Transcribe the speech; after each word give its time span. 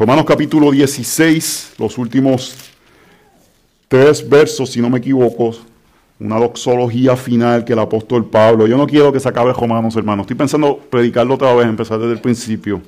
Romanos 0.00 0.24
capítulo 0.24 0.70
16, 0.70 1.74
los 1.76 1.98
últimos 1.98 2.54
tres 3.86 4.26
versos, 4.26 4.70
si 4.70 4.80
no 4.80 4.88
me 4.88 4.96
equivoco, 4.96 5.54
una 6.18 6.38
doxología 6.38 7.14
final 7.16 7.66
que 7.66 7.74
el 7.74 7.80
apóstol 7.80 8.24
Pablo. 8.24 8.66
Yo 8.66 8.78
no 8.78 8.86
quiero 8.86 9.12
que 9.12 9.20
se 9.20 9.28
acabe 9.28 9.52
Romanos, 9.52 9.94
hermanos. 9.96 10.24
Estoy 10.24 10.36
pensando 10.38 10.78
predicarlo 10.78 11.34
otra 11.34 11.52
vez, 11.52 11.66
empezar 11.66 11.98
desde 11.98 12.14
el 12.14 12.18
principio. 12.18 12.80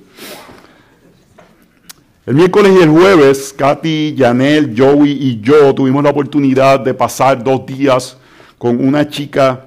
El 2.24 2.34
miércoles 2.34 2.72
y 2.80 2.82
el 2.82 2.88
jueves, 2.88 3.54
Katy, 3.58 4.14
Janel, 4.16 4.74
Joey 4.74 5.10
y 5.10 5.40
yo 5.42 5.74
tuvimos 5.74 6.02
la 6.02 6.08
oportunidad 6.08 6.80
de 6.80 6.94
pasar 6.94 7.44
dos 7.44 7.66
días 7.66 8.16
con 8.56 8.82
una 8.82 9.06
chica 9.06 9.66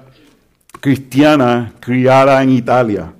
cristiana 0.80 1.72
criada 1.78 2.42
en 2.42 2.50
Italia. 2.50 3.12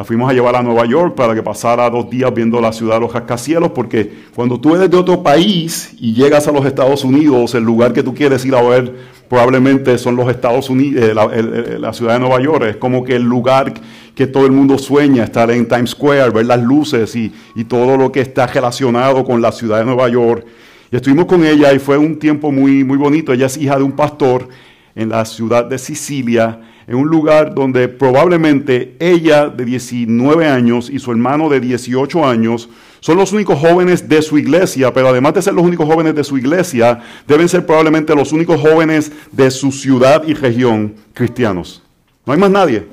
La 0.00 0.04
fuimos 0.04 0.30
a 0.30 0.32
llevar 0.32 0.56
a 0.56 0.62
Nueva 0.62 0.86
York 0.86 1.14
para 1.14 1.34
que 1.34 1.42
pasara 1.42 1.90
dos 1.90 2.08
días 2.08 2.32
viendo 2.32 2.58
la 2.58 2.72
ciudad 2.72 2.94
de 2.94 3.00
los 3.00 3.12
rascacielos, 3.12 3.72
porque 3.72 4.10
cuando 4.34 4.58
tú 4.58 4.74
eres 4.74 4.90
de 4.90 4.96
otro 4.96 5.22
país 5.22 5.94
y 6.00 6.14
llegas 6.14 6.48
a 6.48 6.52
los 6.52 6.64
Estados 6.64 7.04
Unidos, 7.04 7.54
el 7.54 7.64
lugar 7.64 7.92
que 7.92 8.02
tú 8.02 8.14
quieres 8.14 8.42
ir 8.46 8.54
a 8.54 8.62
ver 8.62 8.96
probablemente 9.28 9.98
son 9.98 10.16
los 10.16 10.30
Estados 10.30 10.70
Unidos, 10.70 11.04
eh, 11.04 11.76
la, 11.78 11.92
ciudad 11.92 12.14
de 12.14 12.20
Nueva 12.20 12.40
York. 12.40 12.64
Es 12.66 12.76
como 12.76 13.04
que 13.04 13.14
el 13.14 13.24
lugar 13.24 13.74
que 14.14 14.26
todo 14.26 14.46
el 14.46 14.52
mundo 14.52 14.78
sueña, 14.78 15.24
estar 15.24 15.50
en 15.50 15.68
Times 15.68 15.90
Square, 15.90 16.30
ver 16.30 16.46
las 16.46 16.62
luces 16.62 17.14
y, 17.14 17.30
y 17.54 17.64
todo 17.64 17.98
lo 17.98 18.10
que 18.10 18.22
está 18.22 18.46
relacionado 18.46 19.22
con 19.22 19.42
la 19.42 19.52
ciudad 19.52 19.80
de 19.80 19.84
Nueva 19.84 20.08
York. 20.08 20.46
Y 20.90 20.96
estuvimos 20.96 21.26
con 21.26 21.44
ella 21.44 21.74
y 21.74 21.78
fue 21.78 21.98
un 21.98 22.18
tiempo 22.18 22.50
muy, 22.50 22.84
muy 22.84 22.96
bonito. 22.96 23.34
Ella 23.34 23.44
es 23.44 23.58
hija 23.58 23.76
de 23.76 23.82
un 23.82 23.92
pastor 23.92 24.48
en 24.94 25.10
la 25.10 25.26
ciudad 25.26 25.66
de 25.66 25.76
Sicilia 25.76 26.69
en 26.90 26.96
un 26.96 27.06
lugar 27.06 27.54
donde 27.54 27.86
probablemente 27.86 28.96
ella 28.98 29.48
de 29.48 29.64
19 29.64 30.48
años 30.48 30.90
y 30.90 30.98
su 30.98 31.12
hermano 31.12 31.48
de 31.48 31.60
18 31.60 32.26
años 32.26 32.68
son 32.98 33.16
los 33.16 33.32
únicos 33.32 33.60
jóvenes 33.60 34.08
de 34.08 34.20
su 34.20 34.36
iglesia, 34.36 34.92
pero 34.92 35.06
además 35.06 35.34
de 35.34 35.42
ser 35.42 35.54
los 35.54 35.64
únicos 35.64 35.86
jóvenes 35.86 36.16
de 36.16 36.24
su 36.24 36.36
iglesia, 36.36 36.98
deben 37.28 37.48
ser 37.48 37.64
probablemente 37.64 38.12
los 38.12 38.32
únicos 38.32 38.60
jóvenes 38.60 39.12
de 39.30 39.52
su 39.52 39.70
ciudad 39.70 40.24
y 40.26 40.34
región 40.34 40.96
cristianos. 41.14 41.80
No 42.26 42.32
hay 42.32 42.40
más 42.40 42.50
nadie. 42.50 42.88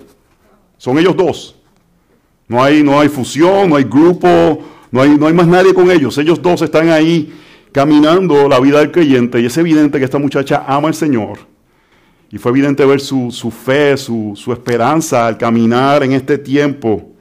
Son 0.77 0.99
ellos 0.99 1.17
dos. 1.17 1.55
No 2.47 2.63
hay, 2.63 2.83
no 2.83 2.99
hay 2.99 3.09
fusión, 3.09 3.67
no 3.67 3.77
hay 3.77 3.83
grupo, 3.85 4.63
no 4.91 5.01
hay, 5.01 5.17
no 5.17 5.25
hay 5.25 5.33
más 5.33 5.47
nadie 5.47 5.73
con 5.73 5.89
ellos. 5.89 6.15
Ellos 6.19 6.39
dos 6.39 6.61
están 6.61 6.89
ahí 6.89 7.33
caminando 7.71 8.47
la 8.47 8.59
vida 8.59 8.77
del 8.77 8.91
creyente 8.91 9.41
y 9.41 9.47
es 9.47 9.57
evidente 9.57 9.97
que 9.97 10.05
esta 10.05 10.19
muchacha 10.19 10.65
ama 10.67 10.87
al 10.87 10.93
Señor 10.93 11.56
y 12.31 12.37
fue 12.37 12.51
evidente 12.51 12.85
ver 12.85 12.99
su, 12.99 13.31
fe, 13.51 13.95
su, 13.95 14.33
esperanza 14.51 15.27
al 15.27 15.37
caminar 15.37 16.03
en 16.03 16.13
este 16.13 16.37
tiempo. 16.37 17.11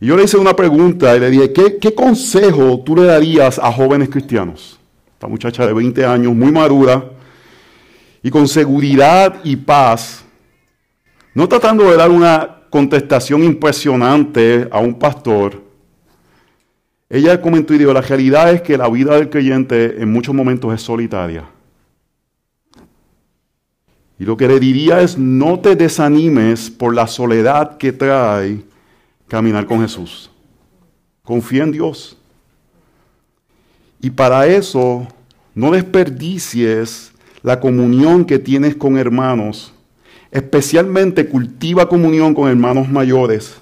Y 0.00 0.06
yo 0.06 0.16
le 0.16 0.24
hice 0.24 0.36
una 0.36 0.54
pregunta 0.54 1.16
y 1.16 1.20
le 1.20 1.30
dije, 1.30 1.52
¿qué, 1.52 1.78
¿qué, 1.78 1.94
consejo 1.94 2.80
tú 2.84 2.94
le 2.94 3.04
darías 3.04 3.58
a 3.58 3.72
jóvenes 3.72 4.08
cristianos? 4.08 4.78
Esta 5.14 5.26
muchacha 5.26 5.66
de 5.66 5.72
20 5.72 6.04
años, 6.06 6.34
muy 6.34 6.52
madura, 6.52 7.04
y 8.22 8.30
con 8.30 8.46
seguridad 8.46 9.40
y 9.42 9.56
paz, 9.56 10.24
no 11.34 11.48
tratando 11.48 11.90
de 11.90 11.96
dar 11.96 12.10
una 12.10 12.62
contestación 12.70 13.42
impresionante 13.42 14.68
a 14.70 14.78
un 14.78 14.94
pastor, 14.94 15.62
ella 17.10 17.40
comentó 17.40 17.74
y 17.74 17.78
dijo, 17.78 17.92
la 17.92 18.02
realidad 18.02 18.52
es 18.52 18.62
que 18.62 18.76
la 18.76 18.88
vida 18.88 19.16
del 19.16 19.30
creyente 19.30 20.00
en 20.00 20.12
muchos 20.12 20.34
momentos 20.34 20.72
es 20.74 20.82
solitaria. 20.82 21.48
Y 24.18 24.24
lo 24.24 24.36
que 24.36 24.48
le 24.48 24.58
diría 24.58 25.00
es, 25.00 25.16
no 25.16 25.60
te 25.60 25.76
desanimes 25.76 26.70
por 26.70 26.94
la 26.94 27.06
soledad 27.06 27.76
que 27.76 27.92
trae 27.92 28.60
caminar 29.28 29.66
con 29.66 29.80
Jesús. 29.80 30.30
Confía 31.22 31.62
en 31.62 31.72
Dios. 31.72 32.16
Y 34.00 34.10
para 34.10 34.46
eso, 34.46 35.06
no 35.54 35.70
desperdicies 35.70 37.12
la 37.42 37.60
comunión 37.60 38.24
que 38.24 38.38
tienes 38.38 38.74
con 38.74 38.98
hermanos. 38.98 39.72
Especialmente 40.30 41.28
cultiva 41.28 41.88
comunión 41.88 42.34
con 42.34 42.48
hermanos 42.48 42.88
mayores 42.88 43.56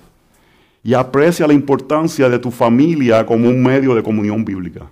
y 0.83 0.95
aprecia 0.95 1.47
la 1.47 1.53
importancia 1.53 2.29
de 2.29 2.39
tu 2.39 2.51
familia 2.51 3.27
como 3.27 3.49
un 3.49 3.63
medio 3.63 3.95
de 3.95 4.03
comunión 4.03 4.45
bíblica. 4.45 4.89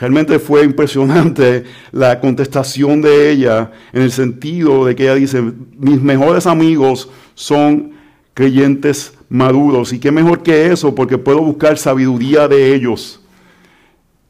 Realmente 0.00 0.38
fue 0.38 0.64
impresionante 0.64 1.64
la 1.92 2.20
contestación 2.20 3.02
de 3.02 3.30
ella 3.30 3.70
en 3.92 4.00
el 4.00 4.10
sentido 4.10 4.86
de 4.86 4.96
que 4.96 5.02
ella 5.02 5.14
dice, 5.14 5.42
mis 5.76 6.00
mejores 6.00 6.46
amigos 6.46 7.10
son 7.34 7.92
creyentes 8.32 9.12
maduros. 9.28 9.92
¿Y 9.92 9.98
qué 9.98 10.10
mejor 10.10 10.42
que 10.42 10.72
eso? 10.72 10.94
Porque 10.94 11.18
puedo 11.18 11.40
buscar 11.42 11.76
sabiduría 11.76 12.48
de 12.48 12.74
ellos. 12.74 13.20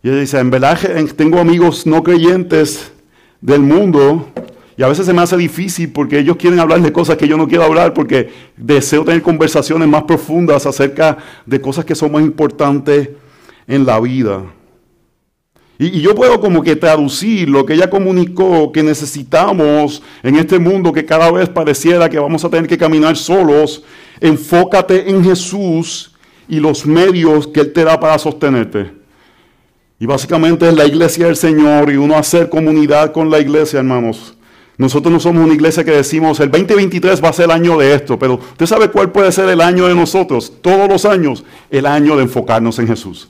Y 0.02 0.08
ella 0.08 0.18
dice, 0.18 0.40
en 0.40 0.50
verdad 0.50 0.76
tengo 1.14 1.38
amigos 1.38 1.86
no 1.86 2.02
creyentes 2.02 2.90
del 3.40 3.60
mundo 3.60 4.26
y 4.76 4.82
a 4.82 4.88
veces 4.88 5.06
se 5.06 5.12
me 5.12 5.22
hace 5.22 5.36
difícil 5.36 5.92
porque 5.92 6.18
ellos 6.18 6.36
quieren 6.36 6.58
hablar 6.58 6.82
de 6.82 6.90
cosas 6.90 7.16
que 7.16 7.28
yo 7.28 7.36
no 7.36 7.46
quiero 7.46 7.62
hablar 7.62 7.94
porque 7.94 8.32
deseo 8.56 9.04
tener 9.04 9.22
conversaciones 9.22 9.86
más 9.86 10.02
profundas 10.02 10.66
acerca 10.66 11.18
de 11.46 11.60
cosas 11.60 11.84
que 11.84 11.94
son 11.94 12.10
más 12.10 12.22
importantes 12.22 13.10
en 13.68 13.86
la 13.86 14.00
vida. 14.00 14.42
Y, 15.80 16.02
yo 16.02 16.14
puedo 16.14 16.38
como 16.42 16.62
que 16.62 16.76
traducir 16.76 17.48
lo 17.48 17.64
que 17.64 17.72
ella 17.72 17.88
comunicó 17.88 18.70
que 18.70 18.82
necesitamos 18.82 20.02
en 20.22 20.36
este 20.36 20.58
mundo 20.58 20.92
que 20.92 21.06
cada 21.06 21.32
vez 21.32 21.48
pareciera 21.48 22.10
que 22.10 22.18
vamos 22.18 22.44
a 22.44 22.50
tener 22.50 22.68
que 22.68 22.76
caminar 22.76 23.16
solos. 23.16 23.82
Enfócate 24.20 25.08
en 25.08 25.24
Jesús 25.24 26.14
y 26.46 26.60
los 26.60 26.84
medios 26.84 27.46
que 27.46 27.60
Él 27.60 27.72
te 27.72 27.82
da 27.82 27.98
para 27.98 28.18
sostenerte. 28.18 28.92
Y 29.98 30.04
básicamente 30.04 30.68
es 30.68 30.74
la 30.74 30.84
iglesia 30.84 31.24
del 31.24 31.36
Señor 31.36 31.90
y 31.90 31.96
uno 31.96 32.14
hacer 32.14 32.50
comunidad 32.50 33.10
con 33.12 33.30
la 33.30 33.40
iglesia, 33.40 33.78
hermanos. 33.78 34.36
Nosotros 34.76 35.10
no 35.10 35.18
somos 35.18 35.44
una 35.44 35.54
iglesia 35.54 35.82
que 35.82 35.92
decimos 35.92 36.40
el 36.40 36.50
2023 36.50 37.24
va 37.24 37.30
a 37.30 37.32
ser 37.32 37.46
el 37.46 37.52
año 37.52 37.78
de 37.78 37.94
esto, 37.94 38.18
pero 38.18 38.34
usted 38.34 38.66
sabe 38.66 38.90
cuál 38.90 39.12
puede 39.12 39.32
ser 39.32 39.48
el 39.48 39.62
año 39.62 39.86
de 39.86 39.94
nosotros, 39.94 40.52
todos 40.60 40.90
los 40.90 41.06
años, 41.06 41.42
el 41.70 41.86
año 41.86 42.16
de 42.16 42.24
enfocarnos 42.24 42.78
en 42.78 42.86
Jesús. 42.86 43.28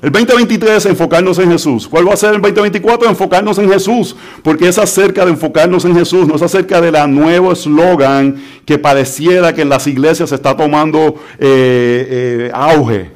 El 0.00 0.12
2023 0.12 0.86
enfocarnos 0.86 1.38
en 1.40 1.50
Jesús. 1.50 1.88
¿Cuál 1.88 2.08
va 2.08 2.14
a 2.14 2.16
ser 2.16 2.34
el 2.34 2.40
2024? 2.40 3.08
Enfocarnos 3.08 3.58
en 3.58 3.68
Jesús. 3.68 4.14
Porque 4.44 4.68
es 4.68 4.78
acerca 4.78 5.24
de 5.24 5.32
enfocarnos 5.32 5.84
en 5.84 5.94
Jesús, 5.94 6.28
no 6.28 6.36
es 6.36 6.42
acerca 6.42 6.80
de 6.80 6.92
la 6.92 7.06
nuevo 7.08 7.50
eslogan 7.50 8.40
que 8.64 8.78
pareciera 8.78 9.52
que 9.52 9.62
en 9.62 9.68
las 9.68 9.86
iglesias 9.88 10.28
se 10.28 10.36
está 10.36 10.56
tomando 10.56 11.16
eh, 11.38 12.48
eh, 12.48 12.50
auge. 12.54 13.10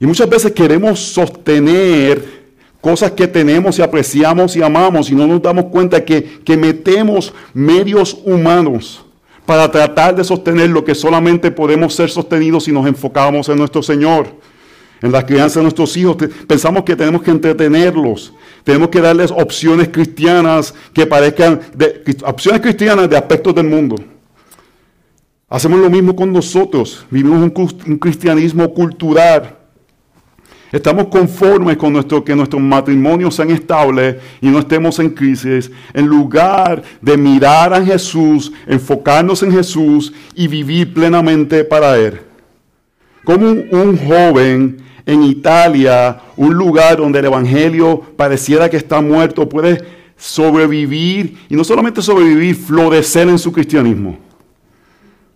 Y 0.00 0.06
muchas 0.06 0.28
veces 0.28 0.52
queremos 0.52 0.98
sostener 0.98 2.38
cosas 2.80 3.12
que 3.12 3.28
tenemos 3.28 3.78
y 3.78 3.82
apreciamos 3.82 4.56
y 4.56 4.62
amamos 4.62 5.10
y 5.10 5.14
no 5.14 5.26
nos 5.26 5.42
damos 5.42 5.66
cuenta 5.66 6.04
que, 6.04 6.40
que 6.44 6.56
metemos 6.56 7.32
medios 7.52 8.16
humanos 8.24 9.04
para 9.46 9.70
tratar 9.70 10.14
de 10.14 10.24
sostener 10.24 10.70
lo 10.70 10.84
que 10.84 10.94
solamente 10.94 11.50
podemos 11.50 11.94
ser 11.94 12.10
sostenidos 12.10 12.64
si 12.64 12.72
nos 12.72 12.86
enfocamos 12.86 13.48
en 13.48 13.58
nuestro 13.58 13.82
Señor 13.82 14.26
en 15.00 15.12
la 15.12 15.24
crianza 15.24 15.60
de 15.60 15.64
nuestros 15.64 15.96
hijos. 15.96 16.16
Pensamos 16.46 16.82
que 16.84 16.96
tenemos 16.96 17.22
que 17.22 17.30
entretenerlos, 17.30 18.32
tenemos 18.64 18.88
que 18.88 19.00
darles 19.00 19.30
opciones 19.30 19.88
cristianas 19.88 20.74
que 20.92 21.06
parezcan, 21.06 21.60
opciones 22.24 22.60
cristianas 22.60 23.08
de 23.08 23.16
aspectos 23.16 23.54
del 23.54 23.66
mundo. 23.66 23.96
Hacemos 25.48 25.80
lo 25.80 25.88
mismo 25.88 26.14
con 26.14 26.30
nosotros, 26.32 27.06
vivimos 27.10 27.40
un, 27.40 27.98
cristianismo 27.98 28.72
cultural. 28.74 29.56
Estamos 30.70 31.06
conformes 31.06 31.78
con 31.78 31.94
nuestro, 31.94 32.22
que 32.22 32.36
nuestros 32.36 32.60
matrimonios 32.60 33.36
sean 33.36 33.50
estables 33.50 34.16
y 34.42 34.48
no 34.48 34.58
estemos 34.58 34.98
en 34.98 35.08
crisis, 35.08 35.70
en 35.94 36.06
lugar 36.06 36.82
de 37.00 37.16
mirar 37.16 37.72
a 37.72 37.82
Jesús, 37.82 38.52
enfocarnos 38.66 39.42
en 39.42 39.52
Jesús 39.52 40.12
y 40.34 40.46
vivir 40.46 40.92
plenamente 40.92 41.64
para 41.64 41.96
Él. 41.96 42.20
Como 43.24 43.48
un 43.48 43.96
joven 43.96 44.87
en 45.08 45.22
Italia, 45.22 46.20
un 46.36 46.52
lugar 46.52 46.98
donde 46.98 47.20
el 47.20 47.24
Evangelio 47.24 47.98
pareciera 48.14 48.68
que 48.68 48.76
está 48.76 49.00
muerto, 49.00 49.48
puede 49.48 49.82
sobrevivir 50.18 51.38
y 51.48 51.56
no 51.56 51.64
solamente 51.64 52.02
sobrevivir, 52.02 52.54
florecer 52.54 53.26
en 53.26 53.38
su 53.38 53.50
cristianismo. 53.50 54.18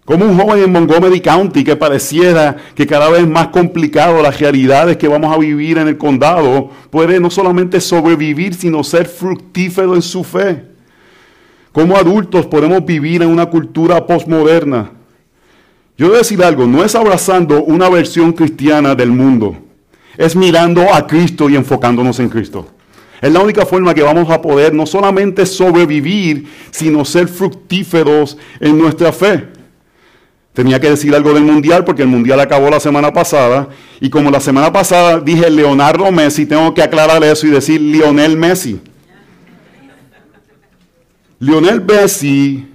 Como 0.05 0.27
un 0.27 0.39
joven 0.39 0.65
en 0.65 0.73
Montgomery 0.73 1.23
County 1.23 1.65
que 1.65 1.75
pareciera 1.75 2.55
que 2.75 2.87
cada 2.87 3.09
vez 3.09 3.27
más 3.27 3.49
complicado 3.49 4.21
las 4.21 4.39
realidades 4.39 4.99
que 4.99 5.09
vamos 5.09 5.35
a 5.35 5.39
vivir 5.39 5.79
en 5.79 5.89
el 5.89 5.97
condado, 5.97 6.69
puede 6.91 7.19
no 7.19 7.31
solamente 7.31 7.81
sobrevivir, 7.81 8.53
sino 8.53 8.85
ser 8.85 9.07
fructífero 9.07 9.95
en 9.95 10.03
su 10.03 10.23
fe. 10.23 10.67
Como 11.73 11.97
adultos 11.97 12.45
podemos 12.45 12.85
vivir 12.85 13.23
en 13.23 13.31
una 13.31 13.47
cultura 13.47 14.07
postmoderna 14.07 15.02
yo 16.03 16.09
voy 16.09 16.19
decir 16.19 16.43
algo, 16.43 16.67
no 16.67 16.83
es 16.83 16.97
abrazando 16.97 17.63
una 17.63 17.89
versión 17.89 18.33
cristiana 18.33 18.93
del 18.97 19.13
mundo, 19.13 19.57
es 20.17 20.35
mirando 20.35 20.93
a 20.93 21.07
Cristo 21.07 21.49
y 21.49 21.55
enfocándonos 21.55 22.19
en 22.19 22.29
Cristo. 22.29 22.67
Es 23.21 23.33
la 23.33 23.39
única 23.39 23.65
forma 23.65 23.95
que 23.95 24.03
vamos 24.03 24.29
a 24.29 24.43
poder 24.43 24.75
no 24.75 24.85
solamente 24.85 25.47
sobrevivir, 25.47 26.49
sino 26.73 27.05
ser 27.05 27.29
fructíferos 27.29 28.37
en 28.59 28.79
nuestra 28.79 29.13
fe. 29.13 29.47
Tenía 30.53 30.81
que 30.81 30.91
decir 30.91 31.15
algo 31.15 31.33
del 31.35 31.45
mundial 31.45 31.85
porque 31.85 32.03
el 32.03 32.09
mundial 32.09 32.41
acabó 32.41 32.69
la 32.69 32.81
semana 32.81 33.13
pasada. 33.13 33.69
Y 34.01 34.11
como 34.11 34.29
la 34.29 34.41
semana 34.41 34.73
pasada 34.73 35.21
dije 35.21 35.49
Leonardo 35.51 36.11
Messi, 36.11 36.47
tengo 36.47 36.75
que 36.75 36.83
aclarar 36.83 37.23
eso 37.23 37.47
y 37.47 37.51
decir 37.51 37.81
Lionel 37.81 38.37
Messi. 38.37 38.81
Lionel 41.39 41.81
Messi 41.81 42.67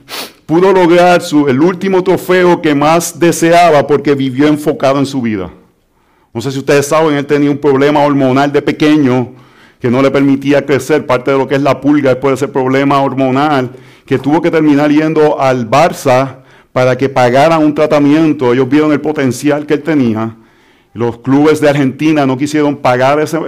pudo 0.48 0.72
lograr 0.72 1.22
el 1.48 1.62
último 1.62 2.04
trofeo 2.04 2.62
que 2.62 2.74
más 2.74 3.20
deseaba 3.20 3.86
porque 3.86 4.16
vivió 4.16 4.48
enfocado 4.48 4.98
en 4.98 5.06
su 5.06 5.22
vida. 5.22 5.52
No 6.34 6.42
sé 6.42 6.52
si 6.52 6.60
ustedes 6.60 6.88
saben, 6.88 7.16
él 7.16 7.26
tenía 7.26 7.52
un 7.52 7.58
problema 7.58 8.00
hormonal 8.00 8.52
de 8.52 8.62
pequeño 8.62 9.34
que 9.80 9.92
no 9.92 10.02
le 10.02 10.10
permitía 10.10 10.66
crecer, 10.66 11.06
parte 11.06 11.32
de 11.32 11.38
lo 11.38 11.48
que 11.48 11.56
es 11.56 11.62
la 11.62 11.82
pulga 11.82 12.12
después 12.12 12.32
de 12.32 12.46
ese 12.46 12.52
problema 12.52 13.02
hormonal, 13.02 13.72
que 14.06 14.18
tuvo 14.18 14.42
que 14.42 14.50
terminar 14.50 14.90
yendo 14.90 15.40
al 15.40 15.70
Barça 15.70 16.38
para 16.72 16.98
que 16.98 17.10
pagaran 17.10 17.62
un 17.62 17.76
tratamiento. 17.76 18.54
Ellos 18.54 18.70
vieron 18.70 18.94
el 18.94 19.02
potencial 19.02 19.66
que 19.66 19.76
él 19.76 19.84
tenía. 19.84 20.34
Los 20.98 21.20
clubes 21.20 21.62
de 21.62 21.70
Argentina 21.70 22.26
no 22.26 22.36
quisieron 22.36 22.76
pagar 22.76 23.20
ese, 23.20 23.40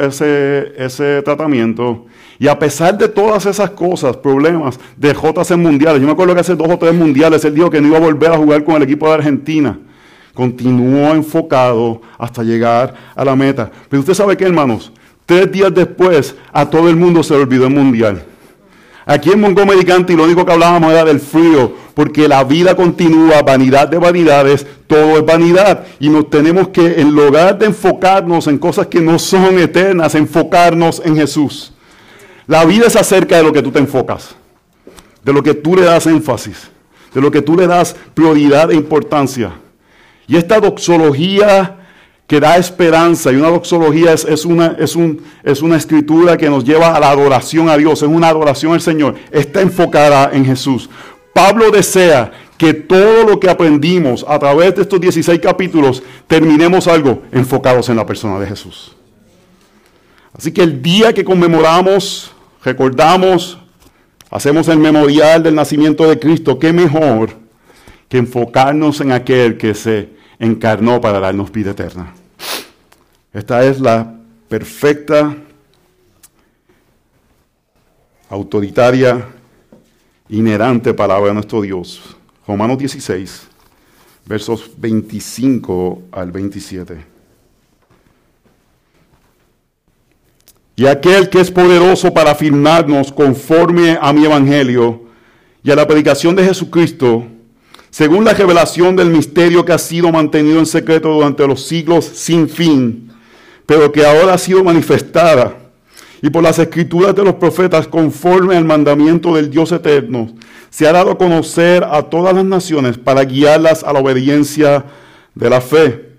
ese, 0.77 1.21
tratamiento. 1.23 2.05
Y 2.37 2.47
a 2.47 2.59
pesar 2.59 2.95
de 2.95 3.07
todas 3.07 3.47
esas 3.47 3.71
cosas, 3.71 4.15
problemas, 4.17 4.79
dejó 4.95 5.33
de 5.33 5.41
hacer 5.41 5.57
mundiales. 5.57 5.99
Yo 5.99 6.05
me 6.05 6.13
acuerdo 6.13 6.35
que 6.35 6.41
hace 6.41 6.55
dos 6.55 6.69
o 6.69 6.77
tres 6.77 6.93
mundiales 6.93 7.43
él 7.43 7.55
dijo 7.55 7.71
que 7.71 7.81
no 7.81 7.87
iba 7.87 7.97
a 7.97 8.01
volver 8.01 8.31
a 8.31 8.37
jugar 8.37 8.63
con 8.63 8.75
el 8.75 8.83
equipo 8.83 9.07
de 9.07 9.15
Argentina. 9.15 9.79
Continuó 10.35 11.15
enfocado 11.15 12.01
hasta 12.19 12.43
llegar 12.43 12.93
a 13.15 13.25
la 13.25 13.35
meta. 13.35 13.71
Pero 13.89 14.01
usted 14.01 14.13
sabe 14.13 14.37
qué, 14.37 14.45
hermanos, 14.45 14.93
Tres 15.29 15.51
días 15.51 15.71
después, 15.71 16.35
a 16.51 16.67
todo 16.67 16.89
el 16.89 16.95
mundo 16.95 17.21
se 17.21 17.35
le 17.35 17.41
olvidó 17.41 17.67
el 17.67 17.73
mundial. 17.75 18.23
Aquí 19.09 19.31
en 19.31 19.41
Montgomery 19.41 19.83
County 19.85 20.15
lo 20.15 20.25
único 20.25 20.45
que 20.45 20.51
hablábamos 20.51 20.91
era 20.91 21.03
del 21.03 21.19
frío, 21.19 21.73
porque 21.95 22.27
la 22.27 22.43
vida 22.43 22.75
continúa, 22.75 23.41
vanidad 23.41 23.87
de 23.87 23.97
vanidades, 23.97 24.67
todo 24.85 25.17
es 25.17 25.25
vanidad. 25.25 25.83
Y 25.99 26.09
nos 26.09 26.29
tenemos 26.29 26.67
que, 26.67 27.01
en 27.01 27.13
lugar 27.13 27.57
de 27.57 27.65
enfocarnos 27.65 28.45
en 28.45 28.59
cosas 28.59 28.85
que 28.85 29.01
no 29.01 29.17
son 29.17 29.57
eternas, 29.57 30.13
enfocarnos 30.13 31.01
en 31.03 31.15
Jesús. 31.15 31.73
La 32.45 32.65
vida 32.65 32.85
es 32.85 32.95
acerca 32.95 33.37
de 33.37 33.41
lo 33.41 33.51
que 33.51 33.63
tú 33.63 33.71
te 33.71 33.79
enfocas, 33.79 34.35
de 35.23 35.33
lo 35.33 35.41
que 35.41 35.55
tú 35.55 35.75
le 35.75 35.85
das 35.85 36.05
énfasis, 36.05 36.69
de 37.11 37.19
lo 37.19 37.31
que 37.31 37.41
tú 37.41 37.57
le 37.57 37.65
das 37.65 37.95
prioridad 38.13 38.69
e 38.69 38.75
importancia. 38.75 39.53
Y 40.27 40.37
esta 40.37 40.59
doxología 40.59 41.78
que 42.29 42.39
da 42.39 42.57
esperanza 42.57 43.31
y 43.31 43.37
una 43.37 43.49
doxología 43.49 44.13
es, 44.13 44.45
una, 44.45 44.75
es, 44.77 44.95
un, 44.95 45.19
es 45.43 45.63
una 45.63 45.77
escritura 45.77 46.37
que 46.37 46.47
nos 46.47 46.63
lleva 46.63 46.95
a 46.95 46.99
la 46.99 47.09
adoración 47.09 47.69
a 47.69 47.75
Dios, 47.75 48.03
es 48.03 48.07
una 48.07 48.29
adoración 48.29 48.73
al 48.73 48.81
Señor, 48.81 49.15
está 49.31 49.61
enfocada 49.61 50.29
en 50.31 50.45
Jesús. 50.45 50.91
Pablo 51.33 51.71
desea 51.71 52.31
que 52.55 52.75
todo 52.75 53.23
lo 53.23 53.39
que 53.39 53.49
aprendimos 53.49 54.23
a 54.27 54.37
través 54.37 54.75
de 54.75 54.83
estos 54.83 55.01
16 55.01 55.39
capítulos 55.39 56.03
terminemos 56.27 56.87
algo 56.87 57.23
enfocados 57.31 57.89
en 57.89 57.95
la 57.95 58.05
persona 58.05 58.39
de 58.39 58.45
Jesús. 58.45 58.95
Así 60.31 60.51
que 60.51 60.61
el 60.61 60.83
día 60.83 61.11
que 61.11 61.25
conmemoramos, 61.25 62.31
recordamos, 62.63 63.57
hacemos 64.29 64.67
el 64.67 64.77
memorial 64.77 65.41
del 65.41 65.55
nacimiento 65.55 66.07
de 66.07 66.19
Cristo, 66.19 66.59
qué 66.59 66.73
mejor 66.73 67.31
que 68.07 68.19
enfocarnos 68.19 69.01
en 69.01 69.13
aquel 69.13 69.57
que 69.57 69.73
se 69.73 70.09
encarnó 70.37 71.01
para 71.01 71.19
darnos 71.19 71.51
vida 71.51 71.71
eterna. 71.71 72.13
Esta 73.31 73.63
es 73.63 73.79
la 73.79 74.15
perfecta, 74.47 75.35
autoritaria, 78.27 79.23
inherente 80.29 80.95
palabra 80.95 81.27
de 81.27 81.35
nuestro 81.35 81.61
Dios. 81.61 82.01
Romanos 82.47 82.79
16, 82.79 83.43
versos 84.25 84.71
25 84.77 86.01
al 86.11 86.31
27. 86.31 87.05
Y 90.75 90.87
aquel 90.87 91.29
que 91.29 91.41
es 91.41 91.51
poderoso 91.51 92.11
para 92.11 92.31
afirmarnos 92.31 93.11
conforme 93.11 93.95
a 94.01 94.11
mi 94.11 94.25
evangelio 94.25 95.03
y 95.61 95.69
a 95.69 95.75
la 95.75 95.85
predicación 95.85 96.35
de 96.35 96.45
Jesucristo, 96.45 97.27
según 97.91 98.25
la 98.25 98.33
revelación 98.33 98.95
del 98.95 99.11
misterio 99.11 99.63
que 99.65 99.73
ha 99.73 99.77
sido 99.77 100.11
mantenido 100.11 100.57
en 100.57 100.65
secreto 100.65 101.09
durante 101.13 101.45
los 101.45 101.67
siglos 101.67 102.05
sin 102.05 102.49
fin 102.49 103.08
pero 103.69 103.91
que 103.91 104.03
ahora 104.03 104.33
ha 104.33 104.37
sido 104.39 104.63
manifestada 104.63 105.55
y 106.23 106.31
por 106.31 106.41
las 106.41 106.57
escrituras 106.57 107.13
de 107.13 107.23
los 107.23 107.35
profetas 107.35 107.87
conforme 107.87 108.57
al 108.57 108.65
mandamiento 108.65 109.35
del 109.35 109.51
Dios 109.51 109.71
eterno, 109.71 110.33
se 110.71 110.87
ha 110.87 110.91
dado 110.91 111.11
a 111.11 111.17
conocer 111.19 111.83
a 111.83 112.01
todas 112.01 112.33
las 112.33 112.45
naciones 112.45 112.97
para 112.97 113.23
guiarlas 113.23 113.83
a 113.83 113.93
la 113.93 113.99
obediencia 113.99 114.85
de 115.35 115.49
la 115.51 115.61
fe. 115.61 116.13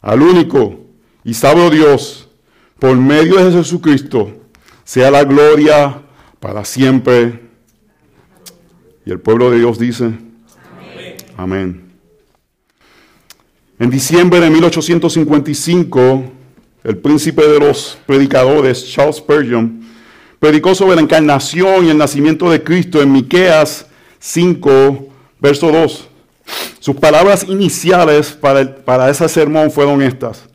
Al 0.00 0.20
único 0.20 0.80
y 1.22 1.32
sabio 1.32 1.70
Dios, 1.70 2.28
por 2.80 2.96
medio 2.96 3.36
de 3.36 3.52
Jesucristo, 3.52 4.28
sea 4.82 5.12
la 5.12 5.22
gloria 5.22 6.02
para 6.40 6.64
siempre. 6.64 7.40
Y 9.06 9.12
el 9.12 9.20
pueblo 9.20 9.52
de 9.52 9.60
Dios 9.60 9.78
dice, 9.78 10.06
amén. 10.06 11.16
amén. 11.36 11.92
En 13.78 13.90
diciembre 13.90 14.40
de 14.40 14.50
1855, 14.50 16.32
el 16.84 16.96
príncipe 16.96 17.46
de 17.46 17.58
los 17.58 17.98
predicadores, 18.06 18.86
Charles 18.90 19.16
Spurgeon, 19.16 19.80
predicó 20.38 20.74
sobre 20.74 20.96
la 20.96 21.02
encarnación 21.02 21.86
y 21.86 21.90
el 21.90 21.98
nacimiento 21.98 22.50
de 22.50 22.62
Cristo 22.62 23.02
en 23.02 23.12
Miqueas 23.12 23.86
5, 24.20 25.08
verso 25.40 25.70
2. 25.70 26.08
Sus 26.78 26.96
palabras 26.96 27.44
iniciales 27.48 28.32
para, 28.32 28.76
para 28.76 29.10
ese 29.10 29.28
sermón 29.28 29.70
fueron 29.70 30.02
estas. 30.02 30.48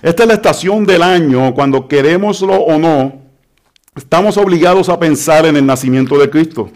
Esta 0.00 0.22
es 0.22 0.28
la 0.28 0.34
estación 0.34 0.86
del 0.86 1.02
año 1.02 1.52
cuando 1.54 1.88
queremoslo 1.88 2.54
o 2.54 2.78
no, 2.78 3.20
estamos 3.96 4.36
obligados 4.36 4.88
a 4.88 4.98
pensar 4.98 5.44
en 5.44 5.56
el 5.56 5.66
nacimiento 5.66 6.16
de 6.18 6.30
Cristo. 6.30 6.70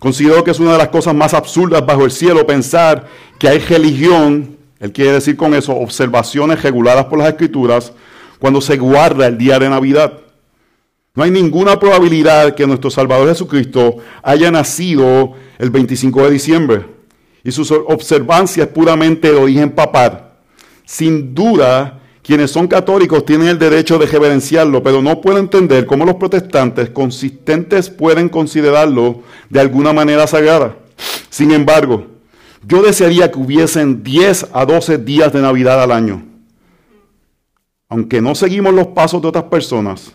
Considero 0.00 0.42
que 0.42 0.50
es 0.50 0.58
una 0.58 0.72
de 0.72 0.78
las 0.78 0.88
cosas 0.88 1.14
más 1.14 1.34
absurdas 1.34 1.84
bajo 1.84 2.04
el 2.04 2.10
cielo 2.10 2.46
pensar 2.46 3.06
que 3.38 3.48
hay 3.48 3.58
religión, 3.58 4.56
él 4.80 4.92
quiere 4.92 5.12
decir 5.12 5.36
con 5.36 5.54
eso 5.54 5.76
observaciones 5.76 6.62
reguladas 6.62 7.04
por 7.04 7.18
las 7.18 7.28
escrituras, 7.28 7.92
cuando 8.38 8.62
se 8.62 8.78
guarda 8.78 9.26
el 9.26 9.36
día 9.36 9.58
de 9.58 9.68
Navidad. 9.68 10.14
No 11.14 11.22
hay 11.22 11.30
ninguna 11.30 11.78
probabilidad 11.78 12.54
que 12.54 12.66
nuestro 12.66 12.90
Salvador 12.90 13.28
Jesucristo 13.28 13.96
haya 14.22 14.50
nacido 14.50 15.34
el 15.58 15.68
25 15.68 16.24
de 16.24 16.30
diciembre. 16.30 16.86
Y 17.44 17.52
su 17.52 17.62
observancia 17.88 18.64
es 18.64 18.70
puramente 18.70 19.30
de 19.30 19.36
origen 19.36 19.70
papal. 19.70 20.30
Sin 20.86 21.34
duda, 21.34 22.00
quienes 22.22 22.50
son 22.50 22.66
católicos 22.66 23.26
tienen 23.26 23.48
el 23.48 23.58
derecho 23.58 23.98
de 23.98 24.06
reverenciarlo, 24.06 24.82
pero 24.82 25.02
no 25.02 25.20
puedo 25.20 25.38
entender 25.38 25.84
cómo 25.84 26.06
los 26.06 26.14
protestantes 26.14 26.88
consistentes 26.90 27.90
pueden 27.90 28.28
considerarlo 28.30 29.22
de 29.50 29.60
alguna 29.60 29.92
manera 29.92 30.26
sagrada. 30.26 30.76
Sin 31.28 31.50
embargo, 31.50 32.06
yo 32.62 32.82
desearía 32.82 33.30
que 33.30 33.38
hubiesen 33.38 34.02
10 34.02 34.48
a 34.52 34.64
12 34.64 34.98
días 34.98 35.32
de 35.32 35.40
Navidad 35.40 35.82
al 35.82 35.92
año 35.92 36.30
aunque 37.90 38.22
no 38.22 38.36
seguimos 38.36 38.72
los 38.72 38.86
pasos 38.86 39.20
de 39.20 39.28
otras 39.28 39.44
personas, 39.44 40.12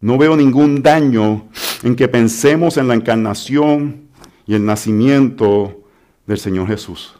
no 0.00 0.16
veo 0.16 0.34
ningún 0.34 0.82
daño 0.82 1.46
en 1.82 1.94
que 1.94 2.08
pensemos 2.08 2.78
en 2.78 2.88
la 2.88 2.94
encarnación 2.94 4.08
y 4.46 4.54
el 4.54 4.64
nacimiento 4.64 5.82
del 6.26 6.38
Señor 6.38 6.66
Jesús. 6.68 7.14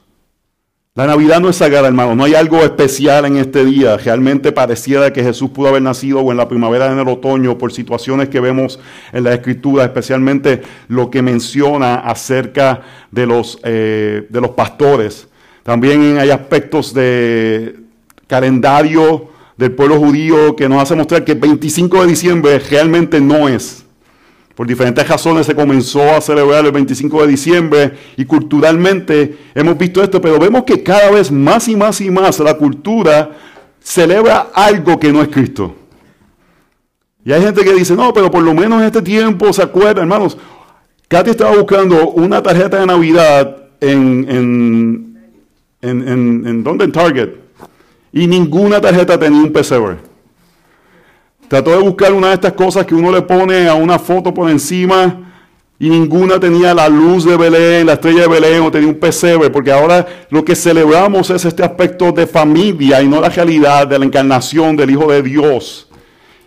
La 0.94 1.06
Navidad 1.06 1.40
no 1.40 1.48
es 1.48 1.56
sagrada, 1.56 1.88
hermano. 1.88 2.14
No 2.14 2.24
hay 2.24 2.34
algo 2.34 2.58
especial 2.58 3.24
en 3.24 3.38
este 3.38 3.64
día. 3.64 3.96
Realmente 3.96 4.52
pareciera 4.52 5.10
que 5.10 5.22
Jesús 5.22 5.48
pudo 5.48 5.68
haber 5.68 5.80
nacido 5.80 6.20
o 6.20 6.30
en 6.30 6.36
la 6.36 6.48
primavera 6.48 6.92
en 6.92 6.98
el 6.98 7.08
otoño 7.08 7.56
por 7.56 7.72
situaciones 7.72 8.28
que 8.28 8.40
vemos 8.40 8.78
en 9.10 9.24
la 9.24 9.32
Escritura, 9.32 9.84
especialmente 9.84 10.60
lo 10.88 11.10
que 11.10 11.22
menciona 11.22 11.94
acerca 11.94 12.82
de 13.10 13.24
los, 13.24 13.58
eh, 13.64 14.26
de 14.28 14.40
los 14.42 14.50
pastores. 14.50 15.28
También 15.62 16.18
hay 16.18 16.28
aspectos 16.28 16.92
de 16.92 17.74
calendario 18.26 19.30
del 19.56 19.72
pueblo 19.72 19.98
judío 19.98 20.54
que 20.56 20.68
nos 20.68 20.82
hace 20.82 20.94
mostrar 20.94 21.24
que 21.24 21.32
el 21.32 21.38
25 21.38 22.02
de 22.02 22.06
diciembre 22.06 22.58
realmente 22.58 23.18
no 23.18 23.48
es. 23.48 23.81
Por 24.54 24.66
diferentes 24.66 25.08
razones 25.08 25.46
se 25.46 25.54
comenzó 25.54 26.02
a 26.02 26.20
celebrar 26.20 26.64
el 26.64 26.72
25 26.72 27.22
de 27.22 27.28
diciembre 27.28 27.92
y 28.16 28.24
culturalmente 28.24 29.38
hemos 29.54 29.78
visto 29.78 30.02
esto, 30.02 30.20
pero 30.20 30.38
vemos 30.38 30.64
que 30.64 30.82
cada 30.82 31.10
vez 31.10 31.30
más 31.30 31.68
y 31.68 31.76
más 31.76 32.00
y 32.00 32.10
más 32.10 32.38
la 32.40 32.54
cultura 32.54 33.30
celebra 33.80 34.50
algo 34.54 35.00
que 35.00 35.12
no 35.12 35.22
es 35.22 35.28
Cristo. 35.28 35.74
Y 37.24 37.32
hay 37.32 37.40
gente 37.40 37.62
que 37.62 37.72
dice, 37.72 37.94
no, 37.94 38.12
pero 38.12 38.30
por 38.30 38.42
lo 38.42 38.52
menos 38.52 38.80
en 38.80 38.86
este 38.86 39.00
tiempo 39.00 39.52
se 39.52 39.62
acuerda, 39.62 40.02
hermanos. 40.02 40.36
Katy 41.08 41.30
estaba 41.30 41.56
buscando 41.56 42.10
una 42.10 42.42
tarjeta 42.42 42.80
de 42.80 42.86
Navidad 42.86 43.56
en, 43.80 44.26
en, 44.28 45.18
en, 45.82 46.46
en, 46.46 46.64
¿dónde? 46.64 46.84
En 46.84 46.92
Target. 46.92 47.30
Y 48.12 48.26
ninguna 48.26 48.80
tarjeta 48.80 49.18
tenía 49.18 49.42
un 49.42 49.52
pesebre. 49.52 50.11
Trató 51.52 51.72
de 51.72 51.82
buscar 51.82 52.14
una 52.14 52.28
de 52.28 52.34
estas 52.36 52.54
cosas 52.54 52.86
que 52.86 52.94
uno 52.94 53.12
le 53.12 53.20
pone 53.20 53.68
a 53.68 53.74
una 53.74 53.98
foto 53.98 54.32
por 54.32 54.48
encima 54.48 55.34
y 55.78 55.90
ninguna 55.90 56.40
tenía 56.40 56.72
la 56.72 56.88
luz 56.88 57.26
de 57.26 57.36
Belén, 57.36 57.84
la 57.84 57.92
estrella 57.92 58.22
de 58.22 58.28
Belén 58.28 58.62
o 58.62 58.70
tenía 58.70 58.88
un 58.88 58.98
pesebre, 58.98 59.50
porque 59.50 59.70
ahora 59.70 60.06
lo 60.30 60.42
que 60.46 60.56
celebramos 60.56 61.28
es 61.28 61.44
este 61.44 61.62
aspecto 61.62 62.10
de 62.10 62.26
familia 62.26 63.02
y 63.02 63.06
no 63.06 63.20
la 63.20 63.28
realidad 63.28 63.86
de 63.86 63.98
la 63.98 64.06
encarnación 64.06 64.76
del 64.76 64.92
Hijo 64.92 65.12
de 65.12 65.22
Dios. 65.22 65.90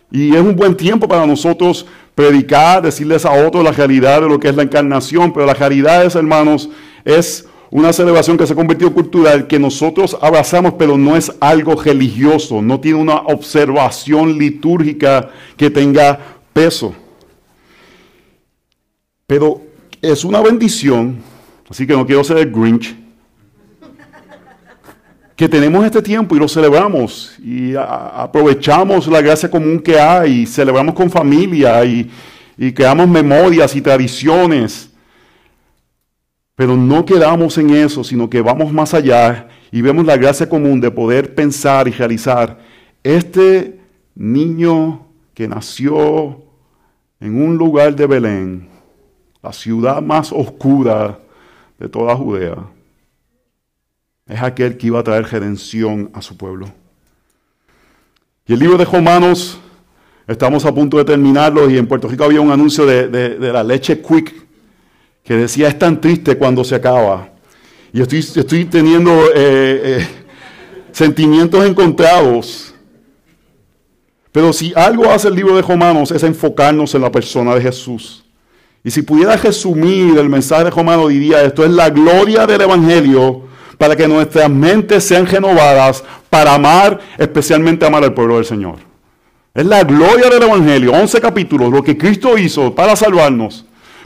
Y 0.09 0.33
es 0.33 0.41
un 0.41 0.55
buen 0.55 0.73
tiempo 0.73 1.07
para 1.07 1.27
nosotros 1.27 1.85
predicar, 2.15 2.81
decirles 2.81 3.27
a 3.27 3.45
otros 3.45 3.63
la 3.63 3.73
realidad 3.73 4.21
de 4.21 4.27
lo 4.27 4.39
que 4.39 4.49
es 4.49 4.55
la 4.55 4.63
encarnación, 4.63 5.31
pero 5.31 5.45
la 5.45 5.53
realidad 5.53 6.03
es, 6.03 6.15
hermanos, 6.15 6.67
es 7.03 7.47
una 7.71 7.91
celebración 7.91 8.37
que 8.37 8.47
se 8.47 8.53
en 8.53 8.93
cultural, 8.93 9.47
que 9.47 9.59
nosotros 9.59 10.17
abrazamos, 10.21 10.73
pero 10.77 10.97
no 10.97 11.15
es 11.15 11.31
algo 11.39 11.75
religioso, 11.75 12.61
no 12.61 12.79
tiene 12.79 12.99
una 12.99 13.15
observación 13.15 14.37
litúrgica 14.37 15.29
que 15.57 15.69
tenga 15.69 16.19
peso. 16.53 16.93
Pero 19.27 19.61
es 20.01 20.23
una 20.23 20.41
bendición, 20.41 21.17
así 21.69 21.87
que 21.87 21.93
no 21.93 22.05
quiero 22.05 22.23
ser 22.23 22.37
el 22.37 22.51
Grinch, 22.51 22.95
que 25.35 25.49
tenemos 25.49 25.83
este 25.85 26.01
tiempo 26.01 26.35
y 26.35 26.39
lo 26.39 26.47
celebramos 26.47 27.35
y 27.43 27.73
aprovechamos 27.75 29.07
la 29.07 29.21
gracia 29.21 29.51
común 29.51 29.79
que 29.79 29.99
hay, 29.99 30.41
y 30.41 30.45
celebramos 30.45 30.95
con 30.95 31.09
familia 31.09 31.83
y, 31.83 32.09
y 32.57 32.71
creamos 32.71 33.07
memorias 33.09 33.75
y 33.75 33.81
tradiciones. 33.81 34.91
Pero 36.55 36.77
no 36.77 37.05
quedamos 37.05 37.57
en 37.57 37.71
eso, 37.71 38.03
sino 38.03 38.29
que 38.29 38.41
vamos 38.41 38.71
más 38.71 38.93
allá 38.93 39.49
y 39.71 39.81
vemos 39.81 40.05
la 40.05 40.15
gracia 40.15 40.47
común 40.47 40.79
de 40.79 40.89
poder 40.89 41.35
pensar 41.35 41.87
y 41.87 41.91
realizar 41.91 42.59
este 43.03 43.79
niño 44.15 45.05
que 45.33 45.47
nació 45.47 46.41
en 47.19 47.41
un 47.41 47.57
lugar 47.57 47.95
de 47.95 48.07
Belén, 48.07 48.69
la 49.43 49.51
ciudad 49.51 50.01
más 50.01 50.31
oscura 50.31 51.19
de 51.77 51.89
toda 51.89 52.15
Judea, 52.15 52.57
es 54.27 54.41
aquel 54.41 54.77
que 54.77 54.87
iba 54.87 54.99
a 54.99 55.03
traer 55.03 55.25
redención 55.25 56.09
a 56.13 56.21
su 56.21 56.35
pueblo. 56.35 56.67
Y 58.47 58.53
el 58.53 58.59
libro 58.59 58.77
de 58.77 58.85
Romanos, 58.85 59.59
estamos 60.27 60.65
a 60.65 60.73
punto 60.73 60.97
de 60.97 61.05
terminarlo 61.05 61.69
y 61.69 61.77
en 61.77 61.87
Puerto 61.87 62.07
Rico 62.07 62.23
había 62.23 62.41
un 62.41 62.51
anuncio 62.51 62.85
de, 62.85 63.37
la 63.39 63.63
leche 63.63 64.01
quick 64.01 64.44
que 65.25 65.35
decía 65.35 65.67
es 65.67 65.77
tan 65.77 65.99
triste 65.99 66.37
cuando 66.37 66.63
se 66.63 66.75
acaba. 66.75 67.29
Y 67.91 68.01
estoy, 68.01 68.19
estoy 68.19 68.65
teniendo 68.65 69.11
eh, 69.33 69.81
eh, 69.99 70.07
sentimientos 70.91 71.65
encontrados. 71.65 72.73
Pero 74.31 74.53
si 74.53 74.71
algo 74.75 75.09
hace 75.09 75.27
el 75.29 75.35
libro 75.35 75.55
de 75.55 75.61
Romanos 75.61 76.11
es 76.11 76.21
enfocarnos 76.23 76.93
en 76.93 77.01
la 77.01 77.11
persona 77.11 77.55
de 77.55 77.61
Jesús. 77.61 78.23
Y 78.83 78.91
si 78.91 79.01
pudiera 79.01 79.35
resumir 79.35 80.17
el 80.17 80.29
mensaje 80.29 80.65
de 80.65 80.69
Romano, 80.69 81.07
diría 81.07 81.41
esto 81.43 81.65
es 81.65 81.71
la 81.71 81.89
gloria 81.89 82.45
del 82.45 82.61
Evangelio 82.61 83.43
para 83.79 83.95
que 83.95 84.07
nuestras 84.07 84.49
mentes 84.49 85.03
sean 85.03 85.25
renovadas 85.25 86.03
para 86.29 86.53
amar, 86.53 86.99
especialmente 87.17 87.85
amar 87.85 88.03
al 88.03 88.13
pueblo 88.13 88.35
del 88.35 88.45
Señor. 88.45 88.75
Es 89.55 89.65
la 89.65 89.83
gloria 89.83 90.29
del 90.29 90.43
Evangelio, 90.43 90.91
11 90.91 91.19
capítulos, 91.19 91.71
lo 91.71 91.81
que 91.81 91.97
Cristo 91.97 92.37
hizo 92.37 92.75
para 92.75 92.95
salvarnos, 92.95 93.65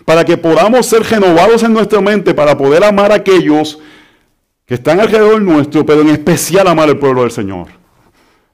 para 0.09 0.25
que 0.25 0.37
podamos 0.37 0.87
ser 0.87 1.03
renovados 1.03 1.61
en 1.61 1.71
nuestra 1.71 2.01
mente, 2.01 2.33
para 2.33 2.57
poder 2.57 2.83
amar 2.83 3.11
a 3.11 3.15
aquellos 3.17 3.77
que 4.65 4.73
están 4.73 4.99
alrededor 4.99 5.39
nuestro, 5.39 5.85
pero 5.85 6.01
en 6.01 6.09
especial 6.09 6.67
amar 6.67 6.89
al 6.89 6.97
pueblo 6.97 7.21
del 7.21 7.29
Señor. 7.29 7.67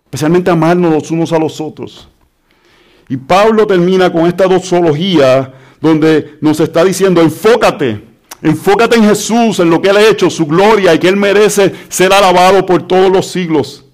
Especialmente 0.03 0.51
amarnos 0.51 0.91
los 0.91 1.11
unos 1.11 1.31
a 1.31 1.39
los 1.39 1.61
otros. 1.61 2.09
Y 3.07 3.15
Pablo 3.15 3.65
termina 3.65 4.11
con 4.11 4.25
esta 4.25 4.47
doxología 4.47 5.53
donde 5.79 6.37
nos 6.41 6.59
está 6.59 6.83
diciendo, 6.83 7.21
enfócate, 7.21 8.03
enfócate 8.41 8.97
en 8.97 9.05
Jesús, 9.05 9.57
en 9.59 9.69
lo 9.69 9.81
que 9.81 9.91
Él 9.91 9.95
ha 9.95 10.09
hecho, 10.09 10.29
su 10.29 10.45
gloria 10.45 10.93
y 10.93 10.99
que 10.99 11.07
Él 11.07 11.15
merece 11.15 11.71
ser 11.87 12.11
alabado 12.11 12.65
por 12.65 12.85
todos 12.85 13.09
los 13.09 13.27
siglos. 13.27 13.84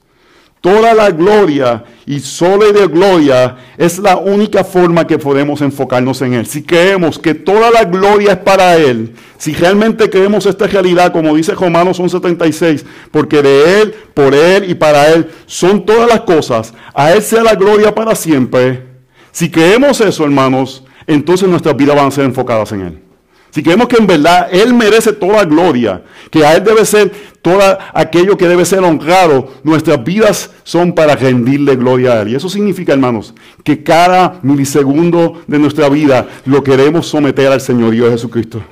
Toda 0.62 0.94
la 0.94 1.10
gloria 1.10 1.84
y 2.06 2.20
solo 2.20 2.72
de 2.72 2.86
gloria 2.86 3.58
es 3.80 3.98
la 3.98 4.18
única 4.18 4.63
forma 4.63 5.08
que 5.08 5.18
podemos 5.18 5.60
enfocarnos 5.62 6.22
en 6.22 6.36
Él. 6.36 6.46
Si 6.46 6.62
creemos 6.62 7.18
que 7.18 7.34
toda 7.34 7.72
la 7.72 7.84
gloria 7.84 8.34
es 8.34 8.38
para 8.38 8.77
Él, 8.77 9.15
si 9.39 9.53
realmente 9.53 10.08
creemos 10.08 10.46
esta 10.46 10.68
realidad, 10.68 11.12
como 11.12 11.36
dice 11.36 11.56
Romanos 11.56 12.00
11:76, 12.00 12.86
porque 13.10 13.41
de 13.41 13.82
Él, 13.82 13.96
por 14.13 14.36
Él 14.36 14.70
y 14.70 14.75
para 14.75 15.12
Él 15.12 15.32
son 15.48 15.84
todas 15.84 16.08
las 16.08 16.22
cosas, 16.22 16.75
a 16.94 17.12
Él 17.12 17.24
sea 17.24 17.41
la 17.41 17.56
gloria 17.56 17.96
para 17.96 18.13
siempre. 18.13 18.84
Si 19.32 19.50
creemos 19.50 20.00
eso, 20.00 20.24
hermanos, 20.25 20.84
entonces 21.08 21.50
nuestras 21.50 21.75
vidas 21.75 21.96
van 21.96 22.06
a 22.10 22.12
ser 22.12 22.25
enfocadas 22.25 22.72
en 22.74 22.82
Él. 22.82 23.11
Si 23.51 23.62
creemos 23.62 23.88
que 23.88 23.98
en 23.98 24.08
verdad 24.08 24.48
Él 24.51 24.74
merece 24.74 25.13
toda 25.13 25.43
gloria, 25.43 26.03
que 26.29 26.46
a 26.46 26.55
Él 26.55 26.63
debe 26.63 26.86
ser 26.86 27.12
todo 27.41 27.60
aquello 27.93 28.38
que 28.38 28.48
debe 28.48 28.65
ser 28.65 28.79
honrado, 28.79 29.50
nuestras 29.63 30.03
vidas 30.03 30.51
son 30.63 30.93
para 30.93 31.15
rendirle 31.15 31.75
gloria 31.75 32.13
a 32.13 32.22
Él. 32.22 32.29
Y 32.29 32.36
eso 32.36 32.50
significa, 32.50 32.93
hermanos, 32.93 33.34
que 33.63 33.84
cada 33.84 34.39
milisegundo 34.41 35.41
de 35.48 35.60
nuestra 35.60 35.89
vida 35.89 36.27
lo 36.46 36.63
queremos 36.63 37.08
someter 37.08 37.51
al 37.51 37.62
Señorío 37.62 38.05
de 38.05 38.12
Jesucristo. 38.12 38.63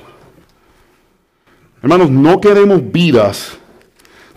Hermanos, 1.82 2.10
no 2.10 2.40
queremos 2.40 2.80
vidas 2.90 3.58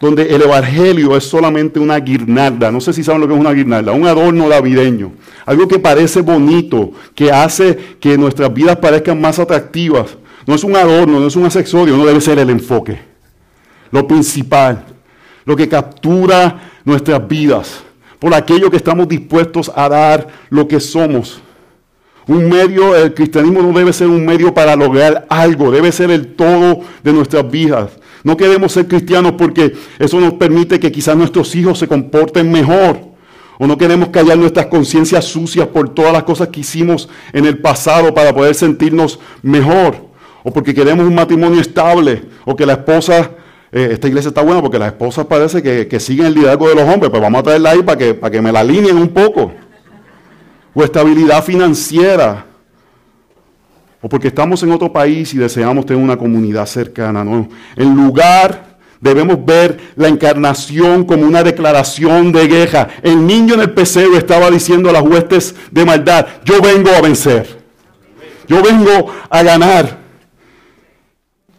donde 0.01 0.35
el 0.35 0.41
Evangelio 0.41 1.15
es 1.15 1.23
solamente 1.23 1.79
una 1.79 1.97
guirnalda. 1.97 2.69
No 2.71 2.81
sé 2.81 2.91
si 2.91 3.03
saben 3.03 3.21
lo 3.21 3.27
que 3.27 3.33
es 3.33 3.39
una 3.39 3.53
guirnalda, 3.53 3.93
un 3.93 4.05
adorno 4.05 4.49
navideño. 4.49 5.13
Algo 5.45 5.67
que 5.67 5.79
parece 5.79 6.21
bonito, 6.21 6.91
que 7.15 7.31
hace 7.31 7.95
que 8.01 8.17
nuestras 8.17 8.53
vidas 8.53 8.75
parezcan 8.77 9.21
más 9.21 9.39
atractivas. 9.39 10.17
No 10.45 10.55
es 10.55 10.63
un 10.63 10.75
adorno, 10.75 11.19
no 11.19 11.27
es 11.27 11.35
un 11.35 11.45
accesorio, 11.45 11.95
no 11.95 12.05
debe 12.05 12.21
ser 12.21 12.39
el 12.39 12.49
enfoque. 12.49 12.99
Lo 13.91 14.07
principal, 14.07 14.85
lo 15.45 15.55
que 15.55 15.69
captura 15.69 16.71
nuestras 16.83 17.25
vidas, 17.27 17.83
por 18.19 18.33
aquello 18.33 18.69
que 18.69 18.77
estamos 18.77 19.07
dispuestos 19.07 19.71
a 19.73 19.87
dar 19.89 20.27
lo 20.49 20.67
que 20.67 20.79
somos. 20.79 21.41
Un 22.25 22.47
medio, 22.49 22.95
el 22.95 23.13
cristianismo 23.13 23.61
no 23.61 23.77
debe 23.77 23.91
ser 23.91 24.07
un 24.07 24.25
medio 24.25 24.53
para 24.53 24.75
lograr 24.75 25.25
algo, 25.29 25.71
debe 25.71 25.91
ser 25.91 26.09
el 26.09 26.35
todo 26.35 26.81
de 27.03 27.13
nuestras 27.13 27.49
vidas. 27.49 27.91
No 28.23 28.37
queremos 28.37 28.71
ser 28.71 28.87
cristianos 28.87 29.33
porque 29.33 29.73
eso 29.99 30.19
nos 30.19 30.33
permite 30.35 30.79
que 30.79 30.91
quizás 30.91 31.17
nuestros 31.17 31.53
hijos 31.55 31.79
se 31.79 31.87
comporten 31.87 32.49
mejor. 32.51 33.13
O 33.59 33.67
no 33.67 33.77
queremos 33.77 34.09
callar 34.09 34.37
nuestras 34.37 34.67
conciencias 34.67 35.25
sucias 35.25 35.67
por 35.67 35.89
todas 35.89 36.13
las 36.13 36.23
cosas 36.23 36.47
que 36.47 36.61
hicimos 36.61 37.09
en 37.33 37.45
el 37.45 37.59
pasado 37.59 38.13
para 38.13 38.33
poder 38.33 38.55
sentirnos 38.55 39.19
mejor. 39.41 40.12
O 40.43 40.51
porque 40.51 40.73
queremos 40.73 41.07
un 41.07 41.15
matrimonio 41.15 41.61
estable. 41.61 42.23
O 42.45 42.55
que 42.55 42.65
la 42.65 42.73
esposa, 42.73 43.31
eh, 43.71 43.89
esta 43.91 44.07
iglesia 44.07 44.29
está 44.29 44.41
buena 44.41 44.61
porque 44.61 44.77
las 44.77 44.89
esposas 44.89 45.25
parece 45.25 45.61
que, 45.63 45.99
siguen 45.99 46.27
el 46.27 46.33
liderazgo 46.35 46.69
de 46.69 46.75
los 46.75 46.83
hombres. 46.83 47.09
Pues 47.09 47.21
vamos 47.21 47.39
a 47.39 47.43
traerla 47.43 47.71
ahí 47.71 47.81
para 47.81 47.97
que, 48.31 48.41
me 48.41 48.51
la 48.51 48.59
alineen 48.59 48.97
un 48.97 49.09
poco. 49.09 49.51
O 50.73 50.83
estabilidad 50.83 51.43
financiera 51.43 52.45
o 54.03 54.09
porque 54.09 54.27
estamos 54.27 54.61
en 54.63 54.71
otro 54.73 54.91
país 54.91 55.33
y 55.33 55.37
deseamos 55.37 55.85
tener 55.85 56.03
una 56.03 56.17
comunidad 56.17 56.65
cercana. 56.65 57.23
No. 57.23 57.47
En 57.77 57.95
lugar 57.95 58.73
debemos 58.99 59.45
ver 59.45 59.79
la 59.95 60.09
encarnación 60.09 61.05
como 61.05 61.23
una 61.25 61.41
declaración 61.41 62.33
de 62.33 62.47
guerra. 62.47 62.89
El 63.01 63.25
niño 63.25 63.53
en 63.53 63.61
el 63.61 63.71
pesebre 63.71 64.17
estaba 64.17 64.51
diciendo 64.51 64.89
a 64.89 64.93
las 64.93 65.03
huestes 65.03 65.55
de 65.71 65.85
maldad, 65.85 66.27
yo 66.43 66.61
vengo 66.61 66.89
a 66.89 66.99
vencer. 66.99 67.63
Yo 68.45 68.61
vengo 68.61 69.09
a 69.29 69.41
ganar. 69.41 70.02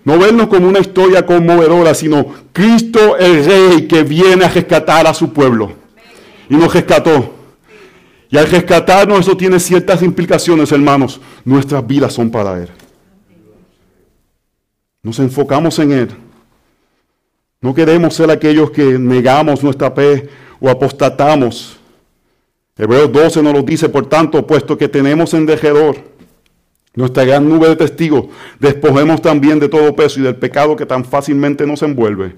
No 0.04 0.18
vernos 0.18 0.49
como 0.49 0.68
una 0.68 0.80
historia 0.80 1.25
conmovedora, 1.25 1.94
sino 1.94 2.26
Cristo 2.52 3.16
el 3.16 3.44
Rey 3.44 3.88
que 3.88 4.02
viene 4.02 4.44
a 4.44 4.49
rescatar 4.49 5.06
a 5.06 5.14
su 5.14 5.32
pueblo. 5.32 5.73
Y 6.49 6.56
nos 6.56 6.73
rescató. 6.73 7.32
Y 8.28 8.37
al 8.37 8.50
rescatarnos 8.50 9.20
eso 9.20 9.37
tiene 9.37 9.58
ciertas 9.58 10.02
implicaciones, 10.02 10.73
hermanos. 10.73 11.20
Nuestras 11.44 11.87
vidas 11.87 12.12
son 12.12 12.30
para 12.30 12.58
Él. 12.62 12.68
Nos 15.02 15.18
enfocamos 15.18 15.78
en 15.78 15.92
Él. 15.92 16.11
No 17.61 17.75
queremos 17.75 18.14
ser 18.14 18.30
aquellos 18.30 18.70
que 18.70 18.99
negamos 18.99 19.62
nuestra 19.62 19.90
fe 19.90 20.28
o 20.61 20.68
apostatamos. 20.68 21.78
Hebreos 22.76 23.11
12 23.11 23.42
nos 23.42 23.54
lo 23.54 23.62
dice, 23.62 23.88
por 23.88 24.06
tanto, 24.06 24.46
puesto 24.46 24.76
que 24.76 24.88
tenemos 24.88 25.32
en 25.32 25.46
dejedor 25.46 25.96
nuestra 26.95 27.25
gran 27.25 27.49
nube 27.49 27.69
de 27.69 27.77
testigos, 27.77 28.27
despojemos 28.59 29.21
también 29.21 29.59
de 29.59 29.69
todo 29.69 29.95
peso 29.97 30.21
y 30.21 30.23
del 30.23 30.37
pecado 30.37 30.77
que 30.77 30.87
tan 30.87 31.05
fácilmente 31.05 31.67
nos 31.67 31.83
envuelve 31.83 32.37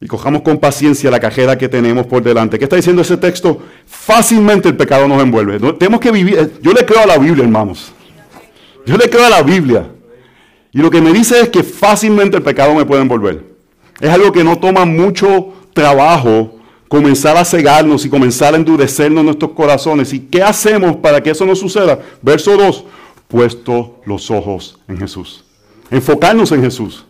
y 0.00 0.06
cojamos 0.06 0.42
con 0.42 0.58
paciencia 0.58 1.10
la 1.10 1.18
cajera 1.18 1.56
que 1.56 1.68
tenemos 1.68 2.06
por 2.06 2.22
delante. 2.22 2.58
¿Qué 2.58 2.64
está 2.64 2.76
diciendo 2.76 3.02
ese 3.02 3.16
texto? 3.16 3.62
Fácilmente 3.86 4.68
el 4.68 4.76
pecado 4.76 5.08
nos 5.08 5.22
envuelve. 5.22 5.58
Tenemos 5.74 6.00
que 6.00 6.10
vivir. 6.10 6.38
Eh, 6.38 6.50
yo 6.60 6.72
le 6.72 6.84
creo 6.84 7.00
a 7.00 7.06
la 7.06 7.18
Biblia, 7.18 7.44
hermanos. 7.44 7.92
Yo 8.84 8.96
le 8.96 9.08
creo 9.08 9.24
a 9.24 9.30
la 9.30 9.42
Biblia. 9.42 9.90
Y 10.72 10.78
lo 10.78 10.90
que 10.90 11.00
me 11.00 11.12
dice 11.12 11.40
es 11.40 11.48
que 11.48 11.62
fácilmente 11.62 12.36
el 12.36 12.42
pecado 12.42 12.74
me 12.74 12.84
puede 12.84 13.02
envolver. 13.02 13.42
Es 13.98 14.10
algo 14.10 14.30
que 14.32 14.44
no 14.44 14.58
toma 14.58 14.84
mucho 14.84 15.54
trabajo 15.72 16.56
comenzar 16.88 17.36
a 17.38 17.44
cegarnos 17.44 18.04
y 18.04 18.10
comenzar 18.10 18.52
a 18.52 18.58
endurecernos 18.58 19.24
nuestros 19.24 19.52
corazones. 19.52 20.12
¿Y 20.12 20.20
qué 20.20 20.42
hacemos 20.42 20.96
para 20.96 21.22
que 21.22 21.30
eso 21.30 21.46
no 21.46 21.56
suceda? 21.56 21.98
Verso 22.20 22.54
2. 22.58 22.84
Puesto 23.36 24.00
los 24.06 24.30
ojos 24.30 24.78
en 24.88 24.96
Jesús. 24.96 25.44
Enfocarnos 25.90 26.52
en 26.52 26.62
Jesús. 26.62 27.04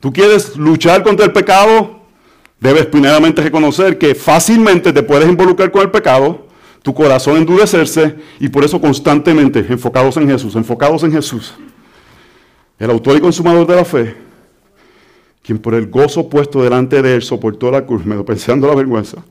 ¿Tú 0.00 0.12
quieres 0.12 0.56
luchar 0.56 1.04
contra 1.04 1.24
el 1.24 1.30
pecado? 1.30 2.00
Debes 2.58 2.86
primeramente 2.86 3.40
reconocer 3.40 3.96
que 3.96 4.16
fácilmente 4.16 4.92
te 4.92 5.04
puedes 5.04 5.28
involucrar 5.28 5.70
con 5.70 5.82
el 5.82 5.90
pecado, 5.92 6.48
tu 6.82 6.92
corazón 6.92 7.36
endurecerse 7.36 8.16
y 8.40 8.48
por 8.48 8.64
eso 8.64 8.80
constantemente 8.80 9.64
enfocados 9.68 10.16
en 10.16 10.28
Jesús, 10.28 10.56
enfocados 10.56 11.04
en 11.04 11.12
Jesús. 11.12 11.54
El 12.76 12.90
autor 12.90 13.18
y 13.18 13.20
consumador 13.20 13.64
de 13.64 13.76
la 13.76 13.84
fe, 13.84 14.16
quien 15.44 15.60
por 15.60 15.74
el 15.74 15.86
gozo 15.88 16.28
puesto 16.28 16.60
delante 16.60 17.00
de 17.02 17.14
él 17.14 17.22
soportó 17.22 17.70
la 17.70 17.86
cruz, 17.86 18.02
pensando 18.26 18.66
la 18.66 18.74
vergüenza, 18.74 19.22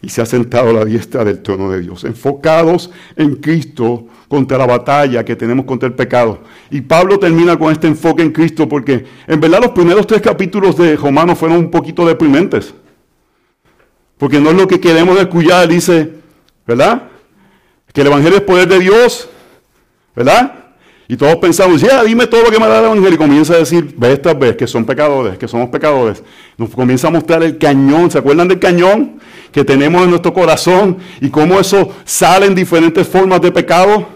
y 0.00 0.08
se 0.08 0.22
ha 0.22 0.26
sentado 0.26 0.70
a 0.70 0.72
la 0.72 0.84
diestra 0.84 1.24
del 1.24 1.42
trono 1.42 1.70
de 1.70 1.80
Dios, 1.80 2.04
enfocados 2.04 2.90
en 3.16 3.36
Cristo 3.36 4.06
contra 4.28 4.58
la 4.58 4.66
batalla 4.66 5.24
que 5.24 5.34
tenemos 5.34 5.64
contra 5.64 5.88
el 5.88 5.94
pecado. 5.94 6.40
Y 6.70 6.82
Pablo 6.82 7.18
termina 7.18 7.58
con 7.58 7.72
este 7.72 7.88
enfoque 7.88 8.22
en 8.22 8.30
Cristo 8.30 8.68
porque 8.68 9.04
en 9.26 9.40
verdad 9.40 9.60
los 9.62 9.72
primeros 9.72 10.06
tres 10.06 10.20
capítulos 10.20 10.76
de 10.76 10.96
Romanos 10.96 11.38
fueron 11.38 11.58
un 11.58 11.70
poquito 11.70 12.06
deprimentes. 12.06 12.74
Porque 14.18 14.40
no 14.40 14.50
es 14.50 14.56
lo 14.56 14.66
que 14.66 14.80
queremos 14.80 15.18
escuchar, 15.18 15.68
dice, 15.68 16.12
¿verdad? 16.66 17.08
Que 17.92 18.00
el 18.02 18.08
Evangelio 18.08 18.38
es 18.38 18.44
poder 18.44 18.68
de 18.68 18.78
Dios, 18.80 19.28
¿verdad? 20.14 20.67
Y 21.10 21.16
todos 21.16 21.36
pensamos, 21.36 21.80
ya, 21.80 22.04
dime 22.04 22.26
todo 22.26 22.42
lo 22.42 22.50
que 22.50 22.60
me 22.60 22.68
da 22.68 22.80
el 22.80 22.84
Evangelio. 22.84 23.14
Y 23.14 23.16
comienza 23.16 23.54
a 23.54 23.56
decir, 23.56 23.94
ve 23.96 24.12
estas 24.12 24.38
veces 24.38 24.58
que 24.58 24.66
son 24.66 24.84
pecadores, 24.84 25.38
que 25.38 25.48
somos 25.48 25.70
pecadores. 25.70 26.22
Nos 26.58 26.68
comienza 26.68 27.08
a 27.08 27.10
mostrar 27.10 27.42
el 27.42 27.56
cañón. 27.56 28.10
¿Se 28.10 28.18
acuerdan 28.18 28.46
del 28.46 28.58
cañón 28.58 29.18
que 29.50 29.64
tenemos 29.64 30.02
en 30.02 30.10
nuestro 30.10 30.34
corazón? 30.34 30.98
Y 31.22 31.30
cómo 31.30 31.58
eso 31.58 31.94
sale 32.04 32.44
en 32.44 32.54
diferentes 32.54 33.08
formas 33.08 33.40
de 33.40 33.50
pecado. 33.50 34.06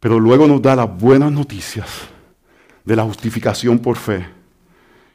Pero 0.00 0.18
luego 0.18 0.46
nos 0.46 0.62
da 0.62 0.74
las 0.74 0.98
buenas 0.98 1.30
noticias 1.30 1.86
de 2.82 2.96
la 2.96 3.02
justificación 3.02 3.78
por 3.78 3.96
fe. 3.96 4.26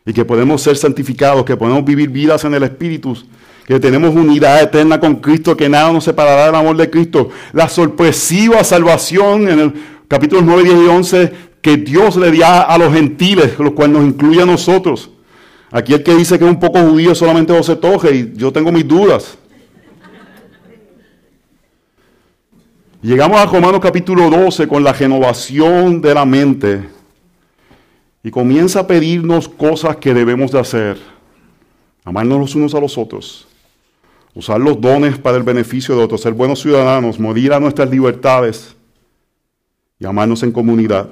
Y 0.05 0.13
que 0.13 0.23
podemos 0.25 0.61
ser 0.61 0.77
santificados, 0.77 1.43
que 1.43 1.57
podemos 1.57 1.83
vivir 1.83 2.09
vidas 2.09 2.43
en 2.45 2.53
el 2.53 2.61
Espíritu 2.61 3.17
que 3.65 3.79
tenemos 3.79 4.13
unidad 4.13 4.61
eterna 4.61 4.99
con 4.99 5.15
Cristo, 5.15 5.55
que 5.55 5.69
nada 5.69 5.93
nos 5.93 6.03
separará 6.03 6.47
del 6.47 6.55
amor 6.55 6.75
de 6.75 6.89
Cristo. 6.89 7.29
La 7.53 7.69
sorpresiva 7.69 8.63
salvación 8.63 9.47
en 9.47 9.59
el 9.59 9.73
capítulos 10.11 10.43
9, 10.43 10.63
10 10.63 10.75
y 10.75 10.87
11, 10.87 11.33
que 11.61 11.77
Dios 11.77 12.17
le 12.17 12.31
dio 12.31 12.45
a 12.45 12.77
los 12.77 12.93
gentiles, 12.93 13.57
los 13.57 13.71
cuales 13.71 13.95
nos 13.95 14.05
incluye 14.05 14.41
a 14.41 14.45
nosotros. 14.45 15.09
Aquí 15.71 15.93
el 15.93 16.03
que 16.03 16.13
dice 16.13 16.37
que 16.37 16.43
es 16.43 16.51
un 16.51 16.59
poco 16.59 16.81
judío 16.81 17.15
solamente 17.15 17.55
José 17.55 17.77
Toje, 17.77 18.13
y 18.13 18.33
yo 18.35 18.51
tengo 18.51 18.73
mis 18.73 18.85
dudas. 18.85 19.37
Llegamos 23.01 23.39
a 23.39 23.45
Romanos 23.45 23.79
capítulo 23.79 24.29
12 24.29 24.67
con 24.67 24.83
la 24.83 24.91
renovación 24.91 26.01
de 26.01 26.13
la 26.13 26.25
mente 26.25 26.89
y 28.21 28.29
comienza 28.31 28.81
a 28.81 28.87
pedirnos 28.87 29.47
cosas 29.47 29.95
que 29.95 30.13
debemos 30.13 30.51
de 30.51 30.59
hacer. 30.59 30.97
Amarnos 32.03 32.37
los 32.37 32.55
unos 32.55 32.75
a 32.75 32.81
los 32.81 32.97
otros, 32.97 33.47
usar 34.35 34.59
los 34.59 34.81
dones 34.81 35.17
para 35.17 35.37
el 35.37 35.43
beneficio 35.43 35.95
de 35.95 36.03
otros, 36.03 36.19
ser 36.19 36.33
buenos 36.33 36.59
ciudadanos, 36.59 37.17
morir 37.17 37.53
a 37.53 37.61
nuestras 37.61 37.89
libertades 37.89 38.75
y 40.01 40.05
amarnos 40.05 40.41
en 40.41 40.51
comunidad. 40.51 41.09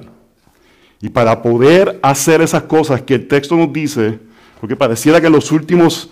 Y 1.00 1.08
para 1.08 1.40
poder 1.40 2.00
hacer 2.02 2.42
esas 2.42 2.64
cosas 2.64 3.00
que 3.02 3.14
el 3.14 3.28
texto 3.28 3.56
nos 3.56 3.72
dice, 3.72 4.18
porque 4.60 4.74
pareciera 4.74 5.20
que 5.20 5.30
los 5.30 5.52
últimos 5.52 6.10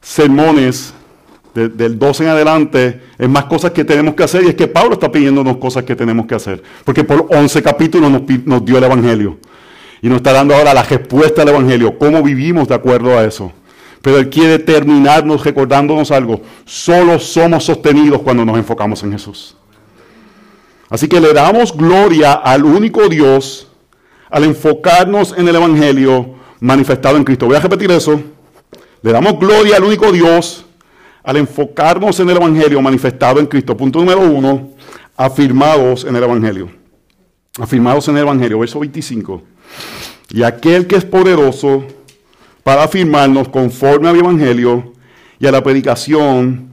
sermones 0.00 0.94
del 1.52 1.98
12 1.98 2.22
en 2.22 2.30
adelante 2.30 3.02
es 3.18 3.28
más 3.28 3.44
cosas 3.44 3.72
que 3.72 3.84
tenemos 3.84 4.14
que 4.14 4.22
hacer 4.22 4.42
y 4.44 4.48
es 4.48 4.54
que 4.54 4.68
Pablo 4.68 4.94
está 4.94 5.12
pidiéndonos 5.12 5.58
cosas 5.58 5.84
que 5.84 5.94
tenemos 5.94 6.24
que 6.24 6.34
hacer, 6.34 6.62
porque 6.84 7.04
por 7.04 7.26
11 7.28 7.62
capítulos 7.62 8.10
nos, 8.10 8.22
nos 8.46 8.64
dio 8.64 8.78
el 8.78 8.84
Evangelio 8.84 9.38
y 10.00 10.08
nos 10.08 10.18
está 10.18 10.32
dando 10.32 10.54
ahora 10.54 10.72
la 10.72 10.84
respuesta 10.84 11.42
al 11.42 11.48
Evangelio, 11.48 11.98
cómo 11.98 12.22
vivimos 12.22 12.68
de 12.68 12.74
acuerdo 12.74 13.18
a 13.18 13.24
eso. 13.24 13.52
Pero 14.00 14.18
Él 14.18 14.30
quiere 14.30 14.58
terminarnos 14.58 15.44
recordándonos 15.44 16.10
algo, 16.10 16.40
solo 16.64 17.18
somos 17.18 17.64
sostenidos 17.64 18.22
cuando 18.22 18.44
nos 18.44 18.56
enfocamos 18.56 19.02
en 19.02 19.12
Jesús. 19.12 19.56
Así 20.92 21.08
que 21.08 21.22
le 21.22 21.32
damos 21.32 21.74
gloria 21.74 22.34
al 22.34 22.66
único 22.66 23.08
Dios 23.08 23.66
al 24.28 24.44
enfocarnos 24.44 25.34
en 25.38 25.48
el 25.48 25.56
Evangelio 25.56 26.34
manifestado 26.60 27.16
en 27.16 27.24
Cristo. 27.24 27.46
Voy 27.46 27.56
a 27.56 27.60
repetir 27.60 27.90
eso. 27.90 28.20
Le 29.00 29.10
damos 29.10 29.38
gloria 29.38 29.76
al 29.76 29.84
único 29.84 30.12
Dios 30.12 30.66
al 31.22 31.38
enfocarnos 31.38 32.20
en 32.20 32.28
el 32.28 32.36
Evangelio 32.36 32.82
manifestado 32.82 33.40
en 33.40 33.46
Cristo. 33.46 33.74
Punto 33.74 34.00
número 34.00 34.20
uno, 34.20 34.72
afirmados 35.16 36.04
en 36.04 36.14
el 36.14 36.24
Evangelio. 36.24 36.68
Afirmados 37.58 38.06
en 38.08 38.18
el 38.18 38.24
Evangelio, 38.24 38.58
verso 38.58 38.78
25. 38.78 39.42
Y 40.28 40.42
aquel 40.42 40.86
que 40.86 40.96
es 40.96 41.06
poderoso 41.06 41.86
para 42.62 42.82
afirmarnos 42.82 43.48
conforme 43.48 44.10
al 44.10 44.16
Evangelio 44.18 44.92
y 45.38 45.46
a 45.46 45.52
la 45.52 45.62
predicación 45.62 46.68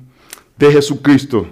de 0.58 0.74
Jesucristo 0.74 1.48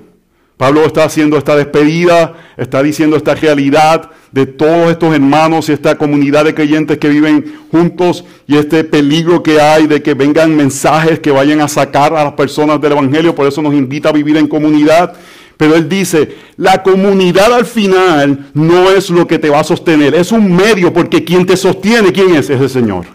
Pablo 0.58 0.84
está 0.86 1.04
haciendo 1.04 1.38
esta 1.38 1.56
despedida, 1.56 2.34
está 2.58 2.82
diciendo 2.82 3.16
esta 3.16 3.36
realidad 3.36 4.10
de 4.32 4.48
todos 4.48 4.90
estos 4.90 5.14
hermanos 5.14 5.70
y 5.70 5.74
esta 5.74 5.96
comunidad 6.00 6.46
de 6.46 6.56
creyentes 6.56 6.98
que 6.98 7.10
viven 7.10 7.60
juntos 7.72 8.26
y 8.48 8.58
este 8.58 8.84
peligro 8.84 9.44
que 9.44 9.62
hay 9.62 9.86
de 9.86 10.02
que 10.02 10.16
vengan 10.16 10.56
mensajes 10.56 11.20
que 11.20 11.30
vayan 11.30 11.62
a 11.62 11.68
sacar 11.68 12.12
a 12.16 12.24
las 12.24 12.34
personas 12.34 12.82
del 12.82 12.94
Evangelio. 12.94 13.36
Por 13.36 13.48
eso 13.48 13.62
nos 13.62 13.76
invita 13.76 14.10
a 14.10 14.14
vivir 14.14 14.36
en 14.38 14.48
comunidad. 14.48 15.14
Pero 15.58 15.76
él 15.76 15.88
dice, 15.88 16.36
la 16.56 16.82
comunidad 16.82 17.54
al 17.54 17.66
final 17.66 18.50
no 18.54 18.90
es 18.90 19.12
lo 19.12 19.28
que 19.28 19.38
te 19.38 19.50
va 19.50 19.60
a 19.60 19.64
sostener, 19.64 20.14
es 20.14 20.32
un 20.32 20.56
medio 20.56 20.94
porque 20.94 21.24
quien 21.24 21.46
te 21.46 21.58
sostiene, 21.58 22.12
¿quién 22.12 22.36
es? 22.36 22.50
Es 22.50 22.62
el 22.62 22.70
Señor. 22.70 23.06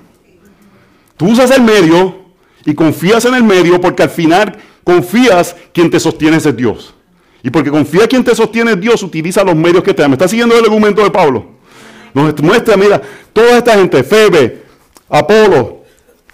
Tú 1.16 1.26
usas 1.26 1.50
el 1.52 1.62
medio 1.62 2.16
y 2.64 2.74
confías 2.74 3.24
en 3.24 3.34
el 3.34 3.44
medio 3.44 3.80
porque 3.80 4.02
al 4.04 4.10
final 4.10 4.56
confías 4.82 5.54
quien 5.72 5.90
te 5.90 6.00
sostiene 6.00 6.38
es 6.38 6.56
Dios. 6.56 6.94
Y 7.42 7.50
porque 7.50 7.70
confía 7.70 8.02
en 8.02 8.08
quien 8.08 8.24
te 8.24 8.34
sostiene 8.34 8.76
Dios, 8.76 9.02
utiliza 9.02 9.42
los 9.42 9.56
medios 9.56 9.82
que 9.82 9.92
te 9.92 10.02
da. 10.02 10.08
¿Me 10.08 10.14
está 10.14 10.28
siguiendo 10.28 10.56
el 10.56 10.64
argumento 10.64 11.02
de 11.02 11.10
Pablo? 11.10 11.46
Nos 12.14 12.40
muestra, 12.42 12.76
mira, 12.76 13.00
toda 13.32 13.58
esta 13.58 13.74
gente, 13.74 14.04
Febe, 14.04 14.62
Apolo, 15.08 15.82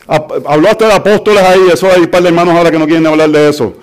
habló 0.07 0.69
hasta 0.69 0.87
de 0.87 0.93
apóstoles 0.93 1.43
ahí, 1.43 1.69
eso 1.73 1.89
hay 1.91 2.03
un 2.03 2.09
par 2.09 2.23
de 2.23 2.29
hermanos 2.29 2.55
ahora 2.55 2.71
que 2.71 2.79
no 2.79 2.87
quieren 2.87 3.07
hablar 3.07 3.31
de 3.31 3.49
eso. 3.49 3.75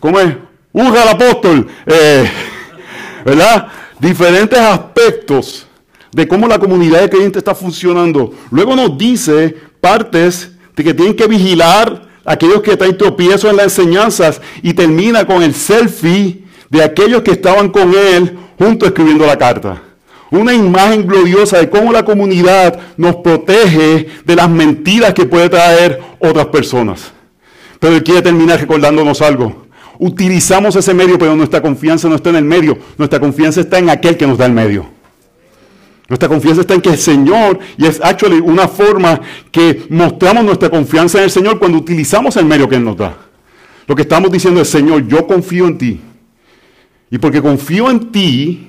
¿Cómo 0.00 0.18
es? 0.20 0.34
Uja 0.72 1.02
el 1.02 1.08
apóstol, 1.08 1.66
eh, 1.86 2.30
¿verdad? 3.24 3.68
Diferentes 3.98 4.58
aspectos 4.58 5.66
de 6.10 6.28
cómo 6.28 6.46
la 6.46 6.58
comunidad 6.58 7.00
de 7.00 7.10
creyentes 7.10 7.38
está 7.38 7.54
funcionando. 7.54 8.32
Luego 8.50 8.76
nos 8.76 8.96
dice 8.96 9.54
partes 9.80 10.50
de 10.76 10.84
que 10.84 10.94
tienen 10.94 11.14
que 11.14 11.26
vigilar 11.26 12.08
aquellos 12.24 12.62
que 12.62 12.76
traen 12.76 12.96
tropiezo 12.96 13.50
en 13.50 13.56
las 13.56 13.78
enseñanzas 13.78 14.40
y 14.62 14.74
termina 14.74 15.26
con 15.26 15.42
el 15.42 15.54
selfie 15.54 16.41
de 16.72 16.82
aquellos 16.82 17.20
que 17.20 17.32
estaban 17.32 17.68
con 17.68 17.92
él 17.94 18.38
junto 18.58 18.86
escribiendo 18.86 19.26
la 19.26 19.36
carta. 19.36 19.82
Una 20.30 20.54
imagen 20.54 21.06
gloriosa 21.06 21.58
de 21.58 21.68
cómo 21.68 21.92
la 21.92 22.02
comunidad 22.02 22.80
nos 22.96 23.16
protege 23.16 24.08
de 24.24 24.34
las 24.34 24.48
mentiras 24.48 25.12
que 25.12 25.26
puede 25.26 25.50
traer 25.50 26.00
otras 26.18 26.46
personas. 26.46 27.12
Pero 27.78 27.96
él 27.96 28.02
quiere 28.02 28.22
terminar 28.22 28.58
recordándonos 28.58 29.20
algo. 29.20 29.66
Utilizamos 29.98 30.74
ese 30.74 30.94
medio, 30.94 31.18
pero 31.18 31.36
nuestra 31.36 31.60
confianza 31.60 32.08
no 32.08 32.14
está 32.14 32.30
en 32.30 32.36
el 32.36 32.44
medio. 32.44 32.78
Nuestra 32.96 33.20
confianza 33.20 33.60
está 33.60 33.78
en 33.78 33.90
aquel 33.90 34.16
que 34.16 34.26
nos 34.26 34.38
da 34.38 34.46
el 34.46 34.52
medio. 34.52 34.86
Nuestra 36.08 36.30
confianza 36.30 36.62
está 36.62 36.72
en 36.72 36.80
que 36.80 36.88
el 36.88 36.98
Señor, 36.98 37.58
y 37.76 37.84
es 37.84 38.00
actually 38.02 38.40
una 38.40 38.66
forma 38.66 39.20
que 39.50 39.84
mostramos 39.90 40.42
nuestra 40.42 40.70
confianza 40.70 41.18
en 41.18 41.24
el 41.24 41.30
Señor 41.30 41.58
cuando 41.58 41.76
utilizamos 41.76 42.34
el 42.38 42.46
medio 42.46 42.66
que 42.66 42.76
Él 42.76 42.84
nos 42.84 42.96
da. 42.96 43.14
Lo 43.86 43.94
que 43.94 44.02
estamos 44.02 44.32
diciendo 44.32 44.62
es, 44.62 44.68
Señor, 44.68 45.06
yo 45.06 45.26
confío 45.26 45.66
en 45.66 45.76
ti. 45.76 46.00
Y 47.12 47.18
porque 47.18 47.42
confío 47.42 47.90
en 47.90 48.10
ti 48.10 48.68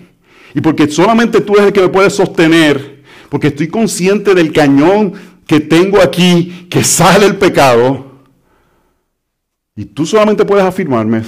y 0.54 0.60
porque 0.60 0.90
solamente 0.90 1.40
tú 1.40 1.54
eres 1.54 1.68
el 1.68 1.74
que 1.74 1.82
me 1.82 1.88
puedes 1.88 2.14
sostener, 2.14 3.02
porque 3.30 3.48
estoy 3.48 3.70
consciente 3.70 4.36
del 4.36 4.52
cañón 4.52 5.14
que 5.48 5.62
tengo 5.62 6.02
aquí, 6.02 6.68
que 6.70 6.84
sale 6.84 7.26
el 7.26 7.38
pecado, 7.38 8.22
y 9.78 9.86
tú 9.86 10.06
solamente 10.06 10.44
puedes 10.44 10.66
afirmarme, 10.66 11.22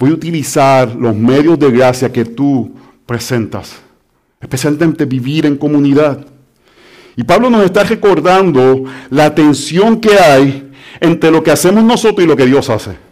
voy 0.00 0.10
a 0.10 0.14
utilizar 0.14 0.96
los 0.96 1.14
medios 1.14 1.60
de 1.60 1.70
gracia 1.70 2.12
que 2.12 2.24
tú 2.24 2.74
presentas, 3.06 3.80
especialmente 4.40 5.04
vivir 5.04 5.46
en 5.46 5.56
comunidad. 5.56 6.26
Y 7.14 7.22
Pablo 7.22 7.50
nos 7.50 7.64
está 7.64 7.84
recordando 7.84 8.82
la 9.10 9.32
tensión 9.32 10.00
que 10.00 10.18
hay 10.18 10.72
entre 10.98 11.30
lo 11.30 11.44
que 11.44 11.52
hacemos 11.52 11.84
nosotros 11.84 12.24
y 12.24 12.28
lo 12.28 12.36
que 12.36 12.46
Dios 12.46 12.68
hace. 12.68 13.05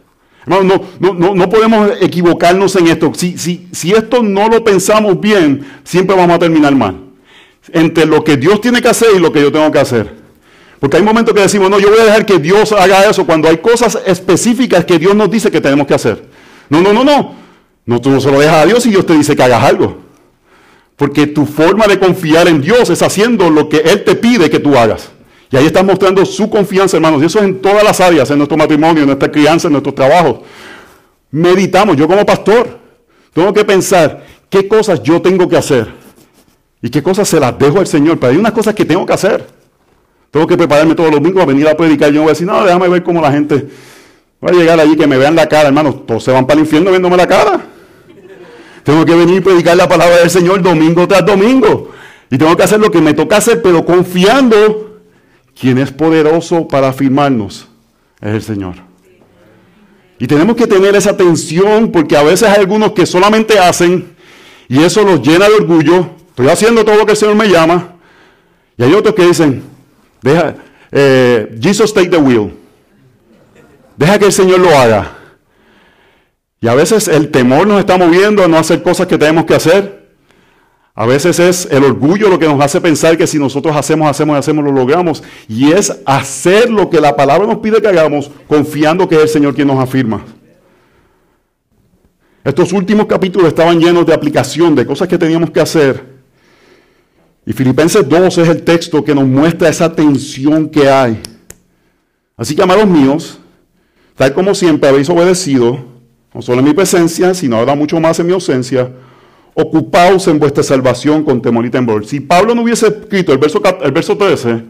No, 0.46 0.62
no, 0.62 1.34
no, 1.34 1.48
podemos 1.48 1.90
equivocarnos 2.00 2.76
en 2.76 2.88
esto. 2.88 3.12
Si, 3.14 3.38
si, 3.38 3.66
si 3.72 3.92
esto 3.92 4.22
no 4.22 4.48
lo 4.48 4.62
pensamos 4.62 5.18
bien, 5.18 5.64
siempre 5.84 6.14
vamos 6.14 6.36
a 6.36 6.38
terminar 6.38 6.74
mal. 6.74 7.00
Entre 7.72 8.04
lo 8.04 8.22
que 8.22 8.36
Dios 8.36 8.60
tiene 8.60 8.82
que 8.82 8.88
hacer 8.88 9.08
y 9.16 9.20
lo 9.20 9.32
que 9.32 9.40
yo 9.40 9.50
tengo 9.50 9.72
que 9.72 9.78
hacer. 9.78 10.24
Porque 10.80 10.98
hay 10.98 11.02
momentos 11.02 11.34
que 11.34 11.40
decimos, 11.40 11.70
no, 11.70 11.78
yo 11.78 11.88
voy 11.88 12.00
a 12.00 12.04
dejar 12.04 12.26
que 12.26 12.38
Dios 12.38 12.72
haga 12.72 13.08
eso 13.08 13.24
cuando 13.24 13.48
hay 13.48 13.56
cosas 13.56 13.98
específicas 14.04 14.84
que 14.84 14.98
Dios 14.98 15.14
nos 15.14 15.30
dice 15.30 15.50
que 15.50 15.62
tenemos 15.62 15.86
que 15.86 15.94
hacer. 15.94 16.26
No, 16.68 16.82
no, 16.82 16.92
no, 16.92 17.04
no. 17.04 17.34
No, 17.86 18.00
tú 18.00 18.10
no 18.10 18.20
se 18.20 18.30
lo 18.30 18.38
dejas 18.38 18.56
a 18.56 18.66
Dios 18.66 18.84
y 18.84 18.90
Dios 18.90 19.06
te 19.06 19.14
dice 19.14 19.34
que 19.34 19.42
hagas 19.42 19.64
algo. 19.64 20.02
Porque 20.96 21.26
tu 21.26 21.46
forma 21.46 21.86
de 21.86 21.98
confiar 21.98 22.48
en 22.48 22.60
Dios 22.60 22.90
es 22.90 23.00
haciendo 23.00 23.48
lo 23.48 23.68
que 23.68 23.78
Él 23.78 24.04
te 24.04 24.14
pide 24.14 24.50
que 24.50 24.60
tú 24.60 24.76
hagas. 24.76 25.10
Y 25.54 25.56
ahí 25.56 25.66
estás 25.66 25.84
mostrando 25.84 26.26
su 26.26 26.50
confianza, 26.50 26.96
hermanos. 26.96 27.22
Y 27.22 27.26
eso 27.26 27.38
es 27.38 27.44
en 27.44 27.62
todas 27.62 27.84
las 27.84 28.00
áreas, 28.00 28.28
en 28.28 28.38
nuestro 28.38 28.56
matrimonio, 28.56 29.02
en 29.02 29.06
nuestra 29.06 29.30
crianza, 29.30 29.68
en 29.68 29.74
nuestro 29.74 29.94
trabajo. 29.94 30.42
Meditamos. 31.30 31.96
Yo 31.96 32.08
como 32.08 32.26
pastor 32.26 32.76
tengo 33.32 33.52
que 33.52 33.64
pensar 33.64 34.26
qué 34.50 34.66
cosas 34.66 35.00
yo 35.00 35.22
tengo 35.22 35.48
que 35.48 35.56
hacer. 35.56 35.86
Y 36.82 36.90
qué 36.90 37.04
cosas 37.04 37.28
se 37.28 37.38
las 37.38 37.56
dejo 37.56 37.78
al 37.78 37.86
Señor. 37.86 38.18
Pero 38.18 38.32
hay 38.32 38.36
unas 38.36 38.50
cosas 38.50 38.74
que 38.74 38.84
tengo 38.84 39.06
que 39.06 39.12
hacer. 39.12 39.46
Tengo 40.32 40.44
que 40.44 40.56
prepararme 40.56 40.96
todos 40.96 41.12
los 41.12 41.20
domingos 41.20 41.44
a 41.44 41.46
venir 41.46 41.68
a 41.68 41.76
predicar. 41.76 42.10
Yo 42.10 42.22
voy 42.22 42.30
a 42.30 42.32
decir, 42.32 42.48
no, 42.48 42.64
déjame 42.64 42.88
ver 42.88 43.04
cómo 43.04 43.20
la 43.20 43.30
gente 43.30 43.68
va 44.44 44.50
a 44.50 44.54
llegar 44.54 44.80
allí, 44.80 44.96
que 44.96 45.06
me 45.06 45.18
vean 45.18 45.36
la 45.36 45.48
cara, 45.48 45.68
hermanos. 45.68 46.04
Todos 46.04 46.24
se 46.24 46.32
van 46.32 46.48
para 46.48 46.58
el 46.58 46.66
infierno 46.66 46.90
viéndome 46.90 47.16
la 47.16 47.28
cara. 47.28 47.64
Tengo 48.82 49.04
que 49.04 49.14
venir 49.14 49.36
y 49.36 49.40
predicar 49.40 49.76
la 49.76 49.88
palabra 49.88 50.16
del 50.16 50.30
Señor 50.30 50.62
domingo 50.62 51.06
tras 51.06 51.24
domingo. 51.24 51.92
Y 52.28 52.38
tengo 52.38 52.56
que 52.56 52.64
hacer 52.64 52.80
lo 52.80 52.90
que 52.90 53.00
me 53.00 53.14
toca 53.14 53.36
hacer, 53.36 53.62
pero 53.62 53.84
confiando 53.84 54.93
quien 55.58 55.78
es 55.78 55.90
poderoso 55.90 56.68
para 56.68 56.88
afirmarnos 56.88 57.68
es 58.20 58.34
el 58.34 58.42
Señor. 58.42 58.74
Y 60.18 60.26
tenemos 60.26 60.56
que 60.56 60.66
tener 60.66 60.94
esa 60.94 61.10
atención 61.10 61.90
porque 61.90 62.16
a 62.16 62.22
veces 62.22 62.48
hay 62.48 62.60
algunos 62.60 62.92
que 62.92 63.06
solamente 63.06 63.58
hacen 63.58 64.14
y 64.68 64.82
eso 64.82 65.02
los 65.02 65.20
llena 65.20 65.48
de 65.48 65.54
orgullo. 65.54 66.10
Estoy 66.28 66.48
haciendo 66.48 66.84
todo 66.84 66.96
lo 66.96 67.06
que 67.06 67.12
el 67.12 67.18
Señor 67.18 67.36
me 67.36 67.48
llama. 67.48 67.94
Y 68.76 68.82
hay 68.82 68.92
otros 68.94 69.14
que 69.14 69.26
dicen, 69.26 69.62
deja, 70.22 70.56
eh, 70.90 71.56
Jesus 71.60 71.92
take 71.92 72.08
the 72.08 72.16
wheel. 72.16 72.54
Deja 73.96 74.18
que 74.18 74.26
el 74.26 74.32
Señor 74.32 74.60
lo 74.60 74.70
haga. 74.70 75.18
Y 76.60 76.68
a 76.68 76.74
veces 76.74 77.08
el 77.08 77.30
temor 77.30 77.66
nos 77.66 77.78
está 77.78 77.98
moviendo 77.98 78.42
a 78.42 78.48
no 78.48 78.56
hacer 78.56 78.82
cosas 78.82 79.06
que 79.06 79.18
tenemos 79.18 79.44
que 79.44 79.54
hacer. 79.54 79.93
A 80.96 81.06
veces 81.06 81.40
es 81.40 81.66
el 81.72 81.82
orgullo 81.82 82.28
lo 82.28 82.38
que 82.38 82.46
nos 82.46 82.60
hace 82.60 82.80
pensar 82.80 83.18
que 83.18 83.26
si 83.26 83.36
nosotros 83.36 83.74
hacemos, 83.74 84.08
hacemos, 84.08 84.38
hacemos, 84.38 84.64
lo 84.64 84.70
logramos. 84.70 85.24
Y 85.48 85.72
es 85.72 86.00
hacer 86.06 86.70
lo 86.70 86.88
que 86.88 87.00
la 87.00 87.16
palabra 87.16 87.48
nos 87.48 87.58
pide 87.58 87.82
que 87.82 87.88
hagamos, 87.88 88.30
confiando 88.46 89.08
que 89.08 89.16
es 89.16 89.22
el 89.22 89.28
Señor 89.28 89.54
quien 89.54 89.66
nos 89.66 89.80
afirma. 89.80 90.24
Estos 92.44 92.72
últimos 92.72 93.06
capítulos 93.06 93.48
estaban 93.48 93.80
llenos 93.80 94.06
de 94.06 94.14
aplicación, 94.14 94.74
de 94.76 94.86
cosas 94.86 95.08
que 95.08 95.18
teníamos 95.18 95.50
que 95.50 95.60
hacer. 95.60 96.14
Y 97.44 97.52
Filipenses 97.52 98.08
2 98.08 98.38
es 98.38 98.48
el 98.48 98.62
texto 98.62 99.02
que 99.02 99.14
nos 99.14 99.26
muestra 99.26 99.68
esa 99.68 99.92
tensión 99.92 100.68
que 100.68 100.88
hay. 100.88 101.20
Así 102.36 102.54
que, 102.54 102.62
amados 102.62 102.86
míos, 102.86 103.38
tal 104.14 104.32
como 104.32 104.54
siempre 104.54 104.88
habéis 104.88 105.10
obedecido, 105.10 105.84
no 106.32 106.40
solo 106.40 106.60
en 106.60 106.66
mi 106.66 106.74
presencia, 106.74 107.34
sino 107.34 107.56
ahora 107.56 107.74
mucho 107.74 107.98
más 107.98 108.18
en 108.20 108.26
mi 108.26 108.32
ausencia, 108.32 108.92
ocupaos 109.54 110.26
en 110.28 110.38
vuestra 110.38 110.62
salvación 110.62 111.24
con 111.24 111.40
temor 111.40 111.64
y 111.64 111.70
temblor. 111.70 112.06
Si 112.06 112.20
Pablo 112.20 112.54
no 112.54 112.62
hubiese 112.62 112.88
escrito 112.88 113.32
el 113.32 113.38
verso, 113.38 113.62
el 113.82 113.92
verso 113.92 114.16
13, 114.16 114.62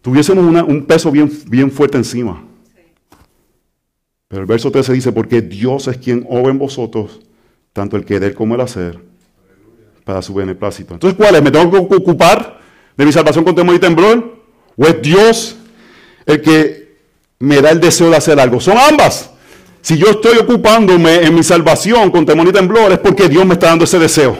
tuviésemos 0.00 0.44
un 0.66 0.86
peso 0.86 1.10
bien, 1.10 1.30
bien 1.46 1.70
fuerte 1.70 1.98
encima. 1.98 2.44
Pero 4.28 4.42
el 4.42 4.46
verso 4.46 4.70
13 4.70 4.92
dice, 4.92 5.12
porque 5.12 5.42
Dios 5.42 5.88
es 5.88 5.98
quien 5.98 6.24
obra 6.30 6.52
en 6.52 6.58
vosotros, 6.58 7.20
tanto 7.72 7.96
el 7.96 8.04
querer 8.04 8.32
como 8.32 8.54
el 8.54 8.60
hacer, 8.60 9.00
para 10.04 10.22
su 10.22 10.32
beneplácito. 10.34 10.94
Entonces, 10.94 11.16
¿cuál 11.16 11.34
es? 11.34 11.42
¿Me 11.42 11.50
tengo 11.50 11.88
que 11.88 11.96
ocupar 11.96 12.60
de 12.96 13.04
mi 13.04 13.12
salvación 13.12 13.44
con 13.44 13.56
temor 13.56 13.74
y 13.74 13.80
temblor? 13.80 14.40
¿O 14.76 14.86
es 14.86 15.02
Dios 15.02 15.56
el 16.26 16.40
que 16.40 16.96
me 17.40 17.60
da 17.60 17.70
el 17.70 17.80
deseo 17.80 18.08
de 18.08 18.16
hacer 18.16 18.38
algo? 18.38 18.60
Son 18.60 18.78
ambas. 18.78 19.30
Si 19.82 19.96
yo 19.96 20.08
estoy 20.08 20.38
ocupándome 20.38 21.24
en 21.24 21.34
mi 21.34 21.42
salvación 21.42 22.10
con 22.10 22.26
temor 22.26 22.48
y 22.48 22.52
temblor, 22.52 22.92
es 22.92 22.98
porque 22.98 23.28
Dios 23.28 23.46
me 23.46 23.54
está 23.54 23.68
dando 23.68 23.84
ese 23.84 23.98
deseo. 23.98 24.36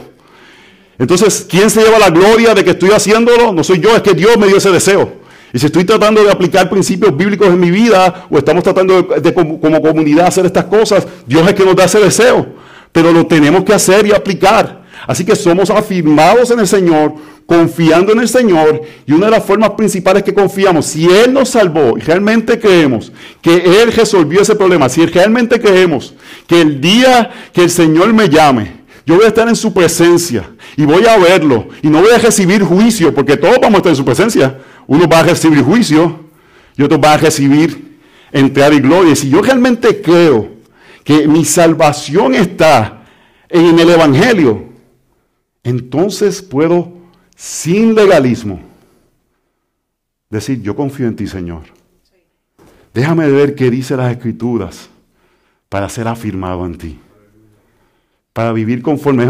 Entonces, 0.99 1.47
¿quién 1.49 1.71
se 1.71 1.83
lleva 1.83 1.99
la 1.99 2.11
gloria 2.11 2.55
de 2.55 2.63
que 2.63 2.73
estoy 2.73 2.91
haciéndolo? 2.91 3.53
No 3.53 3.65
soy 3.65 3.81
yo, 3.81 3.97
es 3.97 4.03
que 4.03 4.13
Dios 4.13 4.37
me 4.37 4.47
dio 4.47 4.59
ese 4.59 4.71
deseo. 4.71 5.21
Y 5.53 5.59
si 5.59 5.67
estoy 5.67 5.85
tratando 5.85 6.23
de 6.23 6.31
aplicar 6.31 6.69
principios 6.69 7.17
bíblicos 7.17 7.49
en 7.49 7.59
mi 7.59 7.71
vida, 7.71 8.27
o 8.31 8.39
estamos 8.39 8.63
tratando 8.63 9.03
de, 9.03 9.35
como, 9.35 9.59
como 9.61 9.81
comunidad 9.81 10.27
hacer 10.27 10.45
estas 10.47 10.67
cosas, 10.67 11.07
Dios 11.27 11.49
es 11.49 11.55
que 11.55 11.65
nos 11.65 11.75
da 11.75 11.85
ese 11.85 11.99
deseo. 11.99 12.47
Pero 12.93 13.13
lo 13.13 13.27
tenemos 13.27 13.65
que 13.65 13.73
hacer 13.73 14.07
y 14.07 14.13
aplicar. 14.13 14.80
Así 15.07 15.25
que 15.25 15.37
somos 15.37 15.71
afirmados 15.71 16.51
en 16.51 16.61
el 16.61 16.67
Señor, 16.67 17.15
confiando 17.47 18.13
en 18.13 18.21
el 18.21 18.29
Señor. 18.29 18.83
Y 19.07 19.13
una 19.13 19.27
de 19.27 19.33
las 19.33 19.45
formas 19.45 19.71
principales 19.71 20.23
que 20.23 20.35
confiamos, 20.35 20.87
si 20.87 21.07
Él 21.07 21.33
nos 21.33 21.51
salvó 21.51 21.97
y 21.97 22.01
realmente 22.01 22.59
creemos 22.59 23.13
que 23.41 23.83
Él 23.83 23.93
resolvió 23.93 24.43
ese 24.43 24.55
problema, 24.55 24.89
si 24.89 25.05
realmente 25.07 25.61
creemos 25.61 26.15
que 26.47 26.61
el 26.61 26.81
día 26.81 27.31
que 27.53 27.63
el 27.63 27.71
Señor 27.71 28.13
me 28.13 28.29
llame, 28.29 28.81
yo 29.07 29.17
voy 29.17 29.25
a 29.25 29.29
estar 29.29 29.49
en 29.49 29.57
su 29.57 29.73
presencia 29.73 30.49
y 30.77 30.85
voy 30.85 31.05
a 31.07 31.19
verlo 31.19 31.69
y 31.83 31.89
no 31.89 32.01
voy 32.01 32.11
a 32.15 32.19
recibir 32.19 32.63
juicio, 32.63 33.13
porque 33.13 33.37
todos 33.37 33.57
vamos 33.61 33.75
a 33.75 33.79
estar 33.79 33.91
en 33.91 33.97
su 33.97 34.05
presencia. 34.05 34.59
Uno 34.87 35.09
va 35.09 35.21
a 35.21 35.23
recibir 35.25 35.63
juicio 35.63 36.21
y 36.77 36.83
otro 36.83 37.01
va 37.01 37.15
a 37.15 37.17
recibir 37.17 37.99
entrar 38.31 38.73
y 38.73 38.81
gloria. 38.81 39.17
Si 39.17 39.29
yo 39.29 39.43
realmente 39.43 40.01
creo 40.01 40.51
que 41.03 41.27
mi 41.27 41.45
salvación 41.45 42.35
está 42.35 43.03
en 43.49 43.79
el 43.79 43.91
Evangelio, 43.91 44.70
entonces 45.63 46.43
puedo, 46.43 46.93
sin 47.37 47.95
legalismo, 47.95 48.61
decir, 50.31 50.63
yo 50.63 50.75
confío 50.75 51.07
en 51.07 51.17
ti, 51.17 51.27
Señor. 51.27 51.63
Déjame 52.95 53.29
ver 53.29 53.55
qué 53.55 53.71
dice 53.71 53.97
las 53.97 54.13
Escrituras 54.13 54.89
para 55.69 55.89
ser 55.89 56.09
afirmado 56.09 56.67
en 56.67 56.77
ti. 56.77 56.99
Para 58.33 58.53
vivir 58.53 58.83
conforme. 58.83 59.27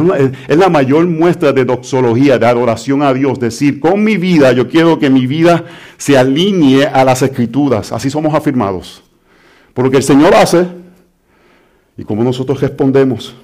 Es, 0.49 0.57
la 0.57 0.69
mayor 0.69 1.07
muestra 1.07 1.53
de 1.53 1.65
doxología, 1.65 2.39
de 2.39 2.47
adoración 2.47 3.03
a 3.03 3.13
Dios. 3.13 3.39
Decir, 3.41 3.81
con 3.81 4.03
mi 4.05 4.17
vida, 4.17 4.53
yo 4.53 4.69
quiero 4.69 4.99
que 4.99 5.11
mi 5.11 5.27
vida 5.27 5.65
se 5.97 6.17
alinee 6.17 6.87
a 6.87 7.05
las 7.05 7.23
Escrituras. 7.23 7.93
Así 7.93 8.11
somos 8.11 8.35
afirmados. 8.35 9.03
Por 9.75 9.85
lo 9.85 9.91
que 9.91 9.99
el 9.99 10.03
Señor 10.03 10.35
hace 10.35 10.67
y 11.97 12.05
cómo 12.05 12.25
nosotros 12.25 12.61
respondemos. 12.61 13.35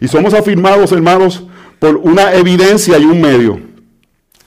Y 0.00 0.08
somos 0.08 0.34
afirmados, 0.34 0.92
hermanos, 0.92 1.44
por 1.78 1.96
una 1.96 2.34
evidencia 2.34 2.98
y 2.98 3.04
un 3.04 3.20
medio. 3.20 3.60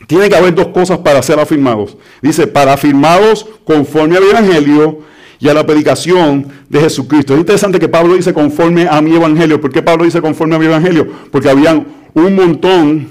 Tiene 0.07 0.29
que 0.29 0.35
haber 0.35 0.53
dos 0.53 0.67
cosas 0.67 0.99
para 0.99 1.21
ser 1.21 1.39
afirmados. 1.39 1.97
Dice, 2.21 2.47
para 2.47 2.73
afirmados 2.73 3.45
conforme 3.63 4.17
al 4.17 4.23
Evangelio 4.23 4.99
y 5.39 5.47
a 5.47 5.53
la 5.53 5.65
predicación 5.65 6.47
de 6.69 6.79
Jesucristo. 6.81 7.33
Es 7.33 7.39
interesante 7.39 7.79
que 7.79 7.87
Pablo 7.87 8.15
dice 8.15 8.33
conforme 8.33 8.87
a 8.89 9.01
mi 9.01 9.15
Evangelio. 9.15 9.59
¿Por 9.59 9.71
qué 9.71 9.81
Pablo 9.81 10.05
dice 10.05 10.21
conforme 10.21 10.55
a 10.55 10.59
mi 10.59 10.65
Evangelio? 10.65 11.07
Porque 11.31 11.49
habían 11.49 11.87
un 12.13 12.35
montón 12.35 13.07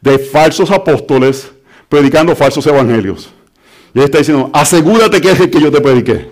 de 0.00 0.18
falsos 0.18 0.70
apóstoles 0.70 1.50
predicando 1.88 2.34
falsos 2.34 2.66
evangelios. 2.66 3.30
Y 3.94 3.98
él 3.98 4.04
está 4.04 4.18
diciendo, 4.18 4.50
asegúrate 4.52 5.20
que 5.20 5.30
es 5.30 5.40
el 5.40 5.50
que 5.50 5.60
yo 5.60 5.70
te 5.70 5.80
prediqué. 5.80 6.28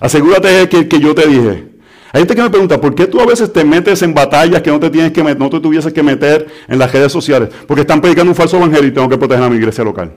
Asegúrate 0.00 0.68
que 0.68 0.76
es 0.76 0.82
el 0.82 0.88
que 0.88 1.00
yo 1.00 1.14
te 1.14 1.26
dije. 1.26 1.73
Hay 2.14 2.20
gente 2.20 2.36
que 2.36 2.42
me 2.42 2.50
pregunta, 2.50 2.80
¿por 2.80 2.94
qué 2.94 3.08
tú 3.08 3.20
a 3.20 3.26
veces 3.26 3.52
te 3.52 3.64
metes 3.64 4.00
en 4.02 4.14
batallas 4.14 4.62
que 4.62 4.70
no 4.70 4.78
te 4.78 4.88
tienes 4.88 5.10
que 5.10 5.20
no 5.20 5.50
te 5.50 5.58
tuvieses 5.58 5.92
que 5.92 6.00
meter 6.00 6.46
en 6.68 6.78
las 6.78 6.92
redes 6.92 7.10
sociales? 7.10 7.48
Porque 7.66 7.80
están 7.80 8.00
predicando 8.00 8.30
un 8.30 8.36
falso 8.36 8.56
evangelio 8.56 8.86
y 8.86 8.92
tengo 8.92 9.08
que 9.08 9.18
proteger 9.18 9.42
a 9.42 9.50
mi 9.50 9.56
iglesia 9.56 9.82
local. 9.82 10.12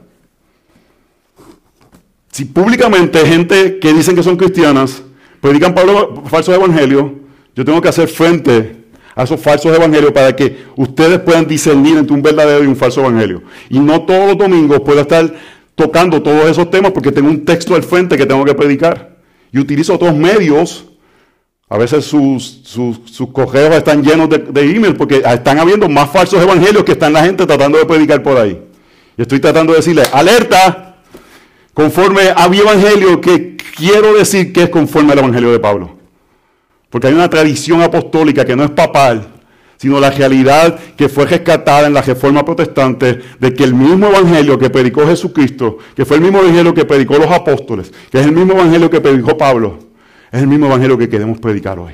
Si 2.31 2.45
públicamente 2.45 3.25
gente 3.25 3.79
que 3.79 3.93
dicen 3.93 4.15
que 4.15 4.21
son 4.21 4.37
cristianas 4.37 5.01
predican 5.41 5.73
falsos 6.27 6.53
evangelios, 6.53 7.13
yo 7.55 7.65
tengo 7.65 7.81
que 7.81 7.89
hacer 7.89 8.07
frente 8.07 8.75
a 9.15 9.23
esos 9.23 9.41
falsos 9.41 9.75
evangelios 9.75 10.11
para 10.11 10.35
que 10.35 10.65
ustedes 10.75 11.17
puedan 11.21 11.47
discernir 11.47 11.97
entre 11.97 12.13
un 12.13 12.21
verdadero 12.21 12.63
y 12.63 12.67
un 12.67 12.75
falso 12.75 13.01
evangelio. 13.01 13.41
Y 13.69 13.79
no 13.79 14.03
todos 14.03 14.27
los 14.27 14.37
domingos 14.37 14.81
puedo 14.81 15.01
estar 15.01 15.33
tocando 15.73 16.21
todos 16.21 16.47
esos 16.47 16.69
temas 16.69 16.91
porque 16.91 17.11
tengo 17.11 17.31
un 17.31 17.43
texto 17.43 17.73
al 17.73 17.81
frente 17.81 18.17
que 18.17 18.27
tengo 18.27 18.45
que 18.45 18.53
predicar. 18.53 19.17
Y 19.51 19.57
utilizo 19.57 19.95
otros 19.95 20.15
medios 20.15 20.85
a 21.69 21.77
veces 21.77 22.05
sus, 22.05 22.61
sus, 22.63 23.27
correos 23.33 23.75
están 23.75 24.01
llenos 24.01 24.29
de, 24.29 24.37
de 24.37 24.93
porque 24.97 25.21
están 25.25 25.59
habiendo 25.59 25.89
más 25.89 26.09
falsos 26.09 26.41
evangelios 26.41 26.83
que 26.85 26.93
están 26.93 27.11
la 27.11 27.23
gente 27.23 27.45
tratando 27.45 27.77
de 27.77 27.85
predicar 27.85 28.23
por 28.23 28.37
ahí. 28.37 28.61
Y 29.17 29.21
estoy 29.21 29.39
tratando 29.39 29.73
de 29.73 29.79
decirle, 29.79 30.03
alerta, 30.13 30.95
conforme 31.73 32.21
a 32.33 32.47
mi 32.47 32.59
evangelio, 32.59 33.19
que 33.19 33.57
quiero 33.75 34.13
decir 34.13 34.53
que 34.53 34.63
es 34.63 34.69
conforme 34.69 35.11
al 35.11 35.19
evangelio 35.19 35.51
de 35.51 35.59
Pablo. 35.59 35.97
Porque 36.89 37.07
hay 37.07 37.13
una 37.13 37.29
tradición 37.29 37.81
apostólica 37.81 38.45
que 38.45 38.55
no 38.55 38.63
es 38.63 38.71
papal, 38.71 39.27
sino 39.75 39.99
la 39.99 40.09
realidad 40.09 40.79
que 40.95 41.09
fue 41.09 41.25
rescatada 41.25 41.87
en 41.87 41.93
la 41.93 42.01
reforma 42.01 42.45
protestante 42.45 43.19
de 43.39 43.53
que 43.53 43.65
el 43.65 43.73
mismo 43.73 44.07
evangelio 44.07 44.57
que 44.57 44.69
predicó 44.69 45.05
Jesucristo, 45.05 45.79
que 45.95 46.05
fue 46.05 46.15
el 46.17 46.23
mismo 46.23 46.39
evangelio 46.39 46.73
que 46.73 46.85
predicó 46.85 47.17
los 47.17 47.29
apóstoles, 47.29 47.91
que 48.09 48.19
es 48.19 48.25
el 48.25 48.31
mismo 48.31 48.53
evangelio 48.53 48.89
que 48.89 49.01
predicó 49.01 49.37
Pablo, 49.37 49.79
es 50.31 50.41
el 50.41 50.47
mismo 50.47 50.67
evangelio 50.67 50.97
que 50.97 51.09
queremos 51.09 51.39
predicar 51.39 51.79
hoy. 51.79 51.93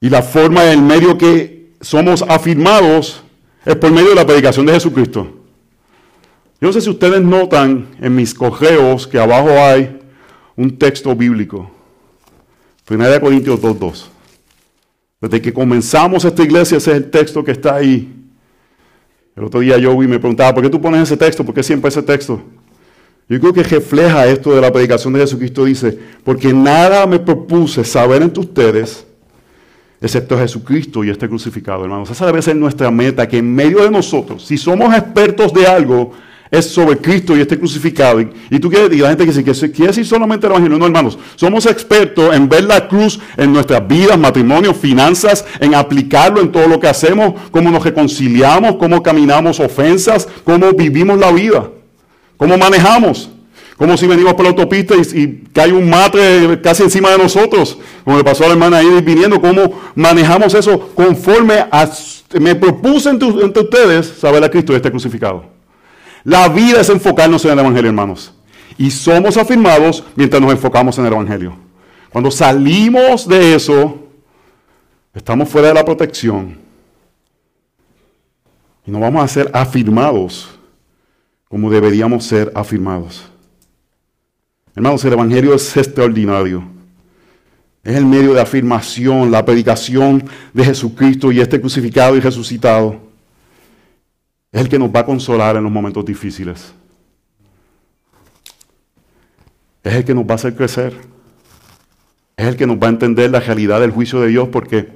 Y 0.00 0.08
la 0.08 0.22
forma, 0.22 0.64
el 0.70 0.82
medio 0.82 1.16
que 1.16 1.74
somos 1.80 2.22
afirmados 2.22 3.22
es 3.64 3.76
por 3.76 3.92
medio 3.92 4.10
de 4.10 4.14
la 4.16 4.26
predicación 4.26 4.66
de 4.66 4.72
Jesucristo. 4.72 5.22
Yo 6.60 6.68
no 6.68 6.72
sé 6.72 6.80
si 6.80 6.90
ustedes 6.90 7.20
notan 7.22 7.88
en 8.00 8.14
mis 8.14 8.34
correos 8.34 9.06
que 9.06 9.18
abajo 9.18 9.50
hay 9.50 10.00
un 10.56 10.78
texto 10.78 11.14
bíblico. 11.14 11.70
1 12.88 13.20
Corintios 13.20 13.60
2.2. 13.60 14.06
Desde 15.20 15.40
que 15.40 15.52
comenzamos 15.52 16.24
esta 16.24 16.42
iglesia, 16.42 16.78
ese 16.78 16.90
es 16.90 16.96
el 16.96 17.10
texto 17.10 17.44
que 17.44 17.52
está 17.52 17.76
ahí. 17.76 18.12
El 19.36 19.44
otro 19.44 19.60
día 19.60 19.78
yo 19.78 20.00
y 20.02 20.08
me 20.08 20.18
preguntaba, 20.18 20.52
¿por 20.52 20.64
qué 20.64 20.70
tú 20.70 20.80
pones 20.80 21.02
ese 21.02 21.16
texto? 21.16 21.44
¿Por 21.44 21.54
qué 21.54 21.62
siempre 21.62 21.88
ese 21.88 22.02
texto? 22.02 22.42
Yo 23.28 23.40
creo 23.40 23.52
que 23.52 23.62
refleja 23.62 24.26
esto 24.26 24.54
de 24.54 24.60
la 24.60 24.72
predicación 24.72 25.12
de 25.12 25.20
Jesucristo. 25.20 25.64
Dice, 25.64 25.98
porque 26.24 26.52
nada 26.52 27.06
me 27.06 27.18
propuse 27.18 27.84
saber 27.84 28.22
entre 28.22 28.40
ustedes, 28.40 29.06
excepto 30.00 30.38
Jesucristo 30.38 31.02
y 31.04 31.10
este 31.10 31.28
crucificado, 31.28 31.84
hermanos. 31.84 32.10
Esa 32.10 32.26
debe 32.26 32.42
ser 32.42 32.56
nuestra 32.56 32.90
meta, 32.90 33.26
que 33.26 33.38
en 33.38 33.54
medio 33.54 33.82
de 33.82 33.90
nosotros, 33.90 34.44
si 34.44 34.58
somos 34.58 34.94
expertos 34.94 35.52
de 35.54 35.66
algo, 35.66 36.12
es 36.52 36.66
sobre 36.66 36.98
Cristo 36.98 37.34
y 37.34 37.40
este 37.40 37.58
crucificado. 37.58 38.20
Y, 38.20 38.58
tú 38.60 38.68
quieres, 38.68 38.92
y 38.92 38.98
la 38.98 39.16
que 39.16 39.24
dice 39.24 39.42
que 39.42 39.72
quiere 39.72 39.86
decir 39.86 40.04
solamente 40.04 40.46
el 40.46 40.52
Evangelio. 40.52 40.78
No, 40.78 40.84
hermanos, 40.84 41.18
somos 41.34 41.64
expertos 41.64 42.34
en 42.34 42.46
ver 42.46 42.64
la 42.64 42.86
cruz 42.86 43.18
en 43.38 43.54
nuestras 43.54 43.88
vidas, 43.88 44.18
matrimonio, 44.18 44.74
finanzas, 44.74 45.46
en 45.60 45.74
aplicarlo 45.74 46.42
en 46.42 46.52
todo 46.52 46.68
lo 46.68 46.78
que 46.78 46.88
hacemos, 46.88 47.40
cómo 47.50 47.70
nos 47.70 47.82
reconciliamos, 47.82 48.76
cómo 48.76 49.02
caminamos 49.02 49.60
ofensas, 49.60 50.28
cómo 50.44 50.72
vivimos 50.72 51.18
la 51.18 51.32
vida, 51.32 51.70
cómo 52.42 52.58
manejamos. 52.58 53.30
Como 53.76 53.96
si 53.96 54.06
venimos 54.06 54.34
por 54.34 54.42
la 54.42 54.50
autopista 54.50 54.94
y, 54.96 55.44
cae 55.52 55.72
un 55.72 55.88
matre 55.88 56.60
casi 56.60 56.82
encima 56.82 57.10
de 57.10 57.18
nosotros, 57.18 57.78
como 58.04 58.18
le 58.18 58.24
pasó 58.24 58.42
a 58.44 58.48
la 58.48 58.54
hermana 58.54 58.78
ahí 58.78 59.00
viniendo, 59.00 59.40
cómo 59.40 59.80
manejamos 59.94 60.52
eso 60.54 60.90
conforme. 60.94 61.64
Me 62.40 62.54
propuse 62.56 63.10
entre, 63.10 63.28
entre 63.28 63.62
ustedes 63.62 64.06
saber 64.18 64.42
a 64.42 64.50
Cristo 64.50 64.72
y 64.72 64.76
este 64.76 64.90
crucificado. 64.90 65.44
La 66.24 66.48
vida 66.48 66.80
es 66.80 66.88
enfocarnos 66.88 67.44
en 67.44 67.52
el 67.52 67.58
Evangelio, 67.60 67.90
hermanos. 67.90 68.32
Y 68.76 68.90
somos 68.90 69.36
afirmados 69.36 70.02
mientras 70.16 70.42
nos 70.42 70.50
enfocamos 70.50 70.98
en 70.98 71.06
el 71.06 71.12
Evangelio. 71.12 71.56
Cuando 72.10 72.30
salimos 72.30 73.28
de 73.28 73.54
eso, 73.54 73.98
estamos 75.14 75.48
fuera 75.48 75.68
de 75.68 75.74
la 75.74 75.84
protección. 75.84 76.58
Y 78.84 78.90
no 78.90 78.98
vamos 78.98 79.22
a 79.22 79.28
ser 79.28 79.50
afirmados 79.52 80.48
como 81.52 81.70
deberíamos 81.70 82.24
ser 82.24 82.50
afirmados. 82.54 83.30
Hermanos, 84.74 85.04
el 85.04 85.12
Evangelio 85.12 85.54
es 85.54 85.76
extraordinario. 85.76 86.64
Es 87.84 87.94
el 87.94 88.06
medio 88.06 88.32
de 88.32 88.40
afirmación, 88.40 89.30
la 89.30 89.44
predicación 89.44 90.24
de 90.54 90.64
Jesucristo 90.64 91.30
y 91.30 91.40
este 91.40 91.60
crucificado 91.60 92.16
y 92.16 92.20
resucitado. 92.20 93.02
Es 94.50 94.62
el 94.62 94.70
que 94.70 94.78
nos 94.78 94.88
va 94.88 95.00
a 95.00 95.04
consolar 95.04 95.56
en 95.56 95.64
los 95.64 95.70
momentos 95.70 96.06
difíciles. 96.06 96.72
Es 99.84 99.92
el 99.92 100.06
que 100.06 100.14
nos 100.14 100.24
va 100.24 100.32
a 100.32 100.34
hacer 100.36 100.56
crecer. 100.56 100.96
Es 102.34 102.46
el 102.46 102.56
que 102.56 102.66
nos 102.66 102.78
va 102.78 102.86
a 102.86 102.90
entender 102.92 103.30
la 103.30 103.40
realidad 103.40 103.78
del 103.78 103.90
juicio 103.90 104.22
de 104.22 104.28
Dios 104.28 104.48
porque 104.48 104.88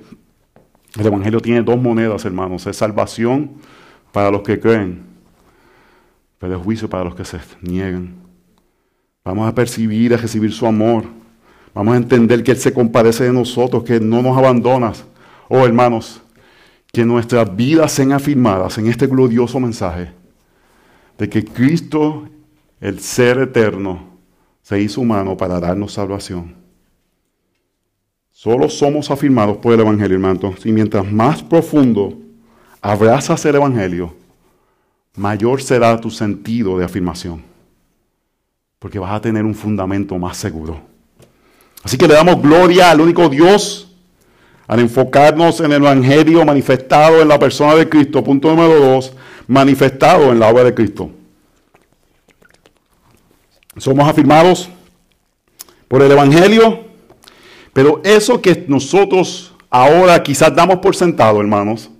el 0.98 1.06
Evangelio 1.06 1.40
tiene 1.40 1.60
dos 1.60 1.76
monedas, 1.78 2.24
hermanos. 2.24 2.66
Es 2.66 2.78
salvación 2.78 3.56
para 4.10 4.30
los 4.30 4.40
que 4.40 4.58
creen, 4.58 5.15
pero 6.38 6.56
es 6.56 6.62
juicio 6.62 6.88
para 6.88 7.04
los 7.04 7.14
que 7.14 7.24
se 7.24 7.38
niegan. 7.62 8.14
Vamos 9.24 9.48
a 9.48 9.54
percibir, 9.54 10.14
a 10.14 10.16
recibir 10.16 10.52
su 10.52 10.66
amor. 10.66 11.04
Vamos 11.74 11.94
a 11.94 11.96
entender 11.96 12.42
que 12.42 12.52
Él 12.52 12.58
se 12.58 12.72
compadece 12.72 13.24
de 13.24 13.32
nosotros, 13.32 13.84
que 13.84 14.00
no 14.00 14.22
nos 14.22 14.36
abandona. 14.36 14.92
Oh, 15.48 15.66
hermanos, 15.66 16.22
que 16.92 17.04
nuestras 17.04 17.54
vidas 17.54 17.92
sean 17.92 18.12
afirmadas 18.12 18.78
en 18.78 18.86
este 18.86 19.06
glorioso 19.06 19.60
mensaje 19.60 20.12
de 21.18 21.28
que 21.28 21.44
Cristo, 21.44 22.28
el 22.80 23.00
ser 23.00 23.38
eterno, 23.38 24.16
se 24.62 24.80
hizo 24.80 25.00
humano 25.00 25.36
para 25.36 25.60
darnos 25.60 25.92
salvación. 25.92 26.56
Solo 28.30 28.68
somos 28.68 29.10
afirmados 29.10 29.56
por 29.58 29.72
el 29.72 29.80
Evangelio, 29.80 30.16
hermanos. 30.16 30.66
Y 30.66 30.72
mientras 30.72 31.10
más 31.10 31.42
profundo 31.42 32.18
abrazas 32.80 33.44
el 33.46 33.54
Evangelio, 33.54 34.14
mayor 35.16 35.62
será 35.62 36.00
tu 36.00 36.10
sentido 36.10 36.78
de 36.78 36.84
afirmación. 36.84 37.42
Porque 38.78 38.98
vas 38.98 39.12
a 39.12 39.20
tener 39.20 39.44
un 39.44 39.54
fundamento 39.54 40.18
más 40.18 40.36
seguro. 40.36 40.80
Así 41.82 41.96
que 41.96 42.06
le 42.06 42.14
damos 42.14 42.40
gloria 42.40 42.90
al 42.90 43.00
único 43.00 43.28
Dios 43.28 43.86
al 44.66 44.80
enfocarnos 44.80 45.60
en 45.60 45.66
el 45.66 45.82
Evangelio 45.82 46.44
manifestado 46.44 47.22
en 47.22 47.28
la 47.28 47.38
persona 47.38 47.74
de 47.74 47.88
Cristo, 47.88 48.22
punto 48.24 48.48
número 48.48 48.80
dos, 48.80 49.12
manifestado 49.46 50.32
en 50.32 50.40
la 50.40 50.48
obra 50.48 50.64
de 50.64 50.74
Cristo. 50.74 51.10
Somos 53.76 54.08
afirmados 54.08 54.68
por 55.86 56.02
el 56.02 56.10
Evangelio, 56.10 56.80
pero 57.72 58.00
eso 58.04 58.40
que 58.40 58.64
nosotros 58.66 59.54
ahora 59.70 60.22
quizás 60.22 60.54
damos 60.54 60.78
por 60.78 60.96
sentado, 60.96 61.40
hermanos, 61.40 61.90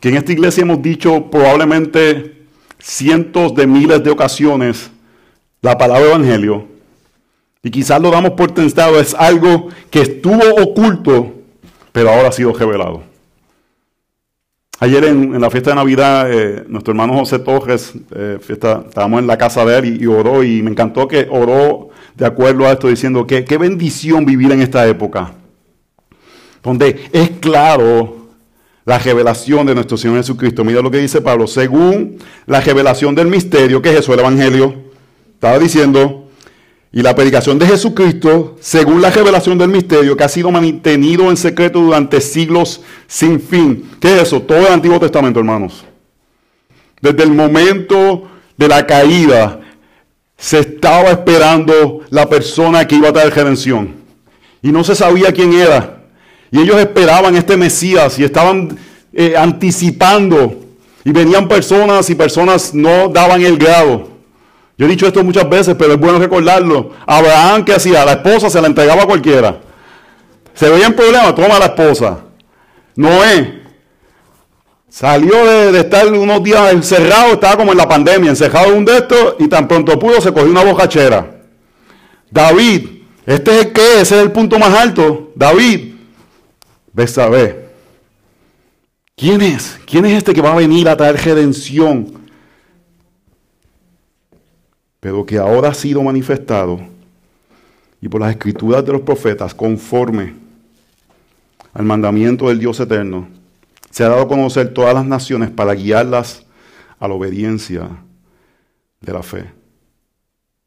que 0.00 0.08
en 0.08 0.16
esta 0.16 0.32
iglesia 0.32 0.62
hemos 0.62 0.82
dicho 0.82 1.30
probablemente 1.30 2.46
cientos 2.78 3.54
de 3.54 3.66
miles 3.66 4.02
de 4.02 4.10
ocasiones 4.10 4.90
la 5.60 5.76
palabra 5.76 6.08
Evangelio, 6.08 6.68
y 7.62 7.70
quizás 7.70 8.00
lo 8.00 8.10
damos 8.10 8.32
por 8.32 8.54
sentado, 8.54 9.00
es 9.00 9.12
algo 9.14 9.68
que 9.90 10.02
estuvo 10.02 10.44
oculto 10.62 11.34
pero 11.98 12.10
ahora 12.10 12.28
ha 12.28 12.32
sido 12.32 12.52
revelado. 12.52 13.02
Ayer 14.78 15.02
en, 15.04 15.40
la 15.40 15.50
fiesta 15.50 15.70
de 15.70 15.76
Navidad, 15.76 16.32
eh, 16.32 16.64
nuestro 16.68 16.92
hermano 16.92 17.14
José 17.14 17.40
Torres, 17.40 17.92
eh, 18.14 18.38
estábamos 18.48 19.18
en 19.18 19.26
la 19.26 19.36
casa 19.36 19.64
de 19.64 19.78
él 19.78 20.00
y, 20.00 20.06
oró 20.06 20.44
y 20.44 20.62
me 20.62 20.70
encantó 20.70 21.08
que 21.08 21.26
oró 21.28 21.88
de 22.14 22.24
acuerdo 22.24 22.66
a 22.66 22.70
esto 22.70 22.86
diciendo 22.86 23.26
que 23.26 23.44
qué 23.44 23.58
bendición 23.58 24.24
vivir 24.24 24.52
en 24.52 24.62
esta 24.62 24.86
época, 24.86 25.32
donde 26.62 27.08
es 27.12 27.30
claro 27.40 28.17
la 28.88 28.98
revelación 28.98 29.66
de 29.66 29.74
nuestro 29.74 29.98
Señor 29.98 30.16
Jesucristo. 30.16 30.64
Mira 30.64 30.80
lo 30.80 30.90
que 30.90 30.96
dice 30.96 31.20
Pablo, 31.20 31.46
según 31.46 32.16
la 32.46 32.58
revelación 32.62 33.14
del 33.14 33.26
misterio, 33.26 33.82
que 33.82 33.90
es 33.90 33.96
eso, 33.96 34.14
el 34.14 34.20
Evangelio, 34.20 34.74
estaba 35.34 35.58
diciendo, 35.58 36.30
y 36.90 37.02
la 37.02 37.14
predicación 37.14 37.58
de 37.58 37.66
Jesucristo, 37.66 38.56
según 38.60 39.02
la 39.02 39.10
revelación 39.10 39.58
del 39.58 39.68
misterio, 39.68 40.16
que 40.16 40.24
ha 40.24 40.28
sido 40.30 40.50
mantenido 40.50 41.28
en 41.28 41.36
secreto 41.36 41.82
durante 41.82 42.22
siglos 42.22 42.80
sin 43.06 43.38
fin. 43.38 43.90
¿Qué 44.00 44.16
es 44.16 44.22
eso? 44.22 44.40
Todo 44.40 44.66
el 44.66 44.72
Antiguo 44.72 44.98
Testamento, 44.98 45.38
hermanos. 45.38 45.84
Desde 47.02 47.24
el 47.24 47.32
momento 47.32 48.26
de 48.56 48.68
la 48.68 48.86
caída, 48.86 49.60
se 50.38 50.60
estaba 50.60 51.10
esperando 51.10 52.00
la 52.08 52.26
persona 52.26 52.88
que 52.88 52.96
iba 52.96 53.10
a 53.10 53.12
traer 53.12 53.34
redención. 53.34 53.96
Y 54.62 54.72
no 54.72 54.82
se 54.82 54.94
sabía 54.94 55.30
quién 55.30 55.52
era. 55.52 55.97
Y 56.50 56.60
ellos 56.60 56.78
esperaban 56.78 57.36
este 57.36 57.56
Mesías 57.56 58.18
y 58.18 58.24
estaban 58.24 58.78
eh, 59.12 59.34
anticipando. 59.36 60.64
Y 61.04 61.12
venían 61.12 61.48
personas 61.48 62.08
y 62.10 62.14
personas 62.14 62.74
no 62.74 63.08
daban 63.08 63.42
el 63.42 63.56
grado. 63.58 64.08
Yo 64.76 64.86
he 64.86 64.88
dicho 64.88 65.06
esto 65.06 65.24
muchas 65.24 65.48
veces, 65.48 65.74
pero 65.78 65.94
es 65.94 65.98
bueno 66.00 66.18
recordarlo. 66.18 66.92
Abraham, 67.06 67.64
¿qué 67.64 67.74
hacía? 67.74 68.04
La 68.04 68.12
esposa 68.12 68.48
se 68.48 68.60
la 68.60 68.68
entregaba 68.68 69.02
a 69.02 69.06
cualquiera. 69.06 69.60
Se 70.54 70.68
veía 70.68 70.86
en 70.86 70.94
problema, 70.94 71.34
toma 71.34 71.56
a 71.56 71.58
la 71.58 71.66
esposa. 71.66 72.18
Noé 72.94 73.62
salió 74.88 75.44
de, 75.44 75.80
estar 75.80 76.06
unos 76.12 76.42
días 76.42 76.72
encerrado, 76.72 77.34
estaba 77.34 77.56
como 77.56 77.72
en 77.72 77.78
la 77.78 77.88
pandemia, 77.88 78.30
encerrado 78.30 78.72
en 78.72 78.78
un 78.78 78.84
de 78.84 78.96
estos, 78.96 79.36
y 79.38 79.48
tan 79.48 79.68
pronto 79.68 79.98
pudo 79.98 80.20
se 80.20 80.32
cogió 80.32 80.50
una 80.50 80.64
bocachera. 80.64 81.42
David, 82.30 82.88
este 83.26 83.50
es 83.50 83.66
el 83.66 83.72
que, 83.72 84.00
ese 84.00 84.16
es 84.16 84.22
el 84.22 84.32
punto 84.32 84.58
más 84.58 84.74
alto. 84.74 85.32
David, 85.34 85.87
saber. 87.06 87.68
¿Quién 89.16 89.40
es? 89.40 89.78
¿Quién 89.86 90.04
es 90.06 90.18
este 90.18 90.32
que 90.32 90.40
va 90.40 90.52
a 90.52 90.56
venir 90.56 90.88
a 90.88 90.96
traer 90.96 91.16
redención? 91.16 92.18
pero 95.00 95.24
que 95.24 95.38
ahora 95.38 95.68
ha 95.68 95.74
sido 95.74 96.02
manifestado 96.02 96.80
y 98.00 98.08
por 98.08 98.20
las 98.20 98.30
escrituras 98.30 98.84
de 98.84 98.92
los 98.92 99.02
profetas 99.02 99.54
conforme 99.54 100.34
al 101.72 101.84
mandamiento 101.84 102.48
del 102.48 102.58
Dios 102.58 102.80
eterno, 102.80 103.28
se 103.90 104.04
ha 104.04 104.08
dado 104.08 104.22
a 104.22 104.28
conocer 104.28 104.72
todas 104.72 104.94
las 104.94 105.04
naciones 105.04 105.50
para 105.50 105.74
guiarlas 105.74 106.44
a 106.98 107.06
la 107.06 107.14
obediencia 107.14 107.88
de 109.00 109.12
la 109.12 109.22
fe. 109.22 109.50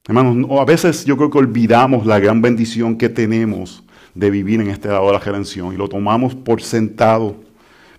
Hermanos, 0.08 0.60
a 0.60 0.65
veces 0.65 1.06
yo 1.06 1.17
creo 1.17 1.30
que 1.30 1.38
olvidamos 1.38 2.06
la 2.06 2.20
gran 2.20 2.41
bendición 2.41 2.98
que 2.98 3.10
tenemos 3.10 3.84
de 4.13 4.30
vivir 4.30 4.62
en 4.62 4.69
este 4.69 4.89
lado 4.89 5.08
de 5.08 5.13
la 5.13 5.19
redención 5.19 5.74
y 5.74 5.78
lo 5.78 5.88
tomamos 5.88 6.36
por 6.36 6.62
sentado. 6.62 7.36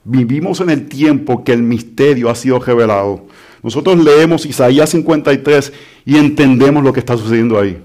Vivimos 0.04 0.60
en 0.60 0.70
el 0.70 0.88
tiempo 0.88 1.44
que 1.44 1.52
el 1.52 1.62
misterio 1.62 2.28
ha 2.28 2.34
sido 2.34 2.58
revelado. 2.58 3.26
Nosotros 3.62 4.02
leemos 4.02 4.44
Isaías 4.44 4.90
53 4.90 5.72
y 6.04 6.16
entendemos 6.16 6.82
lo 6.82 6.92
que 6.92 7.00
está 7.00 7.16
sucediendo 7.16 7.58
ahí. 7.58 7.78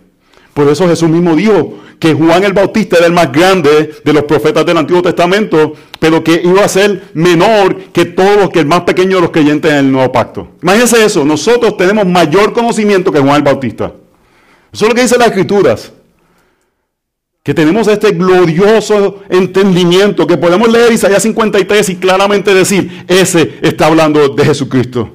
Por 0.53 0.67
eso 0.67 0.87
Jesús 0.87 1.07
mismo 1.07 1.35
dijo 1.35 1.77
que 1.99 2.15
Juan 2.15 2.43
el 2.43 2.53
Bautista 2.53 2.97
era 2.97 3.05
el 3.05 3.13
más 3.13 3.31
grande 3.31 3.93
de 4.03 4.13
los 4.13 4.23
profetas 4.23 4.65
del 4.65 4.77
Antiguo 4.77 5.03
Testamento, 5.03 5.73
pero 5.99 6.23
que 6.23 6.41
iba 6.43 6.63
a 6.63 6.67
ser 6.67 7.09
menor 7.13 7.75
que 7.93 8.05
todos, 8.05 8.49
que 8.49 8.59
el 8.59 8.65
más 8.65 8.81
pequeño 8.81 9.17
de 9.17 9.21
los 9.21 9.31
creyentes 9.31 9.69
en 9.69 9.77
el 9.77 9.91
Nuevo 9.91 10.11
Pacto. 10.11 10.47
Imagínense 10.63 11.05
eso, 11.05 11.23
nosotros 11.23 11.77
tenemos 11.77 12.07
mayor 12.07 12.53
conocimiento 12.53 13.11
que 13.11 13.19
Juan 13.19 13.35
el 13.35 13.43
Bautista. 13.43 13.93
Eso 14.73 14.85
es 14.85 14.89
lo 14.89 14.95
que 14.95 15.01
dicen 15.03 15.19
las 15.19 15.27
Escrituras. 15.27 15.93
Que 17.47 17.53
tenemos 17.53 17.87
este 17.87 18.11
glorioso 18.11 19.23
entendimiento, 19.29 20.27
que 20.27 20.35
podemos 20.35 20.67
leer 20.67 20.91
Isaías 20.91 21.23
53 21.23 21.87
y 21.91 21.95
claramente 21.95 22.53
decir, 22.53 23.05
ese 23.07 23.59
está 23.61 23.85
hablando 23.85 24.27
de 24.27 24.43
Jesucristo. 24.43 25.09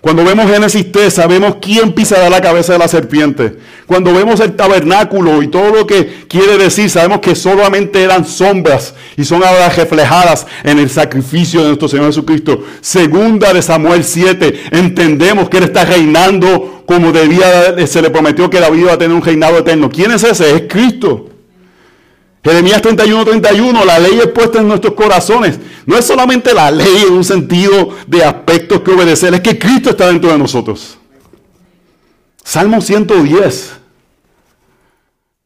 Cuando 0.00 0.24
vemos 0.24 0.50
Génesis 0.50 0.90
3, 0.90 1.14
sabemos 1.14 1.58
quién 1.62 1.92
pisará 1.92 2.28
la 2.30 2.40
cabeza 2.40 2.72
de 2.72 2.80
la 2.80 2.88
serpiente. 2.88 3.58
Cuando 3.86 4.12
vemos 4.12 4.40
el 4.40 4.56
tabernáculo 4.56 5.40
y 5.40 5.46
todo 5.46 5.70
lo 5.70 5.86
que 5.86 6.24
quiere 6.26 6.58
decir, 6.58 6.90
sabemos 6.90 7.20
que 7.20 7.36
solamente 7.36 8.02
eran 8.02 8.24
sombras 8.24 8.96
y 9.16 9.24
son 9.24 9.44
ahora 9.44 9.68
reflejadas 9.68 10.48
en 10.64 10.80
el 10.80 10.90
sacrificio 10.90 11.60
de 11.60 11.68
nuestro 11.68 11.86
Señor 11.86 12.06
Jesucristo. 12.06 12.60
Segunda 12.80 13.52
de 13.52 13.62
Samuel 13.62 14.02
7, 14.02 14.62
entendemos 14.72 15.48
que 15.48 15.58
Él 15.58 15.64
está 15.64 15.84
reinando 15.84 16.82
como 16.86 17.12
debía, 17.12 17.86
se 17.86 18.02
le 18.02 18.10
prometió 18.10 18.50
que 18.50 18.58
David 18.58 18.80
iba 18.80 18.94
a 18.94 18.98
tener 18.98 19.16
un 19.16 19.22
reinado 19.22 19.58
eterno. 19.58 19.88
¿Quién 19.88 20.10
es 20.10 20.24
ese? 20.24 20.56
Es 20.56 20.62
Cristo. 20.68 21.37
Jeremías 22.48 22.80
31, 22.80 23.24
31, 23.26 23.84
la 23.84 23.98
ley 23.98 24.18
es 24.20 24.28
puesta 24.28 24.60
en 24.60 24.68
nuestros 24.68 24.94
corazones. 24.94 25.58
No 25.84 25.98
es 25.98 26.06
solamente 26.06 26.54
la 26.54 26.70
ley 26.70 27.04
en 27.06 27.12
un 27.12 27.22
sentido 27.22 27.90
de 28.06 28.24
aspectos 28.24 28.80
que 28.80 28.90
obedecer, 28.90 29.34
es 29.34 29.40
que 29.42 29.58
Cristo 29.58 29.90
está 29.90 30.06
dentro 30.06 30.32
de 30.32 30.38
nosotros. 30.38 30.96
Salmo 32.42 32.80
110. 32.80 33.72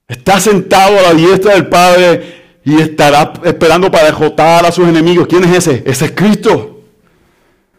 Está 0.07 0.39
sentado 0.39 0.97
a 1.01 1.03
la 1.03 1.15
diestra 1.15 1.55
del 1.55 1.67
Padre 1.67 2.61
y 2.65 2.81
estará 2.81 3.33
esperando 3.43 3.91
para 3.91 4.05
derrotar 4.05 4.65
a 4.65 4.71
sus 4.71 4.87
enemigos. 4.87 5.27
¿Quién 5.27 5.43
es 5.43 5.57
ese? 5.57 5.83
Ese 5.85 6.05
es 6.05 6.13
Cristo. 6.13 6.83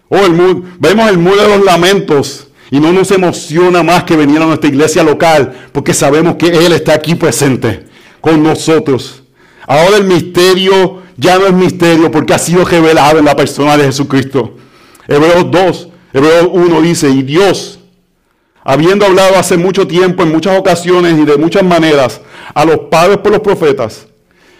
Oh, 0.09 0.17
el 0.17 0.33
vemos 0.79 1.09
el 1.09 1.17
muro 1.17 1.41
de 1.41 1.47
los 1.47 1.63
lamentos 1.63 2.49
y 2.69 2.77
no 2.81 2.91
nos 2.91 3.09
emociona 3.11 3.83
más 3.83 4.03
que 4.03 4.17
venir 4.17 4.41
a 4.41 4.45
nuestra 4.47 4.69
iglesia 4.69 5.01
local 5.01 5.69
porque 5.71 5.93
sabemos 5.93 6.35
que 6.35 6.47
Él 6.47 6.73
está 6.73 6.93
aquí 6.93 7.15
presente 7.15 7.92
con 8.23 8.41
nosotros. 8.41 9.21
Ahora 9.67 9.97
el 9.97 10.05
misterio 10.05 11.01
ya 11.17 11.37
no 11.37 11.45
es 11.45 11.53
misterio 11.53 12.09
porque 12.09 12.33
ha 12.33 12.37
sido 12.37 12.63
revelado 12.63 13.19
en 13.19 13.25
la 13.25 13.35
persona 13.35 13.75
de 13.75 13.83
Jesucristo. 13.83 14.55
Hebreos 15.09 15.51
2, 15.51 15.89
Hebreos 16.13 16.49
1 16.53 16.81
dice, 16.83 17.09
y 17.09 17.21
Dios, 17.21 17.79
habiendo 18.63 19.05
hablado 19.05 19.35
hace 19.35 19.57
mucho 19.57 19.85
tiempo, 19.85 20.23
en 20.23 20.31
muchas 20.31 20.57
ocasiones 20.57 21.19
y 21.19 21.25
de 21.25 21.35
muchas 21.35 21.63
maneras, 21.63 22.21
a 22.53 22.63
los 22.63 22.77
padres 22.89 23.17
por 23.17 23.33
los 23.33 23.41
profetas, 23.41 24.07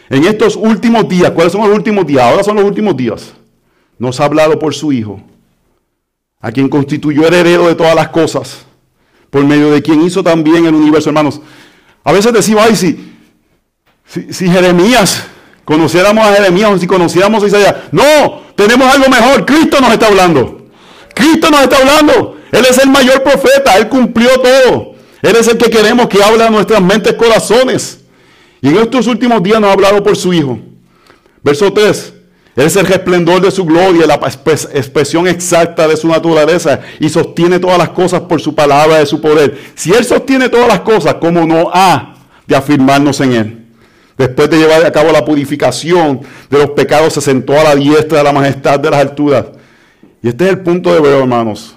en 0.09 0.25
estos 0.25 0.57
últimos 0.57 1.07
días, 1.07 1.31
¿cuáles 1.31 1.53
son 1.53 1.61
los 1.65 1.73
últimos 1.73 2.05
días? 2.05 2.25
Ahora 2.25 2.43
son 2.43 2.57
los 2.57 2.65
últimos 2.65 2.97
días. 2.97 3.31
Nos 3.97 4.19
ha 4.19 4.25
hablado 4.25 4.59
por 4.59 4.75
su 4.75 4.91
Hijo, 4.91 5.21
a 6.41 6.51
quien 6.51 6.67
constituyó 6.67 7.25
heredero 7.25 7.69
de 7.69 7.75
todas 7.75 7.95
las 7.95 8.09
cosas, 8.09 8.65
por 9.29 9.45
medio 9.45 9.71
de 9.71 9.81
quien 9.81 10.01
hizo 10.01 10.21
también 10.21 10.65
el 10.65 10.75
universo, 10.75 11.09
hermanos. 11.09 11.39
A 12.03 12.11
veces 12.11 12.33
decimos, 12.33 12.65
ay, 12.67 12.75
sí, 12.75 13.12
si, 14.29 14.47
Jeremías, 14.47 15.23
conociéramos 15.65 16.25
a 16.25 16.33
Jeremías 16.33 16.71
o 16.71 16.77
si 16.77 16.85
conociéramos 16.85 17.43
a 17.43 17.47
Isaías, 17.47 17.75
no, 17.91 18.41
tenemos 18.55 18.93
algo 18.93 19.09
mejor. 19.09 19.45
Cristo 19.45 19.79
nos 19.81 19.91
está 19.91 20.07
hablando. 20.07 20.67
Cristo 21.13 21.49
nos 21.49 21.61
está 21.61 21.77
hablando. 21.77 22.37
Él 22.51 22.65
es 22.69 22.77
el 22.77 22.89
mayor 22.89 23.23
profeta. 23.23 23.77
Él 23.77 23.89
cumplió 23.89 24.29
todo. 24.39 24.93
Él 25.21 25.35
es 25.35 25.47
el 25.47 25.57
que 25.57 25.69
queremos 25.69 26.07
que 26.07 26.21
hable 26.21 26.43
a 26.43 26.49
nuestras 26.49 26.81
mentes, 26.81 27.13
corazones. 27.13 28.01
Y 28.61 28.69
en 28.69 28.77
estos 28.77 29.07
últimos 29.07 29.41
días 29.41 29.59
nos 29.59 29.69
ha 29.69 29.73
hablado 29.73 30.03
por 30.03 30.15
su 30.15 30.33
Hijo. 30.33 30.59
Verso 31.41 31.71
3. 31.73 32.13
Él 32.55 32.67
es 32.67 32.75
el 32.75 32.85
resplendor 32.85 33.41
de 33.41 33.49
su 33.49 33.65
gloria, 33.65 34.05
la 34.05 34.15
expresión 34.15 35.27
exacta 35.27 35.87
de 35.87 35.97
su 35.97 36.07
naturaleza 36.07 36.81
y 36.99 37.09
sostiene 37.09 37.57
todas 37.57 37.79
las 37.79 37.89
cosas 37.89 38.21
por 38.21 38.39
su 38.39 38.53
palabra 38.53 38.99
de 38.99 39.07
su 39.07 39.19
poder. 39.19 39.57
Si 39.73 39.91
Él 39.91 40.05
sostiene 40.05 40.49
todas 40.49 40.67
las 40.67 40.81
cosas, 40.81 41.15
¿cómo 41.15 41.45
no 41.47 41.71
ha 41.73 42.15
de 42.45 42.55
afirmarnos 42.55 43.19
en 43.21 43.33
Él? 43.33 43.62
Después 44.17 44.49
de 44.49 44.57
llevar 44.57 44.85
a 44.85 44.91
cabo 44.91 45.11
la 45.11 45.25
purificación 45.25 46.21
de 46.49 46.57
los 46.57 46.71
pecados, 46.71 47.13
se 47.13 47.21
sentó 47.21 47.59
a 47.59 47.63
la 47.63 47.75
diestra 47.75 48.19
de 48.19 48.23
la 48.23 48.31
majestad 48.31 48.79
de 48.79 48.89
las 48.89 48.99
alturas. 48.99 49.47
Y 50.21 50.29
este 50.29 50.45
es 50.45 50.51
el 50.51 50.61
punto 50.61 50.93
de 50.93 51.01
ver, 51.01 51.19
hermanos. 51.19 51.75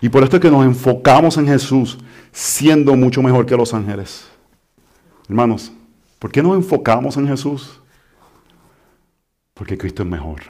Y 0.00 0.08
por 0.08 0.22
esto 0.22 0.36
es 0.36 0.42
que 0.42 0.50
nos 0.50 0.64
enfocamos 0.64 1.36
en 1.36 1.46
Jesús, 1.46 1.98
siendo 2.32 2.96
mucho 2.96 3.22
mejor 3.22 3.46
que 3.46 3.56
los 3.56 3.72
ángeles. 3.74 4.26
Hermanos, 5.28 5.72
¿por 6.18 6.30
qué 6.30 6.42
nos 6.42 6.54
enfocamos 6.56 7.16
en 7.16 7.28
Jesús? 7.28 7.80
Porque 9.54 9.76
Cristo 9.76 10.02
es 10.02 10.08
mejor. 10.08 10.42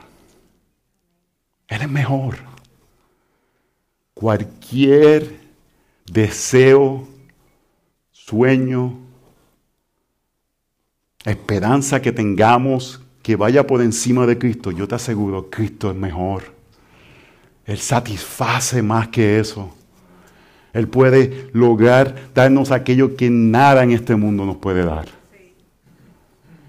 Él 1.67 1.81
es 1.81 1.89
mejor. 1.89 2.35
Cualquier 4.13 5.39
deseo, 6.05 7.07
sueño, 8.11 9.06
esperanza 11.31 12.01
que 12.01 12.11
tengamos 12.11 13.01
que 13.21 13.35
vaya 13.35 13.67
por 13.67 13.81
encima 13.81 14.25
de 14.25 14.37
Cristo, 14.37 14.71
yo 14.71 14.87
te 14.87 14.95
aseguro, 14.95 15.49
Cristo 15.49 15.91
es 15.91 15.97
mejor. 15.97 16.43
Él 17.65 17.77
satisface 17.77 18.81
más 18.81 19.09
que 19.09 19.39
eso. 19.39 19.73
Él 20.71 20.87
puede 20.87 21.49
lograr 21.51 22.15
darnos 22.33 22.71
aquello 22.71 23.17
que 23.17 23.29
nada 23.29 23.83
en 23.83 23.91
este 23.91 24.15
mundo 24.15 24.45
nos 24.45 24.57
puede 24.57 24.85
dar. 24.85 25.07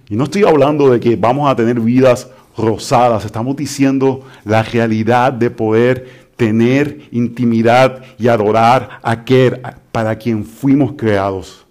Y 0.08 0.16
no 0.16 0.24
estoy 0.24 0.42
hablando 0.42 0.90
de 0.90 0.98
que 0.98 1.14
vamos 1.14 1.48
a 1.48 1.54
tener 1.54 1.78
vidas 1.78 2.28
rosadas, 2.56 3.24
estamos 3.24 3.54
diciendo 3.54 4.26
la 4.44 4.64
realidad 4.64 5.32
de 5.32 5.50
poder 5.50 6.28
tener 6.36 7.02
intimidad 7.12 8.02
y 8.18 8.26
adorar 8.26 8.98
a 9.02 9.12
aquel 9.12 9.60
para 9.92 10.16
quien 10.16 10.44
fuimos 10.44 10.94
creados. 10.96 11.67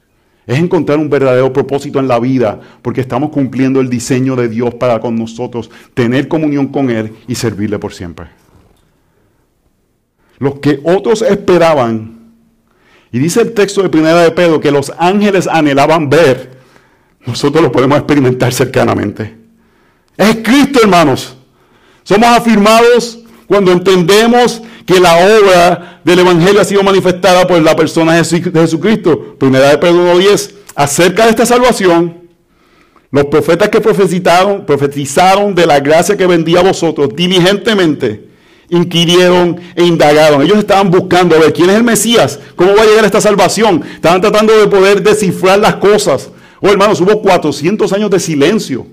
Es 0.48 0.58
encontrar 0.58 0.98
un 0.98 1.10
verdadero 1.10 1.52
propósito 1.52 2.00
en 2.00 2.08
la 2.08 2.20
vida 2.20 2.60
porque 2.82 3.02
estamos 3.02 3.32
cumpliendo 3.32 3.82
el 3.82 3.90
diseño 3.90 4.38
de 4.38 4.48
Dios 4.48 4.74
para 4.76 5.02
con 5.02 5.16
nosotros, 5.16 5.70
tener 5.94 6.30
comunión 6.30 6.68
con 6.68 6.90
Él 6.90 7.14
y 7.28 7.36
servirle 7.36 7.78
por 7.78 7.94
siempre. 7.94 8.28
Los 10.40 10.60
que 10.60 10.80
otros 10.84 11.22
esperaban, 11.22 12.32
y 13.12 13.20
dice 13.20 13.42
el 13.42 13.54
texto 13.54 13.84
de 13.84 13.90
Primera 13.90 14.22
de 14.22 14.32
Pedro 14.32 14.60
que 14.60 14.72
los 14.72 14.92
ángeles 14.98 15.48
anhelaban 15.48 16.10
ver, 16.10 16.58
nosotros 17.26 17.62
lo 17.62 17.72
podemos 17.72 17.98
experimentar 17.98 18.54
cercanamente. 18.54 19.36
Es 20.16 20.38
Cristo, 20.38 20.80
hermanos. 20.82 21.36
Somos 22.04 22.30
afirmados 22.30 23.20
cuando 23.48 23.72
entendemos 23.72 24.62
que 24.88 25.02
la 25.02 25.18
obra 25.18 26.00
del 26.06 26.20
Evangelio 26.20 26.62
ha 26.62 26.64
sido 26.64 26.82
manifestada 26.82 27.46
por 27.46 27.62
la 27.62 27.76
persona 27.76 28.16
de 28.16 28.24
Jesucristo. 28.24 29.36
Primera 29.38 29.70
de 29.72 29.78
Pedro 29.78 30.16
1.10. 30.16 30.52
Acerca 30.76 31.26
de 31.26 31.32
esta 31.32 31.46
salvación, 31.46 32.22
los 33.12 33.26
profetas 33.26 33.68
que 33.68 33.82
profetizaron, 33.82 34.66
profetizaron 34.66 35.54
de 35.54 35.66
la 35.66 35.82
gracia 35.82 36.16
que 36.16 36.26
vendía 36.26 36.62
a 36.62 36.64
vosotros 36.64 37.10
diligentemente 37.14 38.28
inquirieron 38.70 39.60
e 39.76 39.84
indagaron. 39.84 40.42
Ellos 40.42 40.58
estaban 40.58 40.90
buscando 40.90 41.36
a 41.36 41.40
ver 41.40 41.54
quién 41.54 41.70
es 41.70 41.76
el 41.76 41.84
Mesías, 41.84 42.40
cómo 42.56 42.76
va 42.76 42.84
a 42.84 42.86
llegar 42.86 43.06
esta 43.06 43.22
salvación. 43.22 43.84
Estaban 43.94 44.22
tratando 44.22 44.58
de 44.58 44.68
poder 44.68 45.02
descifrar 45.04 45.60
las 45.60 45.76
cosas. 45.76 46.30
Oh, 46.62 46.70
hermanos, 46.70 47.02
hubo 47.02 47.22
400 47.22 47.92
años 47.94 48.10
de 48.10 48.20
silencio 48.20 48.88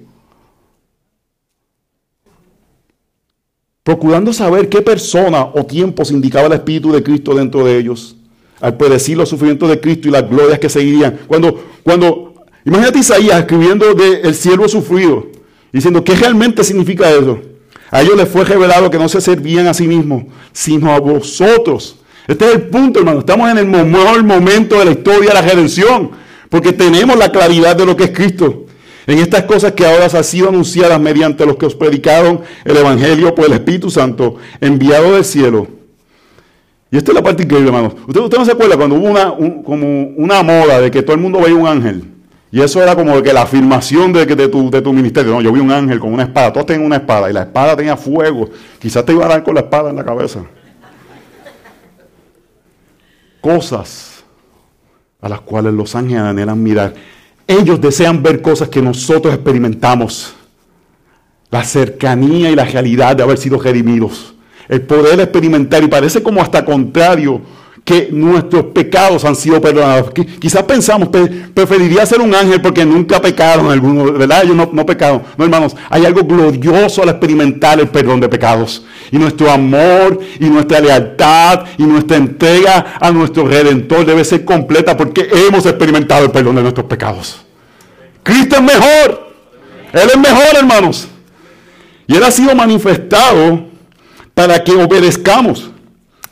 procurando 3.85 4.33
saber 4.33 4.71
qué 4.71 4.81
persona 4.81 5.45
o 5.45 5.67
tiempos 5.67 6.11
indicaba 6.11 6.47
el 6.47 6.55
Espíritu 6.55 6.91
de 6.91 7.03
Cristo 7.03 7.35
dentro 7.35 7.65
de 7.67 7.79
ellos, 7.79 8.17
al 8.61 8.79
predecir 8.79 9.19
los 9.19 9.29
sufrimientos 9.29 9.69
de 9.69 9.79
Cristo 9.79 10.09
y 10.09 10.11
las 10.11 10.29
glorias 10.29 10.59
que 10.59 10.71
seguirían. 10.71 11.21
Cuando, 11.29 11.63
cuando, 11.83 12.47
imagínate 12.65 13.01
Isaías 13.01 13.41
escribiendo 13.41 13.93
del 13.93 14.25
el 14.25 14.35
siervo 14.35 14.67
sufrido, 14.69 15.27
diciendo, 15.71 16.03
¿qué 16.03 16.17
realmente 16.17 16.65
significa 16.65 17.11
eso? 17.11 17.39
A 17.91 18.01
ellos 18.01 18.17
les 18.17 18.27
fue 18.27 18.47
revelado 18.47 18.91
que 18.91 18.99
no 18.99 19.09
se 19.09 19.21
servían 19.21 19.67
a 19.67 19.75
sí 19.75 19.87
mismos, 19.87 20.25
sino 20.51 20.91
a 20.91 20.99
vosotros. 20.99 21.97
Este 22.27 22.47
es 22.47 22.55
el 22.55 22.63
punto, 22.63 23.01
hermano. 23.01 23.19
Estamos 23.19 23.51
en 23.51 23.59
el 23.59 23.67
mejor 23.67 24.25
momento 24.25 24.79
de 24.79 24.87
la 24.87 24.91
historia 24.93 25.29
de 25.29 25.35
la 25.35 25.43
redención, 25.43 26.11
porque 26.49 26.73
tenemos 26.73 27.19
la 27.19 27.31
claridad 27.31 27.77
de 27.77 27.85
lo 27.85 27.95
que 27.95 28.05
es 28.05 28.11
Cristo 28.13 28.64
en 29.07 29.19
estas 29.19 29.45
cosas 29.45 29.73
que 29.73 29.87
ahora 29.87 30.07
han 30.07 30.25
sido 30.25 30.49
anunciadas 30.49 31.01
mediante 31.01 31.45
los 31.45 31.57
que 31.57 31.67
os 31.67 31.75
predicaron 31.75 32.41
el 32.65 32.77
Evangelio 32.77 33.35
por 33.35 33.47
el 33.47 33.53
Espíritu 33.53 33.91
Santo, 33.91 34.37
enviado 34.61 35.15
del 35.15 35.25
cielo. 35.25 35.67
Y 36.91 36.97
esta 36.97 37.11
es 37.11 37.15
la 37.17 37.23
parte 37.23 37.43
increíble, 37.43 37.69
hermanos. 37.69 37.95
¿Usted, 38.07 38.21
usted 38.21 38.39
no 38.39 38.45
se 38.45 38.53
acuerda 38.53 38.77
cuando 38.77 38.97
hubo 38.97 39.09
una, 39.09 39.35
como 39.65 40.05
una 40.17 40.43
moda 40.43 40.81
de 40.81 40.91
que 40.91 41.03
todo 41.03 41.17
el 41.17 41.21
mundo 41.21 41.41
veía 41.41 41.57
un 41.57 41.67
ángel? 41.67 42.05
Y 42.55 42.61
eso 42.61 42.81
era 42.81 42.95
como 42.95 43.21
que 43.21 43.33
la 43.33 43.43
afirmación 43.43 44.13
de, 44.13 44.29
que 44.29 44.37
de, 44.37 44.47
tu, 44.47 44.71
de 44.71 44.81
tu 44.81 44.93
ministerio. 44.93 45.33
No, 45.33 45.41
yo 45.41 45.51
vi 45.51 45.59
un 45.59 45.73
ángel 45.73 45.99
con 45.99 46.13
una 46.13 46.23
espada. 46.23 46.53
Todos 46.53 46.67
tenían 46.67 46.87
una 46.87 46.97
espada. 46.99 47.29
Y 47.29 47.33
la 47.33 47.43
espada 47.43 47.77
tenía 47.77 47.97
fuego. 47.97 48.49
Quizás 48.79 49.05
te 49.05 49.13
iba 49.13 49.25
a 49.25 49.29
dar 49.29 49.43
con 49.43 49.57
la 49.57 49.63
espada 49.63 49.91
en 49.91 49.97
la 49.97 50.05
cabeza. 50.05 50.45
Cosas 53.41 54.23
a 55.21 55.29
las 55.29 55.41
cuales 55.41 55.75
los 55.75 55.97
ángeles 55.97 56.23
anhelan 56.23 56.63
mirar. 56.63 56.95
Ellos 57.47 57.81
desean 57.81 58.23
ver 58.23 58.41
cosas 58.41 58.69
que 58.69 58.81
nosotros 58.81 59.35
experimentamos. 59.35 60.35
La 61.51 61.63
cercanía 61.63 62.51
y 62.51 62.57
la 62.57 62.65
realidad 62.65 63.15
de 63.17 63.23
haber 63.23 63.39
sido 63.39 63.59
redimidos. 63.59 64.35
El 64.69 64.83
poder 64.83 65.21
experimentar, 65.21 65.83
y 65.83 65.89
parece 65.89 66.23
como 66.23 66.41
hasta 66.41 66.65
contrario, 66.65 67.41
que 67.85 68.09
nuestros 68.11 68.67
pecados 68.67 69.25
han 69.27 69.37
sido 69.37 69.61
perdonados. 69.61 70.11
Quizás 70.39 70.63
pensamos, 70.63 71.11
preferiría 71.53 72.07
ser 72.07 72.21
un 72.21 72.35
ángel 72.35 72.61
porque 72.63 72.85
nunca 72.85 73.21
pecaron 73.21 73.71
algunos, 73.71 74.17
¿verdad? 74.17 74.43
Ellos 74.43 74.57
no, 74.57 74.71
no 74.73 74.87
pecaron. 74.87 75.23
No, 75.37 75.45
hermanos, 75.45 75.77
hay 75.91 76.07
algo 76.07 76.23
glorioso 76.25 77.03
al 77.03 77.11
experimentar 77.11 77.79
el 77.79 77.89
perdón 77.89 78.21
de 78.21 78.29
pecados. 78.29 78.87
Y 79.11 79.19
nuestro 79.19 79.51
amor 79.51 80.19
y 80.41 80.47
nuestra 80.47 80.81
lealtad 80.81 81.67
y 81.77 81.83
nuestra 81.83 82.17
entrega 82.17 82.97
a 82.99 83.11
nuestro 83.11 83.47
Redentor 83.47 84.07
debe 84.07 84.25
ser 84.25 84.47
completa 84.47 84.97
porque 84.97 85.29
hemos 85.47 85.67
experimentado 85.67 86.25
el 86.25 86.31
perdón 86.31 86.57
de 86.57 86.63
nuestros 86.63 86.87
pecados. 86.87 87.45
Cristo 88.23 88.57
es 88.57 88.63
mejor. 88.63 89.35
Él 89.93 90.09
es 90.09 90.19
mejor, 90.19 90.57
hermanos. 90.57 91.07
Y 92.07 92.17
Él 92.17 92.25
ha 92.25 92.31
sido 92.31 92.55
manifestado 92.55 93.67
para 94.33 94.65
que 94.65 94.73
obedezcamos. 94.73 95.71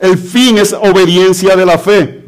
El 0.03 0.17
fin 0.17 0.57
es 0.57 0.73
obediencia 0.73 1.55
de 1.55 1.65
la 1.65 1.77
fe. 1.77 2.25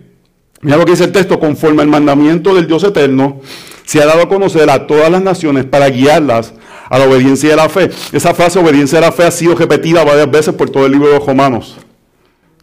Mira 0.62 0.78
lo 0.78 0.86
que 0.86 0.92
dice 0.92 1.04
el 1.04 1.12
texto, 1.12 1.42
conforme 1.42 1.82
al 1.82 1.90
mandamiento 1.90 2.56
del 2.56 2.68
Dios 2.68 2.86
eterno, 2.86 3.42
se 3.84 4.02
ha 4.02 4.06
dado 4.06 4.22
a 4.22 4.30
conocer 4.30 4.70
a 4.70 4.88
todas 4.88 5.12
las 5.12 5.22
naciones 5.22 5.66
para 5.66 5.90
guiarlas 5.90 6.54
a 6.90 6.98
la 6.98 7.06
obediencia 7.06 7.50
de 7.50 7.58
la 7.58 7.68
fe. 7.68 7.90
Esa 8.14 8.34
frase, 8.34 8.60
obediencia 8.60 9.02
de 9.02 9.08
la 9.08 9.12
fe, 9.12 9.26
ha 9.26 9.32
sido 9.32 9.56
repetida 9.56 10.06
varias 10.06 10.32
veces 10.32 10.54
por 10.54 10.70
todo 10.70 10.86
el 10.86 10.94
libro 10.94 11.10
de 11.10 11.16
los 11.16 11.26
Romanos. 11.26 11.76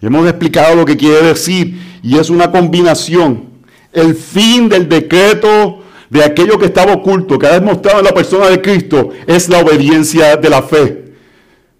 Y 0.01 0.07
hemos 0.07 0.27
explicado 0.27 0.77
lo 0.77 0.87
que 0.87 0.97
quiere 0.97 1.21
decir, 1.27 1.79
y 2.03 2.17
es 2.17 2.31
una 2.31 2.51
combinación. 2.51 3.51
El 3.93 4.15
fin 4.15 4.71
del 4.71 4.89
decreto 4.89 5.81
de 6.09 6.25
aquello 6.25 6.59
que 6.59 6.65
estaba 6.65 6.95
oculto, 6.95 7.39
que 7.39 7.49
ha 7.49 7.61
demostrado 7.61 7.99
en 7.99 8.07
la 8.07 8.15
persona 8.15 8.49
de 8.49 8.63
Cristo, 8.63 9.11
es 9.27 9.51
la 9.51 9.59
obediencia 9.59 10.37
de 10.39 10.49
la 10.49 10.63
fe. 10.63 11.13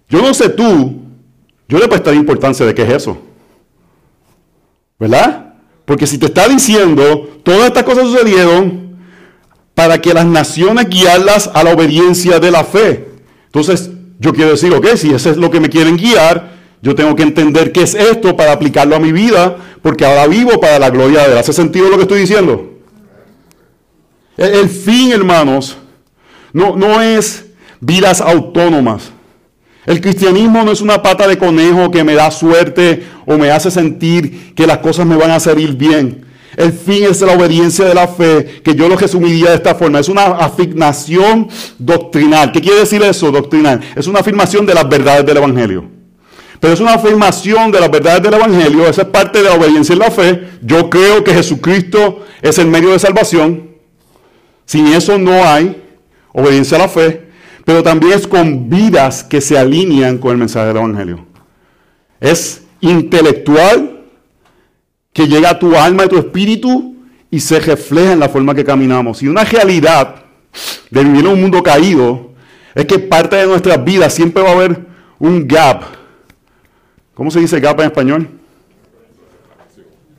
Yo 0.07 0.21
no 0.21 0.35
sé 0.35 0.49
tú, 0.49 1.02
yo 1.67 1.77
le 1.77 1.87
prestaría 1.87 2.19
importancia 2.19 2.65
de 2.65 2.73
qué 2.73 2.83
es 2.83 2.93
eso. 2.93 3.17
¿Verdad? 4.99 5.53
Porque 5.85 6.07
si 6.07 6.17
te 6.17 6.27
está 6.27 6.47
diciendo, 6.47 7.39
todas 7.43 7.67
estas 7.67 7.83
cosas 7.83 8.05
sucedieron 8.05 8.97
para 9.73 9.99
que 9.99 10.13
las 10.13 10.25
naciones 10.25 10.87
guiarlas 10.89 11.49
a 11.53 11.63
la 11.63 11.73
obediencia 11.73 12.39
de 12.39 12.51
la 12.51 12.63
fe. 12.63 13.09
Entonces, 13.45 13.89
yo 14.19 14.33
quiero 14.33 14.51
decir, 14.51 14.73
ok, 14.73 14.87
si 14.95 15.13
eso 15.13 15.29
es 15.29 15.37
lo 15.37 15.49
que 15.51 15.59
me 15.59 15.69
quieren 15.69 15.97
guiar, 15.97 16.53
yo 16.81 16.95
tengo 16.95 17.15
que 17.15 17.23
entender 17.23 17.71
qué 17.71 17.81
es 17.83 17.95
esto 17.95 18.35
para 18.35 18.51
aplicarlo 18.51 18.95
a 18.95 18.99
mi 18.99 19.11
vida, 19.11 19.57
porque 19.81 20.05
ahora 20.05 20.27
vivo 20.27 20.59
para 20.59 20.79
la 20.79 20.89
gloria 20.89 21.21
de 21.21 21.27
Dios. 21.27 21.39
¿Hace 21.39 21.53
sentido 21.53 21.89
lo 21.89 21.95
que 21.95 22.03
estoy 22.03 22.19
diciendo? 22.21 22.73
El, 24.37 24.69
fin, 24.69 25.11
hermanos, 25.11 25.77
no, 26.51 26.75
no 26.75 27.01
es 27.01 27.45
vidas 27.79 28.21
autónomas. 28.21 29.11
El 29.85 29.99
cristianismo 29.99 30.63
no 30.63 30.71
es 30.71 30.81
una 30.81 31.01
pata 31.01 31.27
de 31.27 31.37
conejo 31.37 31.91
que 31.91 32.03
me 32.03 32.13
da 32.13 32.31
suerte 32.31 33.03
o 33.25 33.37
me 33.37 33.51
hace 33.51 33.69
sentir 33.69 34.53
que 34.55 34.65
las 34.65 34.77
cosas 34.77 35.05
me 35.05 35.17
van 35.17 35.31
a 35.31 35.39
salir 35.39 35.73
bien. 35.73 36.25
El 36.55 36.71
fin 36.71 37.03
es 37.03 37.19
la 37.21 37.33
obediencia 37.33 37.83
de 37.85 37.95
la 37.95 38.07
fe, 38.07 38.61
que 38.63 38.75
yo 38.75 38.87
lo 38.87 38.95
resumiría 38.95 39.49
de 39.49 39.55
esta 39.55 39.75
forma. 39.75 39.99
Es 39.99 40.07
una 40.07 40.25
afirmación 40.25 41.49
doctrinal. 41.79 42.51
¿Qué 42.51 42.61
quiere 42.61 42.79
decir 42.79 43.01
eso, 43.01 43.31
doctrinal? 43.31 43.81
Es 43.95 44.07
una 44.07 44.19
afirmación 44.19 44.65
de 44.65 44.73
las 44.73 44.87
verdades 44.87 45.25
del 45.25 45.37
Evangelio. 45.37 45.85
Pero 46.59 46.73
es 46.73 46.79
una 46.79 46.93
afirmación 46.93 47.71
de 47.71 47.79
las 47.81 47.91
verdades 47.91 48.21
del 48.21 48.35
Evangelio. 48.35 48.87
Esa 48.87 49.01
es 49.01 49.07
parte 49.09 49.41
de 49.41 49.49
la 49.49 49.55
obediencia 49.55 49.95
de 49.95 49.99
la 49.99 50.11
fe. 50.11 50.47
Yo 50.61 50.89
creo 50.89 51.23
que 51.23 51.33
Jesucristo 51.33 52.23
es 52.41 52.57
el 52.57 52.67
medio 52.67 52.91
de 52.91 52.99
salvación. 52.99 53.71
Sin 54.65 54.87
eso 54.87 55.17
no 55.17 55.43
hay 55.43 55.81
obediencia 56.31 56.77
a 56.77 56.81
la 56.81 56.87
fe 56.87 57.22
pero 57.65 57.81
también 57.81 58.13
es 58.13 58.27
con 58.27 58.69
vidas 58.69 59.23
que 59.23 59.41
se 59.41 59.57
alinean 59.57 60.17
con 60.17 60.31
el 60.31 60.37
mensaje 60.37 60.67
del 60.67 60.77
Evangelio. 60.77 61.25
Es 62.19 62.63
intelectual, 62.81 63.93
que 65.13 65.27
llega 65.27 65.51
a 65.51 65.59
tu 65.59 65.75
alma 65.75 66.05
y 66.05 66.09
tu 66.09 66.17
espíritu 66.17 66.95
y 67.29 67.39
se 67.39 67.59
refleja 67.59 68.13
en 68.13 68.19
la 68.19 68.29
forma 68.29 68.55
que 68.55 68.65
caminamos. 68.65 69.21
Y 69.21 69.27
una 69.27 69.43
realidad 69.43 70.15
de 70.89 71.03
vivir 71.03 71.21
en 71.21 71.27
un 71.27 71.41
mundo 71.41 71.61
caído 71.61 72.31
es 72.75 72.85
que 72.85 72.99
parte 72.99 73.35
de 73.35 73.45
nuestras 73.45 73.83
vidas 73.83 74.13
siempre 74.13 74.41
va 74.41 74.49
a 74.49 74.53
haber 74.53 74.85
un 75.19 75.47
gap. 75.47 75.83
¿Cómo 77.13 77.29
se 77.29 77.39
dice 77.39 77.59
gap 77.59 77.79
en 77.79 77.85
español? 77.85 78.27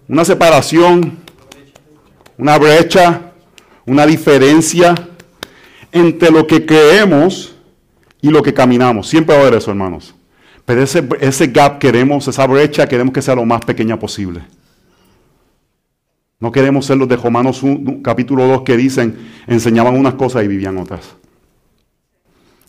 Una 0.08 0.24
separación, 0.24 1.18
una 2.38 2.56
brecha, 2.58 3.32
una 3.84 4.06
diferencia 4.06 4.94
entre 5.94 6.30
lo 6.30 6.46
que 6.46 6.66
creemos 6.66 7.54
y 8.20 8.28
lo 8.28 8.42
que 8.42 8.52
caminamos. 8.52 9.08
Siempre 9.08 9.34
va 9.34 9.40
a 9.40 9.46
haber 9.46 9.58
eso, 9.58 9.70
hermanos. 9.70 10.14
Pero 10.66 10.82
ese, 10.82 11.06
ese 11.20 11.46
gap 11.46 11.78
queremos, 11.78 12.26
esa 12.26 12.46
brecha, 12.46 12.86
queremos 12.88 13.14
que 13.14 13.22
sea 13.22 13.36
lo 13.36 13.44
más 13.44 13.64
pequeña 13.64 13.98
posible. 13.98 14.42
No 16.40 16.50
queremos 16.50 16.84
ser 16.84 16.96
los 16.96 17.08
de 17.08 17.16
Romanos 17.16 17.62
capítulo 18.02 18.46
2 18.48 18.62
que 18.62 18.76
dicen, 18.76 19.16
enseñaban 19.46 19.96
unas 19.96 20.14
cosas 20.14 20.44
y 20.44 20.48
vivían 20.48 20.76
otras. 20.78 21.14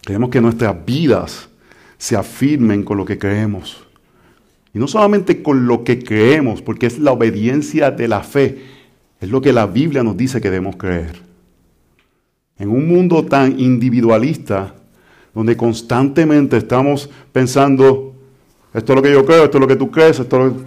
Queremos 0.01 0.29
que 0.29 0.39
nuestras 0.39 0.85
vidas 0.85 1.49
se 1.97 2.15
afirmen 2.15 2.83
con 2.83 2.97
lo 2.97 3.05
que 3.05 3.17
creemos. 3.17 3.83
Y 4.71 4.77
no 4.77 4.87
solamente 4.87 5.41
con 5.41 5.65
lo 5.65 5.83
que 5.83 6.03
creemos, 6.03 6.61
porque 6.61 6.85
es 6.85 6.99
la 6.99 7.11
obediencia 7.11 7.89
de 7.89 8.07
la 8.07 8.21
fe. 8.21 8.61
Es 9.19 9.29
lo 9.29 9.41
que 9.41 9.51
la 9.51 9.65
Biblia 9.65 10.03
nos 10.03 10.15
dice 10.15 10.39
que 10.39 10.51
debemos 10.51 10.75
creer. 10.75 11.24
En 12.57 12.69
un 12.69 12.87
mundo 12.87 13.25
tan 13.25 13.59
individualista, 13.59 14.75
donde 15.33 15.57
constantemente 15.57 16.57
estamos 16.57 17.09
pensando, 17.31 18.13
esto 18.73 18.93
es 18.93 18.95
lo 18.95 19.01
que 19.01 19.11
yo 19.11 19.25
creo, 19.25 19.43
esto 19.43 19.57
es 19.57 19.61
lo 19.61 19.67
que 19.67 19.75
tú 19.75 19.91
crees, 19.91 20.19
esto 20.19 20.47
es 20.47 20.53
lo, 20.53 20.61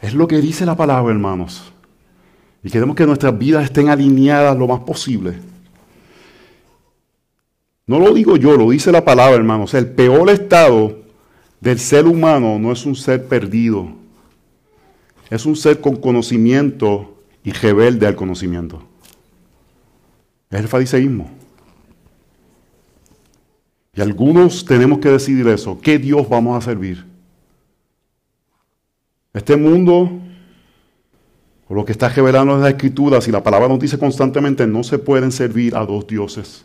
es 0.00 0.14
lo 0.14 0.28
que 0.28 0.40
dice 0.40 0.66
la 0.66 0.76
palabra, 0.76 1.10
hermanos. 1.12 1.72
Y 2.62 2.70
queremos 2.70 2.94
que 2.96 3.06
nuestras 3.06 3.36
vidas 3.38 3.64
estén 3.64 3.88
alineadas 3.88 4.56
lo 4.56 4.66
más 4.66 4.80
posible. 4.80 5.38
No 7.86 7.98
lo 7.98 8.12
digo 8.14 8.36
yo, 8.36 8.56
lo 8.56 8.70
dice 8.70 8.90
la 8.92 9.04
palabra, 9.04 9.36
hermanos. 9.36 9.74
El 9.74 9.88
peor 9.88 10.30
estado 10.30 10.98
del 11.60 11.78
ser 11.78 12.06
humano 12.06 12.58
no 12.58 12.72
es 12.72 12.86
un 12.86 12.96
ser 12.96 13.26
perdido. 13.26 13.88
Es 15.30 15.44
un 15.46 15.56
ser 15.56 15.80
con 15.80 15.96
conocimiento 15.96 17.14
y 17.42 17.52
rebelde 17.52 18.06
al 18.06 18.16
conocimiento. 18.16 18.82
Es 20.54 20.60
el 20.60 20.68
fariseísmo. 20.68 21.28
Y 23.92 24.00
algunos 24.00 24.64
tenemos 24.64 25.00
que 25.00 25.08
decidir 25.08 25.48
eso. 25.48 25.80
¿Qué 25.80 25.98
Dios 25.98 26.28
vamos 26.28 26.56
a 26.56 26.64
servir? 26.64 27.04
Este 29.32 29.56
mundo, 29.56 30.12
o 31.66 31.74
lo 31.74 31.84
que 31.84 31.90
está 31.90 32.08
revelando 32.08 32.54
en 32.54 32.60
las 32.60 32.70
escrituras 32.70 33.26
y 33.26 33.32
la 33.32 33.42
palabra 33.42 33.66
nos 33.66 33.80
dice 33.80 33.98
constantemente, 33.98 34.64
no 34.64 34.84
se 34.84 34.98
pueden 34.98 35.32
servir 35.32 35.74
a 35.74 35.84
dos 35.84 36.06
dioses. 36.06 36.64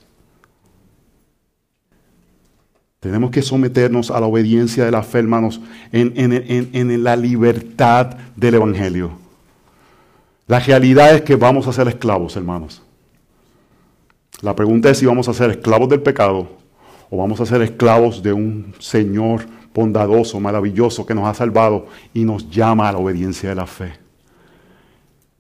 Tenemos 3.00 3.32
que 3.32 3.42
someternos 3.42 4.12
a 4.12 4.20
la 4.20 4.28
obediencia 4.28 4.86
de 4.86 4.92
la 4.92 5.02
fe, 5.02 5.18
hermanos, 5.18 5.62
en, 5.92 6.14
en, 6.16 7.04
la 7.04 7.16
libertad 7.16 8.18
del 8.36 8.56
Evangelio. 8.56 9.14
La 10.46 10.60
realidad 10.60 11.16
es 11.16 11.22
que 11.24 11.36
vamos 11.36 11.66
a 11.66 11.74
ser 11.74 11.88
esclavos, 11.88 12.36
hermanos. 12.36 12.84
La 14.42 14.56
pregunta 14.56 14.90
es 14.90 14.98
si 14.98 15.06
vamos 15.06 15.28
a 15.28 15.34
ser 15.34 15.52
esclavos 15.52 15.90
del 15.90 16.02
pecado 16.02 16.48
o 17.10 17.18
vamos 17.18 17.42
a 17.42 17.46
ser 17.46 17.62
esclavos 17.62 18.24
de 18.24 18.32
un 18.32 18.74
Señor 18.80 19.46
bondadoso, 19.74 20.40
maravilloso, 20.40 21.06
que 21.06 21.14
nos 21.14 21.28
ha 21.28 21.34
salvado 21.34 21.88
y 22.14 22.24
nos 22.24 22.50
llama 22.50 22.88
a 22.88 22.92
la 22.94 23.00
obediencia 23.00 23.50
de 23.50 23.56
la 23.56 23.68
fe. 23.68 23.94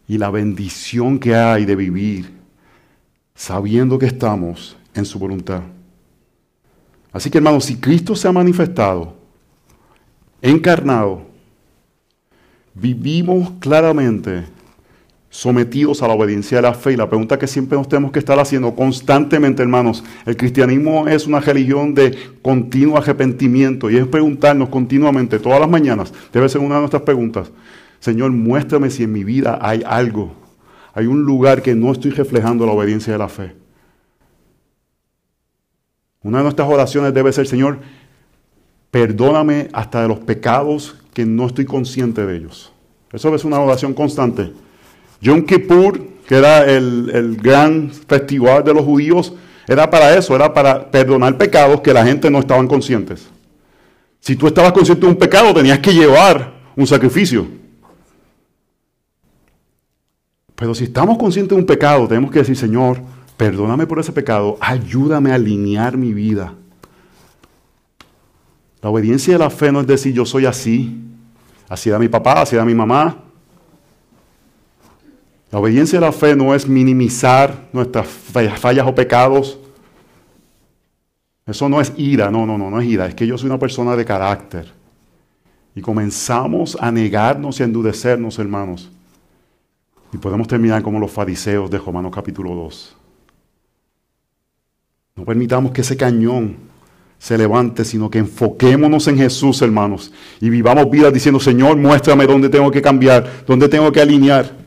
Y 0.07 0.17
la 0.17 0.29
bendición 0.29 1.19
que 1.19 1.35
hay 1.35 1.65
de 1.65 1.75
vivir 1.75 2.33
sabiendo 3.35 3.97
que 3.97 4.07
estamos 4.07 4.75
en 4.93 5.05
su 5.05 5.17
voluntad. 5.17 5.61
Así 7.11 7.29
que 7.29 7.37
hermanos, 7.37 7.65
si 7.65 7.77
Cristo 7.77 8.15
se 8.15 8.27
ha 8.27 8.31
manifestado, 8.31 9.15
encarnado, 10.41 11.21
vivimos 12.73 13.51
claramente 13.59 14.45
sometidos 15.29 16.01
a 16.01 16.07
la 16.07 16.13
obediencia 16.13 16.57
de 16.57 16.63
la 16.63 16.73
fe. 16.73 16.93
Y 16.93 16.97
la 16.97 17.07
pregunta 17.07 17.37
que 17.37 17.47
siempre 17.47 17.77
nos 17.77 17.87
tenemos 17.87 18.11
que 18.11 18.19
estar 18.19 18.39
haciendo 18.39 18.75
constantemente, 18.75 19.61
hermanos, 19.61 20.03
el 20.25 20.35
cristianismo 20.35 21.07
es 21.07 21.27
una 21.27 21.39
religión 21.39 21.93
de 21.93 22.17
continuo 22.41 22.97
arrepentimiento 22.97 23.89
y 23.89 23.97
es 23.97 24.07
preguntarnos 24.07 24.69
continuamente, 24.69 25.39
todas 25.39 25.59
las 25.59 25.69
mañanas, 25.69 26.13
debe 26.33 26.49
ser 26.49 26.61
una 26.61 26.75
de 26.75 26.81
nuestras 26.81 27.03
preguntas, 27.03 27.51
Señor, 27.99 28.31
muéstrame 28.31 28.89
si 28.89 29.03
en 29.03 29.11
mi 29.11 29.23
vida 29.23 29.59
hay 29.61 29.83
algo, 29.85 30.33
hay 30.93 31.05
un 31.05 31.23
lugar 31.23 31.61
que 31.61 31.75
no 31.75 31.91
estoy 31.91 32.11
reflejando 32.11 32.65
la 32.65 32.71
obediencia 32.71 33.13
de 33.13 33.19
la 33.19 33.29
fe. 33.29 33.55
Una 36.21 36.39
de 36.39 36.43
nuestras 36.45 36.67
oraciones 36.67 37.13
debe 37.13 37.31
ser, 37.31 37.47
Señor, 37.47 37.79
perdóname 38.91 39.69
hasta 39.73 40.01
de 40.01 40.07
los 40.07 40.19
pecados 40.19 40.95
que 41.13 41.25
no 41.25 41.47
estoy 41.47 41.65
consciente 41.65 42.25
de 42.25 42.37
ellos. 42.37 42.73
Eso 43.11 43.33
es 43.33 43.43
una 43.45 43.59
oración 43.59 43.93
constante. 43.93 44.51
Yom 45.21 45.45
Kippur, 45.45 45.99
que 46.27 46.35
era 46.35 46.65
el, 46.65 47.37
gran 47.41 47.89
festival 47.89 48.63
de 48.63 48.73
los 48.73 48.83
judíos, 48.83 49.33
era 49.67 49.89
para 49.89 50.15
eso, 50.15 50.35
era 50.35 50.53
para 50.53 50.89
perdonar 50.89 51.37
pecados 51.37 51.81
que 51.81 51.93
la 51.93 52.05
gente 52.05 52.29
no 52.29 52.39
estaban 52.39 52.67
conscientes. 52.67 53.27
Si 54.19 54.35
tú 54.35 54.47
estabas 54.47 54.71
consciente 54.71 55.05
de 55.05 55.11
un 55.11 55.17
pecado, 55.17 55.53
tenías 55.53 55.79
que 55.79 55.93
llevar 55.93 56.53
un 56.75 56.87
sacrificio. 56.87 57.47
Pero 60.55 60.75
si 60.75 60.85
estamos 60.85 61.17
conscientes 61.17 61.55
de 61.55 61.61
un 61.61 61.65
pecado, 61.65 62.07
tenemos 62.07 62.31
que 62.31 62.39
decir, 62.39 62.57
Señor, 62.57 62.99
perdóname 63.37 63.87
por 63.87 63.99
ese 63.99 64.11
pecado, 64.11 64.57
ayúdame 64.59 65.31
a 65.31 65.35
alinear 65.35 65.95
mi 65.97 66.13
vida. 66.13 66.53
La 68.81 68.89
obediencia 68.89 69.33
de 69.33 69.39
la 69.39 69.49
fe 69.49 69.71
no 69.71 69.81
es 69.81 69.87
decir 69.87 70.13
yo 70.13 70.25
soy 70.25 70.45
así, 70.45 70.97
así 71.67 71.89
era 71.89 71.99
mi 71.99 72.07
papá, 72.07 72.41
así 72.41 72.55
era 72.55 72.65
mi 72.65 72.75
mamá. 72.75 73.28
La 75.51 75.59
obediencia 75.59 75.99
de 75.99 76.05
la 76.05 76.11
fe 76.11 76.35
no 76.35 76.53
es 76.53 76.67
minimizar 76.67 77.69
nuestras 77.73 78.07
fallas 78.07 78.87
o 78.87 78.93
pecados. 78.93 79.57
Eso 81.45 81.67
no 81.67 81.81
es 81.81 81.91
ira, 81.97 82.29
no, 82.29 82.45
no, 82.45 82.57
no, 82.57 82.69
no 82.69 82.79
es 82.79 82.87
ira, 82.87 83.07
es 83.07 83.15
que 83.15 83.25
yo 83.25 83.37
soy 83.37 83.47
una 83.47 83.57
persona 83.57 83.95
de 83.95 84.05
carácter. 84.05 84.71
Y 85.73 85.81
comenzamos 85.81 86.77
a 86.79 86.91
negarnos 86.91 87.59
y 87.59 87.63
a 87.63 87.65
endurecernos, 87.65 88.37
hermanos. 88.37 88.91
Y 90.13 90.17
podemos 90.17 90.47
terminar 90.47 90.83
como 90.83 90.99
los 90.99 91.11
fariseos 91.11 91.69
de 91.69 91.79
Romanos 91.79 92.11
capítulo 92.13 92.53
2. 92.53 92.95
No 95.15 95.25
permitamos 95.25 95.71
que 95.71 95.81
ese 95.81 95.97
cañón 95.97 96.57
se 97.17 97.37
levante, 97.37 97.83
sino 97.83 98.09
que 98.09 98.19
enfoquémonos 98.19 99.07
en 99.07 99.17
Jesús, 99.17 99.61
hermanos, 99.61 100.13
y 100.39 100.49
vivamos 100.49 100.89
vidas 100.89 101.11
diciendo, 101.11 101.39
Señor, 101.39 101.75
muéstrame 101.75 102.25
dónde 102.25 102.49
tengo 102.49 102.71
que 102.71 102.81
cambiar, 102.81 103.43
dónde 103.45 103.67
tengo 103.67 103.91
que 103.91 103.99
alinear. 103.99 104.58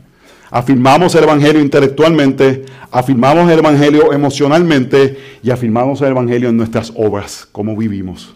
Afirmamos 0.55 1.15
el 1.15 1.23
Evangelio 1.23 1.59
intelectualmente, 1.59 2.63
afirmamos 2.91 3.49
el 3.49 3.57
Evangelio 3.57 4.13
emocionalmente 4.13 5.17
y 5.41 5.49
afirmamos 5.49 5.99
el 6.01 6.09
Evangelio 6.09 6.49
en 6.49 6.57
nuestras 6.57 6.93
obras, 6.95 7.47
como 7.51 7.75
vivimos. 7.75 8.35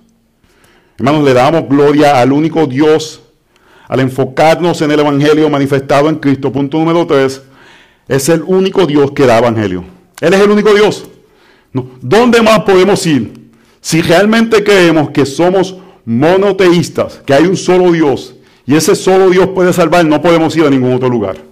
Hermanos, 0.98 1.24
le 1.24 1.34
damos 1.36 1.70
gloria 1.70 2.20
al 2.20 2.32
único 2.32 2.66
Dios 2.66 3.22
al 3.88 4.00
enfocarnos 4.00 4.82
en 4.82 4.90
el 4.90 5.00
Evangelio 5.00 5.48
manifestado 5.48 6.10
en 6.10 6.16
Cristo. 6.16 6.52
Punto 6.52 6.80
número 6.80 7.06
tres, 7.06 7.44
es 8.08 8.30
el 8.30 8.42
único 8.42 8.88
Dios 8.88 9.12
que 9.12 9.28
da 9.28 9.38
Evangelio. 9.38 9.84
Él 10.20 10.34
es 10.34 10.42
el 10.42 10.50
único 10.50 10.74
Dios. 10.74 11.08
¿Dónde 12.02 12.42
más 12.42 12.62
podemos 12.62 13.06
ir? 13.06 13.52
Si 13.80 14.02
realmente 14.02 14.64
creemos 14.64 15.12
que 15.12 15.24
somos 15.24 15.78
monoteístas, 16.04 17.22
que 17.24 17.36
hay 17.36 17.46
un 17.46 17.56
solo 17.56 17.92
Dios, 17.92 18.34
y 18.66 18.76
ese 18.76 18.96
solo 18.96 19.30
Dios 19.30 19.50
puede 19.50 19.72
salvar, 19.72 20.04
no 20.04 20.20
podemos 20.20 20.58
ir 20.58 20.66
a 20.66 20.72
ningún 20.72 20.94
otro 20.94 21.10
lugar. 21.10 21.46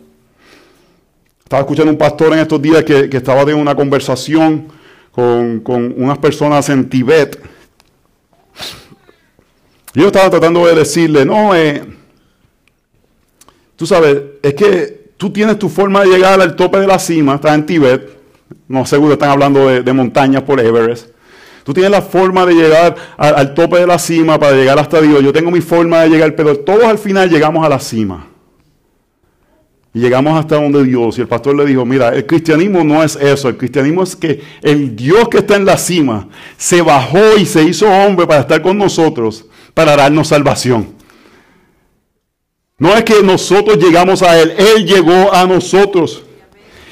Estaba 1.45 1.61
escuchando 1.61 1.91
un 1.91 1.97
pastor 1.99 2.33
en 2.33 2.39
estos 2.39 2.59
días 2.59 2.83
que, 2.83 3.07
estaba 3.11 3.41
teniendo 3.41 3.61
una 3.61 3.75
conversación 3.75 4.67
con, 5.11 5.93
unas 5.95 6.17
personas 6.17 6.67
en 6.69 6.89
Tibet. 6.89 7.39
Yo 9.93 10.07
estaba 10.07 10.27
tratando 10.31 10.65
de 10.65 10.73
decirle, 10.73 11.23
no, 11.23 11.55
eh, 11.55 11.83
tú 13.75 13.85
sabes, 13.85 14.23
es 14.41 14.55
que 14.55 15.11
tú 15.17 15.29
tienes 15.29 15.59
tu 15.59 15.69
forma 15.69 16.01
de 16.01 16.07
llegar 16.07 16.41
al 16.41 16.55
tope 16.55 16.79
de 16.79 16.87
la 16.87 16.97
cima, 16.97 17.35
estás 17.35 17.53
en 17.53 17.67
Tibet, 17.67 18.09
no 18.67 18.83
seguro 18.87 19.13
están 19.13 19.29
hablando 19.29 19.67
de, 19.67 19.93
montañas 19.93 20.41
por 20.41 20.59
Everest. 20.59 21.09
Tú 21.63 21.75
tienes 21.75 21.91
la 21.91 22.01
forma 22.01 22.43
de 22.47 22.55
llegar 22.55 22.95
al 23.17 23.53
tope 23.53 23.77
de 23.77 23.85
la 23.85 23.99
cima 23.99 24.39
para 24.39 24.53
llegar 24.53 24.79
hasta 24.79 24.99
Dios. 24.99 25.21
Yo 25.21 25.31
tengo 25.31 25.51
mi 25.51 25.61
forma 25.61 26.01
de 26.01 26.09
llegar, 26.09 26.35
pero 26.35 26.57
todos 26.57 26.85
al 26.85 26.97
final 26.97 27.29
llegamos 27.29 27.63
a 27.63 27.69
la 27.69 27.79
cima. 27.79 28.29
Y 29.95 29.99
llegamos 29.99 30.37
hasta 30.37 30.55
donde 30.55 30.83
Dios. 30.83 31.17
Y 31.17 31.21
el 31.21 31.27
pastor 31.29 31.55
le 31.55 31.65
dijo, 31.65 31.85
mira, 31.85 32.09
el 32.09 32.25
cristianismo 32.25 32.83
no 32.83 33.01
es 33.01 33.15
eso. 33.15 33.47
El 33.47 33.55
cristianismo 33.55 34.03
es 34.03 34.13
que 34.13 34.43
el 34.61 34.93
Dios 34.93 35.29
que 35.29 35.37
está 35.37 35.55
en 35.55 35.63
la 35.63 35.77
cima 35.77 36.27
se 36.57 36.81
bajó 36.81 37.37
y 37.37 37.45
se 37.45 37.63
hizo 37.63 37.87
hombre 37.89 38.27
para 38.27 38.41
estar 38.41 38.61
con 38.61 38.77
nosotros, 38.77 39.45
para 39.73 39.95
darnos 39.95 40.27
salvación. 40.27 40.89
No 42.77 42.93
es 42.93 43.05
que 43.05 43.23
nosotros 43.23 43.77
llegamos 43.77 44.21
a 44.21 44.37
Él, 44.37 44.53
Él 44.57 44.85
llegó 44.85 45.33
a 45.33 45.45
nosotros. 45.45 46.23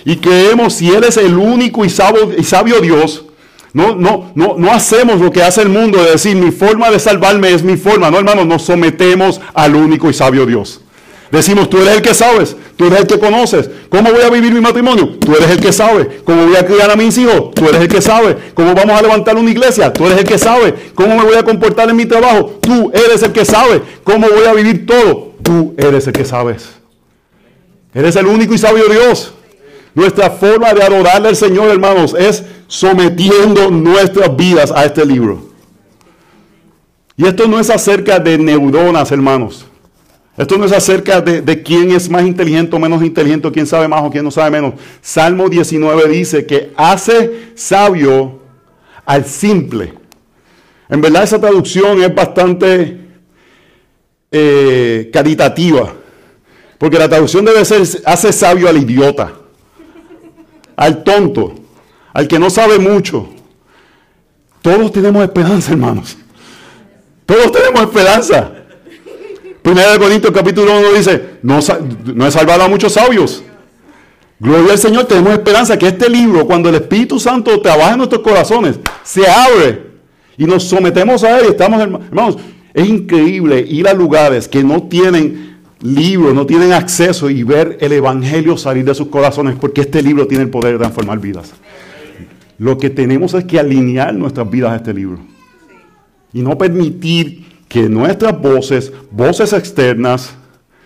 Y 0.05 0.15
creemos 0.15 0.75
si 0.75 0.89
Él 0.89 1.03
es 1.03 1.17
el 1.17 1.37
único 1.37 1.83
y 1.83 1.89
sabio, 1.89 2.79
Dios, 2.81 3.25
no, 3.73 3.95
no, 3.97 4.31
no, 4.33 4.55
no 4.57 4.71
hacemos 4.71 5.19
lo 5.19 5.29
que 5.29 5.43
hace 5.43 5.61
el 5.61 5.67
mundo 5.67 6.01
de 6.01 6.11
decir 6.11 6.37
mi 6.37 6.51
forma 6.51 6.89
de 6.89 6.99
salvarme 6.99 7.51
es 7.51 7.63
mi 7.63 7.75
forma. 7.75 8.09
No, 8.09 8.19
hermanos, 8.19 8.45
nos 8.45 8.61
sometemos 8.61 9.41
al 9.53 9.75
único 9.75 10.09
y 10.09 10.13
sabio 10.13 10.45
Dios. 10.45 10.82
Decimos, 11.33 11.67
tú 11.67 11.77
eres 11.77 11.95
el 11.95 12.01
que 12.03 12.13
sabes, 12.13 12.55
tú 12.77 12.85
eres 12.85 12.99
el 12.99 13.07
que 13.07 13.17
conoces. 13.17 13.67
¿Cómo 13.89 14.11
voy 14.11 14.21
a 14.21 14.29
vivir 14.29 14.53
mi 14.53 14.61
matrimonio? 14.61 15.17
Tú 15.17 15.35
eres 15.35 15.49
el 15.49 15.59
que 15.59 15.73
sabe. 15.73 16.21
¿Cómo 16.23 16.45
voy 16.45 16.55
a 16.55 16.63
criar 16.63 16.91
a 16.91 16.95
mis 16.95 17.17
hijos? 17.17 17.49
Tú 17.55 17.67
eres 17.67 17.81
el 17.81 17.87
que 17.87 18.03
sabe. 18.03 18.37
¿Cómo 18.53 18.75
vamos 18.75 18.99
a 18.99 19.01
levantar 19.01 19.35
una 19.35 19.49
iglesia? 19.49 19.91
Tú 19.91 20.05
eres 20.05 20.19
el 20.19 20.25
que 20.25 20.37
sabe. 20.37 20.75
¿Cómo 20.93 21.15
me 21.15 21.23
voy 21.23 21.33
a 21.33 21.41
comportar 21.41 21.89
en 21.89 21.95
mi 21.95 22.05
trabajo? 22.05 22.59
Tú 22.61 22.91
eres 22.93 23.23
el 23.23 23.31
que 23.31 23.45
sabe. 23.45 23.81
¿Cómo 24.03 24.27
voy 24.29 24.45
a 24.45 24.53
vivir 24.53 24.85
todo? 24.85 25.33
Tú 25.41 25.73
eres 25.75 26.05
el 26.05 26.13
que 26.13 26.23
sabes. 26.23 26.69
Eres 27.95 28.15
el 28.15 28.27
único 28.27 28.53
y 28.53 28.59
sabio 28.59 28.87
Dios. 28.87 29.33
Nuestra 29.95 30.29
forma 30.29 30.71
de 30.71 30.83
adorarle 30.83 31.29
al 31.29 31.35
Señor, 31.35 31.71
hermanos, 31.71 32.15
es 32.15 32.43
sometiendo 32.67 33.71
nuestras 33.71 34.37
vidas 34.37 34.71
a 34.71 34.85
este 34.85 35.03
libro. 35.03 35.49
Y 37.17 37.25
esto 37.25 37.47
no 37.47 37.59
es 37.59 37.71
acerca 37.71 38.19
de 38.19 38.37
neuronas, 38.37 39.11
hermanos. 39.11 39.65
Esto 40.35 40.57
no 40.57 40.65
es 40.65 40.71
acerca 40.71 41.21
de, 41.21 41.61
quién 41.61 41.91
es 41.91 42.09
más 42.09 42.23
inteligente 42.23 42.75
o 42.75 42.79
menos 42.79 43.03
inteligente, 43.03 43.51
quién 43.51 43.67
sabe 43.67 43.87
más 43.87 44.01
o 44.03 44.09
quién 44.09 44.23
no 44.23 44.31
sabe 44.31 44.49
menos. 44.49 44.73
Salmo 44.99 45.47
19 45.47 46.09
dice 46.09 46.45
que 46.45 46.71
hace 46.75 47.51
sabio 47.55 48.39
al 49.05 49.25
simple. 49.25 49.93
En 50.89 51.01
verdad 51.01 51.23
esa 51.23 51.39
traducción 51.39 52.01
es 52.01 52.13
bastante 52.13 52.99
eh, 54.31 55.09
caritativa. 55.13 55.93
Porque 56.79 56.97
la 56.97 57.07
traducción 57.07 57.45
debe 57.45 57.63
ser 57.63 57.83
hace 58.03 58.33
sabio 58.33 58.67
al 58.67 58.77
idiota, 58.77 59.31
al 60.75 61.03
tonto, 61.03 61.53
al 62.11 62.27
que 62.27 62.39
no 62.39 62.49
sabe 62.49 62.79
mucho. 62.79 63.29
Todos 64.63 64.91
tenemos 64.91 65.23
esperanza, 65.23 65.71
hermanos. 65.71 66.17
Todos 67.25 67.51
tenemos 67.51 67.81
esperanza. 67.83 68.62
Primera 69.63 69.93
de 69.93 69.99
Corintios 69.99 70.33
capítulo 70.33 70.77
1 70.77 70.93
dice, 70.93 71.21
no, 71.41 71.59
no 72.13 72.27
he 72.27 72.31
salvado 72.31 72.63
a 72.63 72.67
muchos 72.67 72.91
sabios. 72.91 73.41
Gloria 74.37 74.73
al 74.73 74.77
Señor, 74.77 75.05
tenemos 75.05 75.31
esperanza 75.31 75.79
que 75.79 75.87
este 75.87 76.09
libro, 76.09 76.45
cuando 76.45 76.67
el 76.67 76.75
Espíritu 76.75 77.17
Santo 77.17 77.61
trabaja 77.61 77.93
en 77.93 77.99
nuestros 77.99 78.21
corazones, 78.21 78.77
se 79.03 79.25
abre 79.25 79.83
y 80.37 80.43
nos 80.43 80.65
sometemos 80.65 81.23
a 81.23 81.39
él. 81.39 81.45
Estamos, 81.51 81.79
hermanos, 81.81 82.37
es 82.73 82.89
increíble 82.89 83.61
ir 83.61 83.87
a 83.87 83.93
lugares 83.93 84.49
que 84.49 84.65
no 84.65 84.83
tienen 84.83 85.59
libros, 85.81 86.33
no 86.33 86.45
tienen 86.45 86.73
acceso 86.73 87.29
y 87.29 87.43
ver 87.43 87.77
el 87.79 87.93
Evangelio 87.93 88.57
salir 88.57 88.83
de 88.83 88.93
sus 88.93 89.07
corazones, 89.07 89.55
porque 89.55 89.79
este 89.79 90.03
libro 90.03 90.27
tiene 90.27 90.43
el 90.43 90.49
poder 90.49 90.73
de 90.73 90.79
transformar 90.79 91.19
vidas. 91.19 91.53
Lo 92.57 92.77
que 92.77 92.89
tenemos 92.89 93.33
es 93.33 93.45
que 93.45 93.59
alinear 93.59 94.13
nuestras 94.13 94.49
vidas 94.49 94.73
a 94.73 94.75
este 94.75 94.93
libro. 94.93 95.19
Y 96.33 96.41
no 96.41 96.57
permitir 96.57 97.52
que 97.73 97.89
nuestras 97.89 98.39
voces, 98.39 98.93
voces 99.09 99.51
externas, 99.51 100.35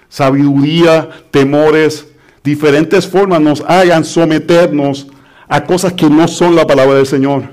sabiduría, 0.07 1.09
temores, 1.31 2.07
diferentes 2.45 3.05
formas 3.05 3.41
nos 3.41 3.61
hagan 3.67 4.05
someternos 4.05 5.07
a 5.49 5.65
cosas 5.65 5.91
que 5.91 6.09
no 6.09 6.29
son 6.29 6.55
la 6.55 6.65
palabra 6.65 6.95
del 6.95 7.05
Señor. 7.05 7.43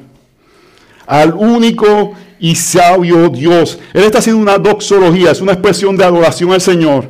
Al 1.04 1.34
único 1.34 2.12
y 2.38 2.54
sabio 2.54 3.28
Dios. 3.28 3.80
Él 3.92 4.04
está 4.04 4.18
haciendo 4.18 4.40
una 4.40 4.56
doxología, 4.56 5.32
es 5.32 5.40
una 5.40 5.54
expresión 5.54 5.96
de 5.96 6.04
adoración 6.04 6.52
al 6.52 6.60
Señor. 6.60 7.08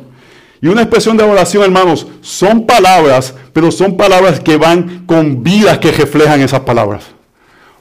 Y 0.62 0.68
una 0.68 0.81
expresión 0.81 1.18
de 1.18 1.25
adoración, 1.25 1.62
hermanos, 1.62 2.07
son 2.22 2.64
palabras, 2.64 3.35
pero 3.53 3.70
son 3.70 3.99
palabras 3.99 4.41
que 4.41 4.57
van 4.57 5.05
con 5.05 5.43
vidas 5.43 5.77
que 5.79 5.93
reflejan 5.93 6.41
esas 6.41 6.61
palabras. 6.61 7.05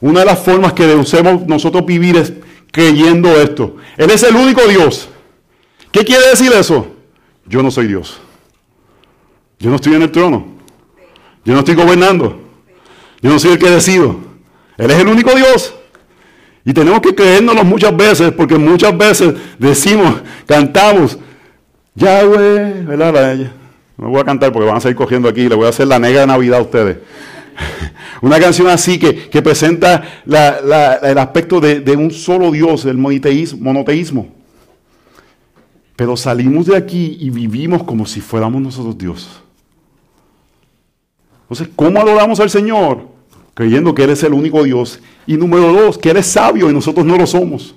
Una 0.02 0.20
de 0.20 0.26
las 0.26 0.40
formas 0.40 0.74
que 0.74 0.86
debemos 0.86 1.48
nosotros 1.48 1.86
vivir 1.86 2.18
es 2.18 2.34
creyendo 2.74 3.30
esto. 3.40 3.78
Él 3.96 4.10
es 4.10 4.24
el 4.24 4.36
único 4.36 4.68
Dios. 4.68 5.08
¿Qué 5.92 6.04
quiere 6.04 6.28
decir 6.30 6.52
eso? 6.52 6.88
Yo 7.46 7.62
no 7.62 7.70
soy 7.70 7.86
Dios. 7.86 8.20
Yo 9.60 9.70
no 9.70 9.76
estoy 9.76 9.94
en 9.94 10.02
el 10.02 10.12
trono. 10.12 10.48
Yo 11.46 11.54
no 11.54 11.60
estoy 11.60 11.76
gobernando. 11.76 12.42
Yo 13.22 13.30
no 13.30 13.38
soy 13.38 13.52
el 13.52 13.60
que 13.60 13.70
decido. 13.70 14.18
Él 14.76 14.90
es 14.90 14.98
el 14.98 15.08
único 15.08 15.36
Dios. 15.36 15.76
Y 16.66 16.74
tenemos 16.74 17.00
que 17.02 17.14
creérnoslo 17.14 17.64
muchas 17.64 17.96
veces, 17.96 18.32
porque 18.32 18.58
muchas 18.58 18.98
veces 18.98 19.36
decimos, 19.60 20.16
cantamos, 20.48 21.20
Yahweh, 21.94 22.86
¿verdad? 22.86 23.52
No 23.98 24.10
voy 24.10 24.22
a 24.22 24.24
cantar 24.24 24.52
porque 24.52 24.68
van 24.68 24.78
a 24.78 24.82
seguir 24.82 24.96
cogiendo 24.96 25.30
aquí, 25.30 25.48
le 25.48 25.54
voy 25.54 25.68
a 25.68 25.70
hacer 25.70 25.88
la 25.88 26.00
negra 26.00 26.26
Navidad 26.26 26.60
a 26.60 26.64
ustedes. 26.64 26.98
Una 28.24 28.40
canción 28.40 28.70
así 28.70 28.98
que, 28.98 29.30
que 29.30 29.42
presenta 29.42 30.02
el 30.26 31.18
aspecto 31.18 31.60
de, 31.60 31.96
un 31.98 32.10
solo 32.10 32.52
Dios, 32.52 32.86
el 32.86 32.98
monoteísmo. 32.98 34.30
Pero 35.98 36.16
salimos 36.16 36.68
de 36.68 36.78
aquí 36.78 37.18
y 37.20 37.30
vivimos 37.30 37.84
como 37.84 38.06
si 38.06 38.22
fuéramos 38.22 38.62
nosotros 38.62 38.98
Dios. 38.98 39.42
Entonces, 41.42 41.68
¿cómo 41.76 42.00
adoramos 42.00 42.40
al 42.40 42.50
Señor? 42.50 43.12
creyendo 43.54 43.94
que 43.94 44.06
Él 44.06 44.12
es 44.12 44.24
el 44.24 44.34
único 44.34 44.64
Dios. 44.64 45.02
Y 45.28 45.36
número 45.36 45.74
dos, 45.74 45.98
que 45.98 46.12
Él 46.12 46.18
es 46.18 46.28
sabio 46.28 46.70
y 46.70 46.74
nosotros 46.74 47.06
no 47.06 47.18
lo 47.18 47.28
somos. 47.28 47.76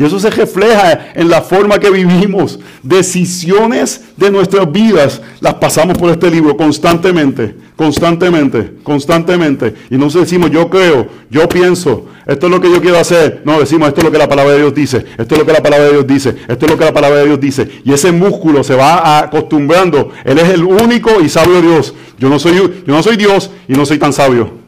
Y 0.00 0.04
eso 0.04 0.18
se 0.18 0.30
refleja 0.30 1.12
en 1.14 1.28
la 1.28 1.42
forma 1.42 1.78
que 1.78 1.90
vivimos. 1.90 2.58
Decisiones 2.82 4.00
de 4.16 4.30
nuestras 4.30 4.72
vidas 4.72 5.20
las 5.40 5.56
pasamos 5.56 5.98
por 5.98 6.08
este 6.08 6.30
libro 6.30 6.56
constantemente, 6.56 7.54
constantemente, 7.76 8.76
constantemente. 8.82 9.74
Y 9.90 9.98
no 9.98 10.08
decimos 10.08 10.50
yo 10.50 10.70
creo, 10.70 11.06
yo 11.28 11.46
pienso, 11.50 12.06
esto 12.26 12.46
es 12.46 12.50
lo 12.50 12.62
que 12.62 12.70
yo 12.70 12.80
quiero 12.80 12.98
hacer. 12.98 13.42
No, 13.44 13.60
decimos 13.60 13.88
esto 13.88 14.00
es 14.00 14.04
lo 14.06 14.10
que 14.10 14.16
la 14.16 14.26
palabra 14.26 14.52
de 14.52 14.60
Dios 14.60 14.74
dice, 14.74 15.04
esto 15.18 15.34
es 15.34 15.38
lo 15.38 15.44
que 15.44 15.52
la 15.52 15.62
palabra 15.62 15.84
de 15.84 15.92
Dios 15.92 16.06
dice, 16.06 16.34
esto 16.48 16.64
es 16.64 16.72
lo 16.72 16.78
que 16.78 16.84
la 16.86 16.94
palabra 16.94 17.18
de 17.18 17.26
Dios 17.26 17.38
dice. 17.38 17.68
Y 17.84 17.92
ese 17.92 18.10
músculo 18.10 18.64
se 18.64 18.74
va 18.74 19.18
acostumbrando. 19.18 20.12
Él 20.24 20.38
es 20.38 20.48
el 20.48 20.64
único 20.64 21.20
y 21.20 21.28
sabio 21.28 21.60
Dios. 21.60 21.92
Yo 22.18 22.30
no 22.30 22.38
soy, 22.38 22.54
yo 22.54 22.70
no 22.86 23.02
soy 23.02 23.18
Dios 23.18 23.50
y 23.68 23.74
no 23.74 23.84
soy 23.84 23.98
tan 23.98 24.14
sabio. 24.14 24.60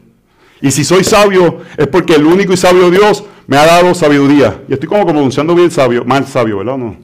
Y 0.61 0.69
si 0.69 0.83
soy 0.83 1.03
sabio 1.03 1.61
es 1.75 1.87
porque 1.87 2.13
el 2.13 2.25
único 2.25 2.53
y 2.53 2.57
sabio 2.57 2.91
Dios 2.91 3.23
me 3.47 3.57
ha 3.57 3.65
dado 3.65 3.93
sabiduría. 3.93 4.63
Y 4.67 4.73
estoy 4.73 4.87
como 4.87 5.05
pronunciando 5.05 5.55
bien 5.55 5.71
sabio, 5.71 6.05
mal 6.05 6.25
sabio, 6.25 6.59
¿verdad? 6.59 6.77
No. 6.77 6.95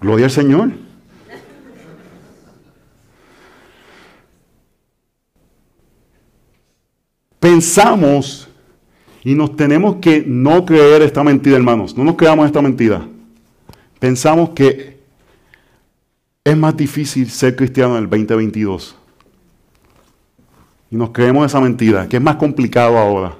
Gloria 0.00 0.26
al 0.26 0.30
Señor. 0.30 0.70
Pensamos 7.40 8.48
y 9.24 9.34
nos 9.34 9.56
tenemos 9.56 9.96
que 9.96 10.24
no 10.26 10.64
creer 10.64 11.02
esta 11.02 11.22
mentira, 11.22 11.56
hermanos. 11.56 11.96
No 11.96 12.04
nos 12.04 12.16
creamos 12.16 12.46
esta 12.46 12.62
mentira. 12.62 13.06
Pensamos 13.98 14.50
que 14.50 14.98
es 16.44 16.56
más 16.56 16.76
difícil 16.76 17.28
ser 17.30 17.56
cristiano 17.56 17.96
en 17.96 18.04
el 18.04 18.10
2022. 18.10 18.96
Y 20.90 20.96
nos 20.96 21.10
creemos 21.10 21.46
esa 21.46 21.60
mentira, 21.60 22.08
que 22.08 22.16
es 22.16 22.22
más 22.22 22.36
complicado 22.36 22.96
ahora 22.96 23.34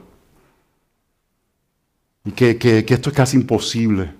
y 2.29 2.33
que, 2.33 2.85
esto 2.87 3.09
es 3.09 3.17
casi 3.17 3.39
imposible. 3.39 4.11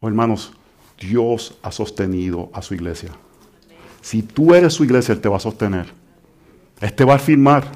Oh, 0.00 0.08
hermanos, 0.08 0.52
Dios 0.98 1.56
ha 1.62 1.70
sostenido 1.70 2.50
a 2.52 2.60
su 2.62 2.74
iglesia. 2.74 3.10
Si 4.00 4.22
tú 4.22 4.52
eres 4.52 4.72
su 4.72 4.82
iglesia, 4.82 5.14
Él 5.14 5.20
te 5.20 5.28
va 5.28 5.36
a 5.36 5.40
sostener. 5.40 5.86
Él 6.80 6.92
te 6.94 7.04
va 7.04 7.14
a 7.14 7.18
firmar. 7.20 7.70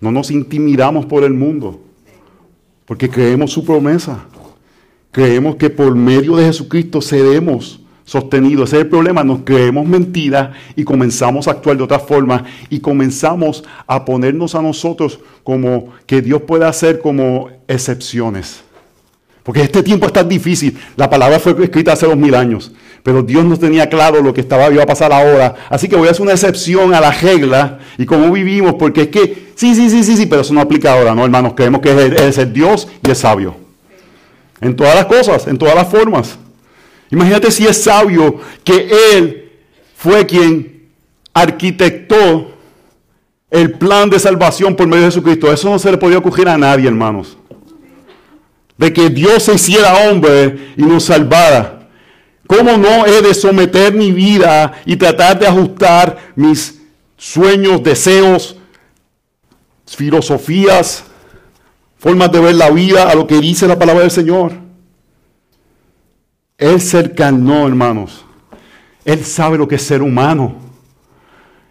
No 0.00 0.10
nos 0.10 0.32
intimidamos 0.32 1.06
por 1.06 1.22
el 1.22 1.32
mundo, 1.32 1.80
porque 2.86 3.08
creemos 3.08 3.52
su 3.52 3.64
promesa. 3.64 4.24
Creemos 5.12 5.54
que 5.54 5.70
por 5.70 5.94
medio 5.94 6.34
de 6.34 6.46
Jesucristo 6.46 7.00
seremos 7.00 7.81
sostenido. 8.12 8.64
Ese 8.64 8.76
es 8.76 8.82
el 8.82 8.88
problema. 8.88 9.24
Nos 9.24 9.40
creemos 9.42 9.86
mentiras 9.86 10.50
y 10.76 10.84
comenzamos 10.84 11.48
a 11.48 11.52
actuar 11.52 11.78
de 11.78 11.82
otra 11.82 11.98
forma 11.98 12.44
y 12.68 12.78
comenzamos 12.78 13.64
a 13.86 14.04
ponernos 14.04 14.54
a 14.54 14.60
nosotros 14.60 15.18
como 15.42 15.88
que 16.04 16.20
Dios 16.20 16.42
puede 16.42 16.66
hacer 16.66 17.00
como 17.00 17.48
excepciones. 17.66 18.62
Porque 19.42 19.62
este 19.62 19.82
tiempo 19.82 20.06
es 20.06 20.12
tan 20.12 20.28
difícil. 20.28 20.78
La 20.94 21.08
palabra 21.08 21.40
fue 21.40 21.52
escrita 21.64 21.94
hace 21.94 22.06
dos 22.06 22.16
mil 22.16 22.34
años. 22.34 22.70
Pero 23.02 23.22
Dios 23.22 23.44
no 23.44 23.56
tenía 23.56 23.88
claro 23.88 24.20
lo 24.20 24.32
que 24.34 24.42
estaba 24.42 24.70
iba 24.70 24.82
a 24.82 24.86
pasar 24.86 25.10
ahora. 25.10 25.54
Así 25.70 25.88
que 25.88 25.96
voy 25.96 26.06
a 26.06 26.10
hacer 26.10 26.22
una 26.22 26.32
excepción 26.32 26.94
a 26.94 27.00
la 27.00 27.10
regla 27.12 27.78
y 27.96 28.04
cómo 28.04 28.30
vivimos. 28.30 28.74
Porque 28.74 29.02
es 29.02 29.08
que, 29.08 29.52
sí, 29.56 29.74
sí, 29.74 29.88
sí, 29.88 30.04
sí, 30.04 30.18
sí, 30.18 30.26
pero 30.26 30.42
eso 30.42 30.52
no 30.52 30.60
aplica 30.60 30.92
ahora, 30.92 31.14
¿no, 31.14 31.24
hermanos? 31.24 31.54
Creemos 31.56 31.80
que 31.80 31.90
es, 31.90 32.20
es 32.20 32.38
el 32.38 32.52
Dios 32.52 32.86
y 33.04 33.10
es 33.10 33.18
sabio. 33.18 33.56
En 34.60 34.76
todas 34.76 34.94
las 34.94 35.06
cosas, 35.06 35.46
en 35.46 35.56
todas 35.56 35.74
las 35.74 35.88
formas. 35.88 36.38
Imagínate 37.12 37.50
si 37.50 37.66
es 37.66 37.82
sabio 37.82 38.40
que 38.64 38.90
Él 39.14 39.50
fue 39.96 40.26
quien 40.26 40.88
arquitectó 41.34 42.52
el 43.50 43.72
plan 43.72 44.08
de 44.08 44.18
salvación 44.18 44.74
por 44.74 44.86
medio 44.86 45.02
de 45.02 45.10
Jesucristo. 45.10 45.52
Eso 45.52 45.70
no 45.70 45.78
se 45.78 45.90
le 45.90 45.98
podía 45.98 46.16
ocurrir 46.16 46.48
a 46.48 46.56
nadie, 46.56 46.88
hermanos. 46.88 47.36
De 48.78 48.90
que 48.94 49.10
Dios 49.10 49.42
se 49.42 49.54
hiciera 49.54 50.08
hombre 50.08 50.72
y 50.74 50.82
nos 50.82 51.04
salvara. 51.04 51.86
¿Cómo 52.46 52.78
no 52.78 53.04
he 53.04 53.20
de 53.20 53.34
someter 53.34 53.92
mi 53.92 54.10
vida 54.10 54.72
y 54.86 54.96
tratar 54.96 55.38
de 55.38 55.46
ajustar 55.46 56.32
mis 56.34 56.80
sueños, 57.18 57.82
deseos, 57.82 58.56
filosofías, 59.86 61.04
formas 61.98 62.32
de 62.32 62.40
ver 62.40 62.54
la 62.54 62.70
vida 62.70 63.10
a 63.10 63.14
lo 63.14 63.26
que 63.26 63.38
dice 63.38 63.68
la 63.68 63.78
palabra 63.78 64.00
del 64.00 64.10
Señor? 64.10 64.61
Él 66.62 66.80
cercano, 66.80 67.66
hermanos. 67.66 68.24
Él 69.04 69.24
sabe 69.24 69.58
lo 69.58 69.66
que 69.66 69.74
es 69.74 69.82
ser 69.82 70.00
humano. 70.00 70.54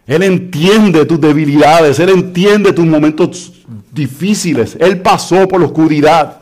Él 0.06 0.22
entiende 0.24 1.06
tus 1.06 1.22
debilidades, 1.22 1.98
Él 2.00 2.10
entiende 2.10 2.74
tus 2.74 2.86
momentos 2.86 3.54
difíciles. 3.90 4.76
Él 4.78 5.00
pasó 5.00 5.48
por 5.48 5.62
la 5.62 5.68
oscuridad. 5.68 6.42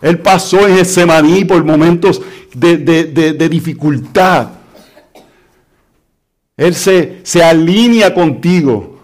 Él 0.00 0.18
pasó 0.18 0.66
en 0.66 0.78
ese 0.78 1.04
maní 1.04 1.44
por 1.44 1.62
momentos 1.62 2.22
de, 2.54 2.78
de, 2.78 3.48
dificultad. 3.50 4.48
Él 6.56 6.74
se, 6.74 7.20
se 7.22 7.44
alinea 7.44 8.14
contigo. 8.14 8.95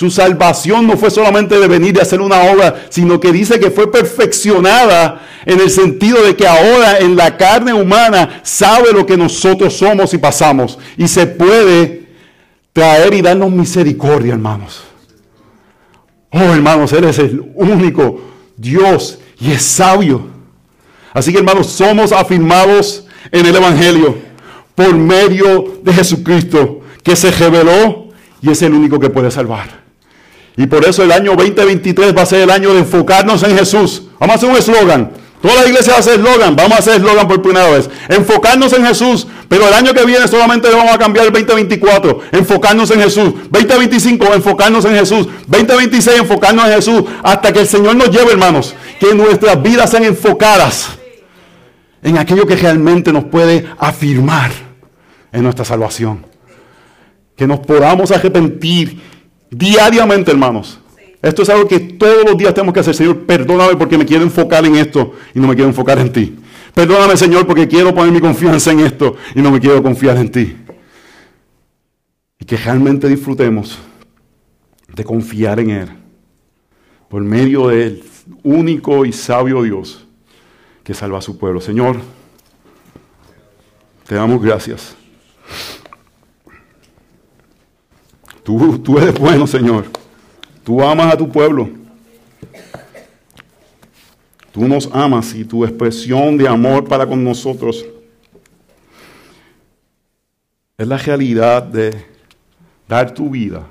Su 0.00 0.10
salvación 0.10 0.86
no 0.86 0.96
fue 0.96 1.10
solamente 1.10 1.60
de 1.60 1.68
venir 1.68 1.94
y 1.94 2.00
hacer 2.00 2.22
una 2.22 2.44
obra, 2.44 2.86
sino 2.88 3.20
que 3.20 3.32
dice 3.32 3.60
que 3.60 3.70
fue 3.70 3.92
perfeccionada 3.92 5.20
en 5.44 5.60
el 5.60 5.68
sentido 5.68 6.22
de 6.22 6.34
que 6.34 6.46
ahora 6.46 7.00
en 7.00 7.16
la 7.16 7.36
carne 7.36 7.74
humana 7.74 8.40
sabe 8.42 8.94
lo 8.94 9.04
que 9.04 9.18
nosotros 9.18 9.76
somos 9.76 10.14
y 10.14 10.16
pasamos. 10.16 10.78
Y 10.96 11.06
se 11.06 11.26
puede 11.26 12.06
traer 12.72 13.12
y 13.12 13.20
darnos 13.20 13.50
misericordia, 13.50 14.32
hermanos. 14.32 14.84
Oh, 16.30 16.38
hermanos, 16.38 16.94
Él 16.94 17.04
es 17.04 17.18
el 17.18 17.52
único 17.54 18.22
Dios 18.56 19.18
y 19.38 19.52
es 19.52 19.62
sabio. 19.62 20.28
Así 21.12 21.30
que, 21.30 21.40
hermanos, 21.40 21.66
somos 21.66 22.10
afirmados 22.12 23.06
en 23.30 23.44
el 23.44 23.54
Evangelio 23.54 24.16
por 24.74 24.94
medio 24.94 25.74
de 25.82 25.92
Jesucristo, 25.92 26.80
que 27.02 27.14
se 27.14 27.30
reveló 27.30 28.08
y 28.40 28.50
es 28.50 28.62
el 28.62 28.72
único 28.72 28.98
que 28.98 29.10
puede 29.10 29.30
salvar. 29.30 29.79
Y 30.60 30.66
por 30.66 30.84
eso 30.84 31.02
el 31.02 31.10
año 31.10 31.34
2023 31.36 32.14
va 32.14 32.20
a 32.20 32.26
ser 32.26 32.42
el 32.42 32.50
año 32.50 32.74
de 32.74 32.80
enfocarnos 32.80 33.42
en 33.44 33.56
Jesús. 33.56 34.02
Vamos 34.18 34.34
a 34.34 34.36
hacer 34.36 34.50
un 34.50 34.56
eslogan. 34.56 35.10
Toda 35.40 35.54
la 35.54 35.66
iglesia 35.66 35.92
va 35.92 35.96
a 35.96 36.00
hacer 36.00 36.20
eslogan. 36.20 36.54
Vamos 36.54 36.72
a 36.72 36.80
hacer 36.80 36.96
eslogan 36.96 37.26
por 37.26 37.40
primera 37.40 37.70
vez. 37.70 37.88
Enfocarnos 38.10 38.70
en 38.74 38.84
Jesús. 38.84 39.26
Pero 39.48 39.66
el 39.66 39.72
año 39.72 39.94
que 39.94 40.04
viene 40.04 40.28
solamente 40.28 40.68
vamos 40.68 40.92
a 40.92 40.98
cambiar 40.98 41.24
el 41.24 41.32
2024. 41.32 42.20
Enfocarnos 42.32 42.90
en 42.90 43.00
Jesús. 43.00 43.32
2025, 43.48 44.34
enfocarnos 44.34 44.84
en 44.84 44.96
Jesús. 44.96 45.28
2026, 45.46 46.20
enfocarnos 46.20 46.66
en 46.66 46.74
Jesús. 46.74 47.04
Hasta 47.22 47.54
que 47.54 47.60
el 47.60 47.66
Señor 47.66 47.96
nos 47.96 48.10
lleve, 48.10 48.32
hermanos. 48.32 48.74
Que 49.00 49.14
nuestras 49.14 49.62
vidas 49.62 49.90
sean 49.90 50.04
enfocadas 50.04 50.90
en 52.02 52.18
aquello 52.18 52.46
que 52.46 52.56
realmente 52.56 53.14
nos 53.14 53.24
puede 53.24 53.64
afirmar 53.78 54.50
en 55.32 55.42
nuestra 55.42 55.64
salvación. 55.64 56.26
Que 57.34 57.46
nos 57.46 57.60
podamos 57.60 58.10
arrepentir 58.10 59.19
Diariamente, 59.50 60.30
hermanos. 60.30 60.78
Esto 61.22 61.42
es 61.42 61.50
algo 61.50 61.68
que 61.68 61.80
todos 61.80 62.24
los 62.24 62.38
días 62.38 62.54
tenemos 62.54 62.72
que 62.72 62.80
hacer. 62.80 62.94
Señor, 62.94 63.26
perdóname 63.26 63.76
porque 63.76 63.98
me 63.98 64.06
quiero 64.06 64.22
enfocar 64.22 64.64
en 64.64 64.76
esto 64.76 65.14
y 65.34 65.40
no 65.40 65.48
me 65.48 65.54
quiero 65.54 65.68
enfocar 65.68 65.98
en 65.98 66.12
ti. 66.12 66.36
Perdóname, 66.72 67.16
Señor, 67.16 67.46
porque 67.46 67.68
quiero 67.68 67.94
poner 67.94 68.12
mi 68.12 68.20
confianza 68.20 68.72
en 68.72 68.80
esto 68.80 69.16
y 69.34 69.42
no 69.42 69.50
me 69.50 69.60
quiero 69.60 69.82
confiar 69.82 70.16
en 70.16 70.30
ti. 70.30 70.56
Y 72.38 72.44
que 72.44 72.56
realmente 72.56 73.08
disfrutemos 73.08 73.78
de 74.94 75.04
confiar 75.04 75.60
en 75.60 75.70
Él 75.70 75.88
por 77.08 77.22
medio 77.22 77.68
del 77.68 78.02
único 78.42 79.04
y 79.04 79.12
sabio 79.12 79.62
Dios 79.62 80.06
que 80.84 80.94
salva 80.94 81.18
a 81.18 81.22
su 81.22 81.36
pueblo. 81.36 81.60
Señor, 81.60 81.96
te 84.06 84.14
damos 84.14 84.42
gracias. 84.42 84.96
Tú, 88.42 88.98
eres 88.98 89.18
bueno, 89.18 89.46
Señor. 89.46 89.86
Tú 90.64 90.82
amas 90.82 91.14
a 91.14 91.16
tu 91.16 91.28
pueblo. 91.28 91.68
Tú 94.52 94.66
nos 94.66 94.88
amas 94.92 95.34
y 95.34 95.44
tu 95.44 95.64
expresión 95.64 96.36
de 96.36 96.48
amor 96.48 96.86
para 96.88 97.06
con 97.06 97.22
nosotros 97.22 97.84
es 100.76 100.88
la 100.88 100.96
realidad 100.96 101.62
de 101.62 102.04
dar 102.88 103.12
tu 103.12 103.30
vida 103.30 103.66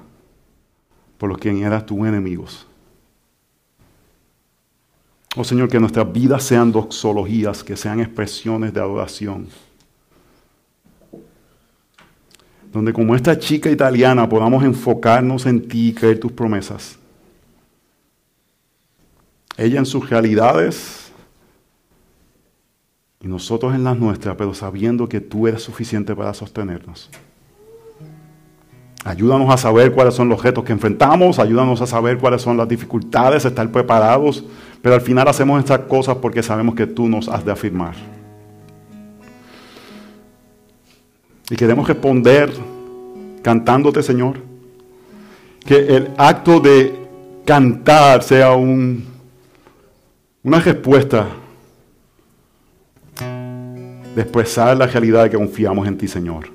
por 1.18 1.30
los 1.30 1.38
que 1.38 1.50
eran 1.50 1.86
tus 1.86 1.98
enemigos. 2.00 2.68
Oh 5.36 5.44
Señor, 5.44 5.70
que 5.70 5.80
nuestras 5.80 6.12
vidas 6.12 6.44
sean 6.44 6.72
doxologías, 6.72 7.64
que 7.64 7.76
sean 7.76 8.00
expresiones 8.00 8.74
de 8.74 8.80
adoración 8.80 9.48
donde 12.72 12.94
como 12.94 13.16
esta 13.16 13.38
chica 13.38 13.70
italiana 13.70 14.30
podamos 14.30 14.64
enfocarnos 14.64 15.46
en 15.46 15.68
ti 15.68 15.90
y 15.90 15.94
creer 15.94 16.20
tus 16.20 16.32
promesas. 16.32 16.98
Ella 19.58 19.80
en 19.80 19.86
sus 19.86 20.10
realidades 20.10 21.12
y 23.22 23.28
nosotros 23.28 23.76
en 23.76 23.84
las 23.84 23.98
nuestras, 23.98 24.36
pero 24.36 24.54
sabiendo 24.54 25.10
que 25.10 25.20
tú 25.20 25.48
eres 25.48 25.62
suficiente 25.62 26.16
para 26.16 26.34
sostenernos. 26.34 27.10
Ayúdanos 29.04 29.50
a 29.50 29.58
saber 29.58 29.94
cuáles 29.94 30.14
son 30.14 30.30
los 30.30 30.44
retos 30.44 30.64
que 30.64 30.74
enfrentamos, 30.74 31.40
ayúdanos 31.40 31.82
a 31.82 31.88
saber 31.88 32.18
cuáles 32.18 32.42
son 32.42 32.58
las 32.58 32.68
dificultades, 32.68 33.46
estar 33.46 33.72
preparados 33.72 34.44
Pero 34.82 34.96
al 34.96 35.02
final 35.02 35.28
hacemos 35.28 35.60
estas 35.60 35.80
cosas 35.82 36.18
porque 36.18 36.44
sabemos 36.44 36.76
que 36.76 36.86
tú 36.86 37.08
nos 37.08 37.28
has 37.28 37.44
de 37.44 37.52
afirmar. 37.52 37.96
Y 41.50 41.56
queremos 41.56 41.88
responder 41.88 42.52
cantándote, 43.42 44.04
Señor. 44.04 44.38
Que 45.66 45.96
el 45.96 46.12
acto 46.18 46.60
de 46.60 47.08
cantar 47.46 48.22
sea 48.22 48.54
un, 48.54 49.04
una 50.44 50.60
respuesta 50.60 51.28
de 54.16 54.22
expresar 54.22 54.78
la 54.78 54.86
realidad 54.86 55.24
de 55.24 55.32
que 55.32 55.38
confiamos 55.38 55.88
en 55.88 55.98
ti, 55.98 56.08
Señor. 56.08 56.50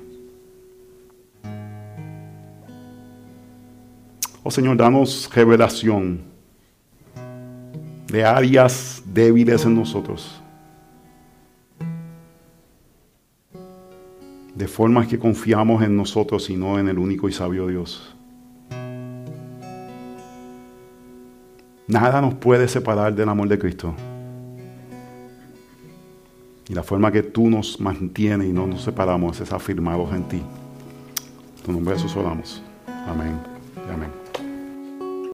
Oh 4.43 4.51
Señor, 4.51 4.77
danos 4.77 5.29
revelación 5.33 6.21
de 8.07 8.23
áreas 8.23 9.01
débiles 9.05 9.65
en 9.65 9.75
nosotros. 9.75 10.41
De 14.55 14.67
formas 14.67 15.07
que 15.07 15.19
confiamos 15.19 15.83
en 15.83 15.95
nosotros 15.95 16.49
y 16.49 16.55
no 16.55 16.79
en 16.79 16.87
el 16.87 16.97
único 16.97 17.27
y 17.27 17.33
sabio 17.33 17.67
Dios. 17.67 18.15
Nada 21.87 22.21
nos 22.21 22.33
puede 22.35 22.67
separar 22.67 23.13
del 23.13 23.29
amor 23.29 23.47
de 23.47 23.59
Cristo. 23.59 23.93
Y 26.67 26.73
la 26.73 26.81
forma 26.81 27.11
que 27.11 27.21
tú 27.21 27.49
nos 27.49 27.79
mantienes 27.79 28.47
y 28.47 28.53
no 28.53 28.65
nos 28.65 28.81
separamos 28.81 29.39
es 29.39 29.53
afirmados 29.53 30.11
en 30.13 30.23
ti. 30.23 30.41
En 31.57 31.63
tu 31.63 31.71
nombre 31.71 31.93
Jesús 31.95 32.15
oramos. 32.15 32.63
Amén. 32.87 33.37
Amén. 33.93 34.24